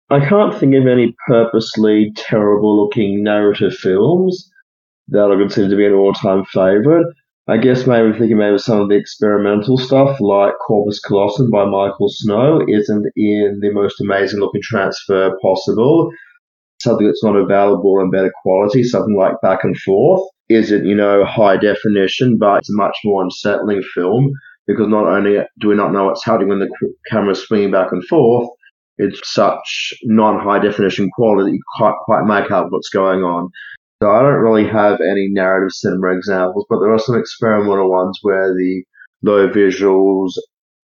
I 0.09 0.19
can't 0.19 0.57
think 0.57 0.75
of 0.75 0.87
any 0.87 1.15
purposely 1.27 2.11
terrible 2.15 2.83
looking 2.83 3.23
narrative 3.23 3.73
films 3.73 4.49
that 5.07 5.31
I 5.31 5.35
consider 5.35 5.69
to 5.69 5.75
be 5.75 5.85
an 5.85 5.93
all 5.93 6.13
time 6.13 6.45
favourite. 6.45 7.05
I 7.51 7.57
guess 7.57 7.85
maybe 7.85 8.17
thinking 8.17 8.37
maybe 8.37 8.57
some 8.59 8.79
of 8.79 8.87
the 8.87 8.95
experimental 8.95 9.77
stuff 9.77 10.21
like 10.21 10.53
Corpus 10.65 11.01
Callosum 11.01 11.51
by 11.51 11.65
Michael 11.65 12.07
Snow 12.07 12.61
isn't 12.65 13.05
in 13.17 13.59
the 13.61 13.71
most 13.73 13.99
amazing 13.99 14.39
looking 14.39 14.61
transfer 14.63 15.37
possible. 15.41 16.09
Something 16.81 17.07
that's 17.07 17.25
not 17.25 17.35
available 17.35 17.99
in 17.99 18.09
better 18.09 18.31
quality, 18.41 18.83
something 18.83 19.17
like 19.17 19.33
Back 19.41 19.65
and 19.65 19.77
Forth, 19.79 20.29
isn't, 20.47 20.85
you 20.85 20.95
know, 20.95 21.25
high 21.25 21.57
definition, 21.57 22.37
but 22.37 22.59
it's 22.59 22.69
a 22.69 22.77
much 22.77 22.95
more 23.03 23.21
unsettling 23.21 23.83
film 23.93 24.31
because 24.65 24.87
not 24.87 25.07
only 25.07 25.39
do 25.59 25.67
we 25.67 25.75
not 25.75 25.91
know 25.91 26.05
what's 26.05 26.23
happening 26.23 26.47
when 26.47 26.59
the 26.59 26.69
camera's 27.09 27.45
swinging 27.45 27.71
back 27.71 27.91
and 27.91 28.05
forth, 28.05 28.47
it's 28.97 29.19
such 29.33 29.93
non-high 30.03 30.59
definition 30.59 31.09
quality 31.17 31.51
that 31.51 31.57
you 31.57 31.63
can't 31.77 31.97
quite 32.05 32.23
make 32.23 32.49
out 32.49 32.71
what's 32.71 32.89
going 32.89 33.23
on. 33.23 33.49
So 34.01 34.09
I 34.09 34.23
don't 34.23 34.41
really 34.41 34.67
have 34.67 34.99
any 34.99 35.27
narrative 35.29 35.73
cinema 35.73 36.17
examples, 36.17 36.65
but 36.67 36.79
there 36.79 36.91
are 36.91 36.97
some 36.97 37.19
experimental 37.19 37.91
ones 37.91 38.17
where 38.23 38.51
the 38.51 38.83
low 39.21 39.47
visuals 39.47 40.31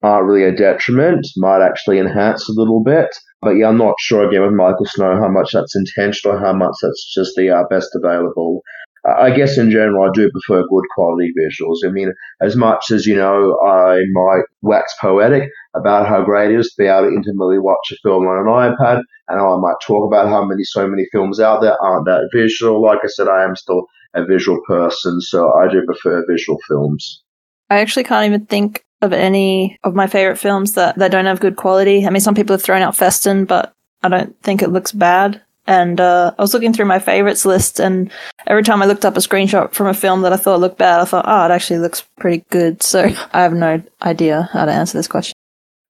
aren't 0.03 0.28
really 0.28 0.43
a 0.43 0.55
detriment, 0.55 1.26
might 1.36 1.65
actually 1.65 1.97
enhance 1.97 2.48
a 2.48 2.53
little 2.53 2.84
bit. 2.84 3.07
But 3.41 3.52
yeah, 3.57 3.69
I'm 3.69 3.77
not 3.77 3.95
sure 3.99 4.27
again 4.27 4.44
with 4.44 4.53
Michael 4.53 4.85
Snow 4.85 5.15
how 5.19 5.30
much 5.30 5.49
that's 5.52 5.76
intentional, 5.76 6.38
how 6.38 6.53
much 6.53 6.76
that's 6.80 7.11
just 7.11 7.34
the 7.35 7.49
uh, 7.49 7.64
best 7.72 7.89
available. 7.95 8.61
I 9.08 9.32
guess 9.32 9.58
in 9.58 9.72
general, 9.72 10.06
I 10.06 10.12
do 10.14 10.30
prefer 10.32 10.68
good 10.68 10.84
quality 10.94 11.32
visuals. 11.40 11.78
I 11.86 11.90
mean, 11.90 12.12
as 12.42 12.56
much 12.56 12.92
as, 12.92 13.06
you 13.06 13.16
know, 13.16 13.58
I 13.66 14.02
might 14.12 14.44
wax 14.62 14.94
poetic 15.00 15.50
about 15.76 16.08
how 16.08 16.24
great 16.24 16.52
it 16.52 16.60
is 16.60 16.68
to 16.70 16.84
be 16.84 16.88
able 16.88 17.10
to 17.10 17.16
intimately 17.16 17.58
watch 17.58 17.92
a 17.92 17.96
film 18.04 18.26
on 18.28 18.40
an 18.40 18.76
iPad, 18.76 19.02
and 19.30 19.40
I 19.40 19.58
might 19.58 19.80
talk 19.82 20.06
about 20.06 20.28
how 20.28 20.44
many, 20.44 20.64
so 20.64 20.88
many 20.88 21.06
films 21.12 21.40
out 21.40 21.62
there 21.62 21.82
aren't 21.82 22.06
that 22.06 22.30
visual. 22.34 22.82
Like 22.82 23.00
I 23.04 23.08
said, 23.08 23.28
I 23.28 23.44
am 23.44 23.56
still 23.56 23.86
a 24.14 24.26
visual 24.26 24.60
person, 24.68 25.22
so 25.22 25.54
I 25.54 25.72
do 25.72 25.86
prefer 25.86 26.26
visual 26.30 26.60
films. 26.68 27.24
I 27.70 27.80
actually 27.80 28.04
can't 28.04 28.26
even 28.26 28.46
think 28.46 28.84
of 29.02 29.14
any 29.14 29.78
of 29.84 29.94
my 29.94 30.08
favorite 30.08 30.38
films 30.38 30.74
that, 30.74 30.98
that 30.98 31.12
don't 31.12 31.26
have 31.26 31.40
good 31.40 31.56
quality. 31.56 32.06
I 32.06 32.10
mean, 32.10 32.22
some 32.22 32.36
people 32.36 32.56
have 32.56 32.64
thrown 32.64 32.82
out 32.82 32.96
Festen, 32.96 33.46
but 33.46 33.74
I 34.04 34.10
don't 34.10 34.42
think 34.42 34.62
it 34.62 34.72
looks 34.72 34.92
bad. 34.92 35.42
And 35.68 35.99
uh, 35.99 36.34
I 36.38 36.41
was 36.41 36.53
looking 36.53 36.72
through 36.72 36.85
my 36.85 36.99
favorites 36.99 37.45
list, 37.45 37.80
and 37.80 38.10
every 38.48 38.64
time 38.64 38.81
I 38.81 38.85
looked 38.85 39.03
up 39.03 39.18
a 39.18 39.19
screenshot 39.19 39.73
from 39.73 39.88
a 39.88 39.94
film 39.94 40.22
that 40.22 40.31
I 40.31 40.38
thought 40.38 40.61
looked 40.61 40.77
bad, 40.77 41.02
I 41.02 41.06
thought, 41.06 41.26
oh, 41.27 41.45
it 41.45 41.52
actually 41.52 41.80
looks 41.80 42.03
pretty 42.18 42.45
good. 42.49 42.81
So 42.88 43.03
I 43.34 43.41
have 43.41 43.53
no 43.53 43.84
idea 44.02 44.49
how 44.53 44.65
to 44.65 44.72
answer 44.72 44.98
this 44.98 45.10
question. 45.10 45.34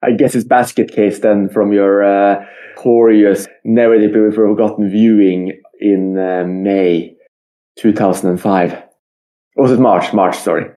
I 0.02 0.12
guess 0.12 0.34
it's 0.34 0.46
basket 0.46 0.92
case 0.92 1.20
then 1.20 1.48
from 1.50 1.74
your 1.74 2.04
uh, 2.04 2.44
glorious 2.76 3.48
Never 3.64 3.98
Be 4.00 4.36
Forgotten 4.36 4.90
viewing 4.90 5.60
in 5.80 6.18
uh, 6.18 6.44
May 6.46 7.16
2005. 7.78 8.74
Or 9.56 9.64
was 9.64 9.72
it 9.72 9.80
March? 9.80 10.14
March, 10.14 10.38
sorry. 10.38 10.72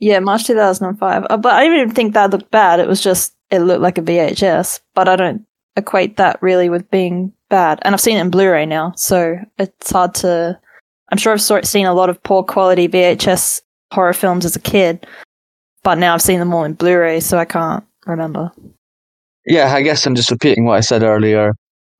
Yeah, 0.00 0.18
March 0.20 0.44
2005. 0.46 1.26
Uh, 1.28 1.36
but 1.36 1.52
I 1.54 1.64
didn't 1.64 1.80
even 1.80 1.94
think 1.94 2.14
that 2.14 2.30
looked 2.30 2.50
bad. 2.50 2.80
It 2.80 2.88
was 2.88 3.02
just, 3.02 3.34
it 3.50 3.60
looked 3.60 3.82
like 3.82 3.98
a 3.98 4.02
VHS. 4.02 4.80
But 4.94 5.08
I 5.08 5.16
don't 5.16 5.44
equate 5.78 6.16
that 6.16 6.42
really 6.42 6.68
with 6.68 6.90
being 6.90 7.32
bad. 7.48 7.78
And 7.82 7.94
I've 7.94 8.00
seen 8.00 8.18
it 8.18 8.20
in 8.20 8.30
Blu 8.30 8.50
ray 8.50 8.66
now. 8.66 8.92
So 8.96 9.38
it's 9.58 9.90
hard 9.90 10.14
to. 10.16 10.58
I'm 11.10 11.18
sure 11.18 11.32
I've 11.32 11.66
seen 11.66 11.86
a 11.86 11.94
lot 11.94 12.10
of 12.10 12.22
poor 12.22 12.42
quality 12.42 12.86
VHS 12.86 13.62
horror 13.92 14.12
films 14.12 14.44
as 14.44 14.56
a 14.56 14.60
kid. 14.60 15.06
But 15.82 15.96
now 15.96 16.12
I've 16.12 16.22
seen 16.22 16.38
them 16.38 16.52
all 16.52 16.64
in 16.64 16.74
Blu 16.74 16.98
ray, 16.98 17.20
so 17.20 17.38
I 17.38 17.46
can't 17.46 17.84
remember. 18.06 18.50
yeah, 19.46 19.72
I 19.74 19.80
guess 19.82 20.04
I'm 20.06 20.14
just 20.14 20.30
repeating 20.30 20.64
what 20.66 20.76
I 20.76 20.80
said 20.80 21.02
earlier. 21.02 21.52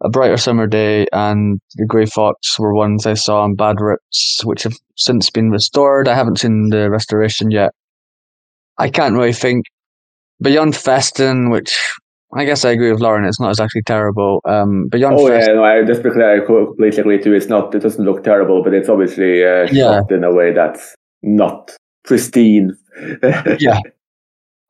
A 0.02 0.08
Brighter 0.08 0.36
Summer 0.36 0.66
Day 0.66 1.06
and 1.12 1.58
The 1.74 1.86
Grey 1.86 2.06
Fox 2.06 2.58
were 2.58 2.74
ones 2.74 3.06
I 3.06 3.14
saw 3.14 3.42
on 3.42 3.56
Bad 3.56 3.80
Rips, 3.80 4.42
which 4.44 4.62
have 4.62 4.74
since 4.96 5.28
been 5.30 5.50
restored. 5.50 6.06
I 6.06 6.14
haven't 6.14 6.38
seen 6.38 6.68
the 6.68 6.88
restoration 6.90 7.50
yet. 7.50 7.72
I 8.78 8.90
can't 8.90 9.14
really 9.14 9.32
think 9.32 9.64
beyond 10.40 10.74
Festen, 10.74 11.50
which 11.50 11.76
I 12.34 12.44
guess 12.44 12.64
I 12.64 12.70
agree 12.72 12.92
with 12.92 13.00
Lauren. 13.00 13.24
It's 13.24 13.40
not 13.40 13.48
exactly 13.50 13.80
terrible. 13.82 14.40
Um, 14.44 14.88
beyond 14.90 15.16
Oh 15.18 15.28
Festen, 15.28 15.48
yeah, 15.48 15.54
no, 15.54 15.64
I 15.64 15.82
just 15.84 16.02
because 16.02 16.18
I 16.18 16.44
completely 16.44 17.00
agree 17.00 17.22
too. 17.22 17.32
It's 17.32 17.46
not. 17.48 17.74
It 17.74 17.80
doesn't 17.80 18.04
look 18.04 18.22
terrible, 18.22 18.62
but 18.62 18.74
it's 18.74 18.88
obviously 18.88 19.42
uh, 19.44 19.66
Yeah. 19.72 20.00
shot 20.00 20.12
in 20.12 20.24
a 20.24 20.34
way 20.34 20.52
that's 20.52 20.94
not 21.22 21.74
pristine. 22.04 22.76
yeah. 23.58 23.80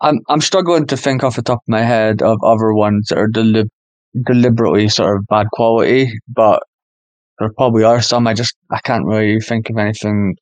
I'm 0.01 0.20
I'm 0.28 0.40
struggling 0.40 0.86
to 0.86 0.97
think 0.97 1.24
off 1.24 1.35
the 1.36 1.43
top 1.43 1.59
of 1.59 1.68
my 1.68 1.82
head 1.82 2.22
of 2.22 2.39
other 2.44 2.72
ones 2.72 3.09
that 3.09 3.18
are 3.18 3.28
delib- 3.28 3.70
deliberately 4.24 4.89
sort 4.89 5.16
of 5.16 5.26
bad 5.26 5.47
quality, 5.52 6.12
but 6.28 6.62
there 7.40 7.51
probably 7.56 7.82
are 7.82 8.01
some. 8.01 8.28
I 8.28 8.35
just 8.35 8.55
I 8.70 8.78
can't 8.85 9.06
really 9.06 9.40
think 9.40 9.68
of 9.70 9.78
anything 9.78 10.36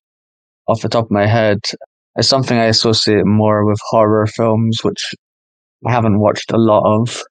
off 0.69 0.83
the 0.83 0.91
top 0.91 1.07
of 1.07 1.11
my 1.11 1.27
head. 1.27 1.61
It's 2.17 2.29
something 2.29 2.59
I 2.59 2.65
associate 2.67 3.25
more 3.25 3.65
with 3.65 3.79
horror 3.89 4.27
films, 4.27 4.81
which 4.83 5.15
I 5.87 5.93
haven't 5.93 6.21
watched 6.21 6.53
a 6.53 6.59
lot 6.59 6.83
of. 6.85 7.23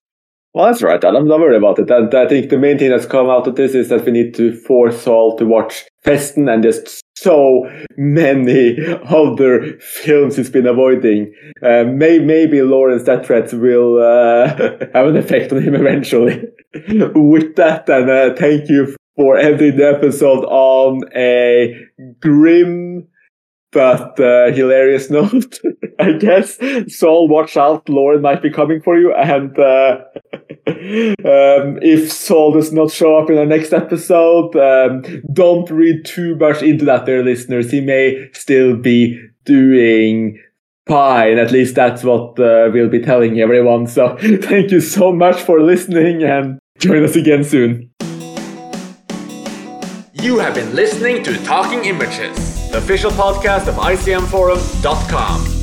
Well, 0.53 0.67
that's 0.67 0.81
right. 0.81 1.03
I'm 1.03 1.27
not 1.27 1.39
worried 1.39 1.57
about 1.57 1.79
it. 1.79 1.91
And 1.91 2.13
I 2.15 2.27
think 2.29 2.49
the 2.49 2.57
main 2.57 2.77
thing 2.77 2.89
that's 2.89 3.05
come 3.05 3.29
out 3.29 3.45
of 3.45 3.55
this 3.55 3.75
is 3.75 3.89
that 3.89 4.05
we 4.05 4.13
need 4.13 4.33
to 4.35 4.53
force 4.53 5.01
Sol 5.01 5.37
to 5.37 5.45
watch 5.45 5.83
Festen 6.05 6.47
and 6.47 6.63
just 6.63 7.01
so 7.17 7.69
many 7.97 8.77
other 9.09 9.77
films 9.79 10.37
he's 10.37 10.49
been 10.49 10.65
avoiding. 10.65 11.33
Uh, 11.61 11.83
may, 11.83 12.19
maybe 12.19 12.61
Lauren's 12.61 13.03
Death 13.03 13.25
Threats 13.25 13.51
will 13.51 14.01
uh, 14.01 14.47
have 14.93 15.07
an 15.07 15.17
effect 15.17 15.51
on 15.51 15.61
him 15.61 15.75
eventually. 15.75 16.41
With 16.73 17.55
that, 17.57 17.89
and 17.89 18.09
uh, 18.09 18.35
thank 18.35 18.69
you 18.69 18.95
for 19.17 19.37
ending 19.37 19.75
the 19.75 19.89
episode 19.89 20.45
on 20.45 21.01
a 21.15 21.73
grim 22.21 23.07
but 23.75 24.17
uh, 24.21 24.51
hilarious 24.53 25.09
note, 25.11 25.59
I 25.99 26.13
guess. 26.13 26.57
Sol, 26.87 27.27
watch 27.27 27.57
out. 27.57 27.87
Lauren 27.89 28.21
might 28.21 28.41
be 28.41 28.49
coming 28.49 28.81
for 28.81 28.97
you. 28.97 29.13
And 29.13 29.59
uh, 29.59 29.97
um, 30.67 31.77
if 31.83 32.09
Sol 32.09 32.53
does 32.53 32.71
not 32.71 32.89
show 32.89 33.17
up 33.17 33.29
in 33.29 33.37
our 33.37 33.45
next 33.45 33.73
episode, 33.73 34.55
um, 34.55 35.03
don't 35.33 35.69
read 35.69 36.05
too 36.05 36.37
much 36.37 36.63
into 36.63 36.85
that, 36.85 37.05
there, 37.05 37.21
listeners. 37.21 37.69
He 37.69 37.81
may 37.81 38.29
still 38.31 38.77
be 38.77 39.21
doing 39.43 40.41
fine. 40.87 41.37
At 41.37 41.51
least 41.51 41.75
that's 41.75 42.01
what 42.01 42.39
uh, 42.39 42.69
we'll 42.71 42.89
be 42.89 43.01
telling 43.01 43.41
everyone. 43.41 43.87
So 43.87 44.15
thank 44.41 44.71
you 44.71 44.79
so 44.79 45.11
much 45.11 45.41
for 45.41 45.61
listening 45.61 46.23
and 46.23 46.59
join 46.79 47.03
us 47.03 47.17
again 47.17 47.43
soon. 47.43 47.91
You 50.13 50.39
have 50.39 50.55
been 50.55 50.73
listening 50.73 51.23
to 51.23 51.37
Talking 51.43 51.83
Images, 51.83 52.54
official 52.75 53.11
podcast 53.11 53.67
of 53.67 53.75
ICMForum.com. 53.75 55.54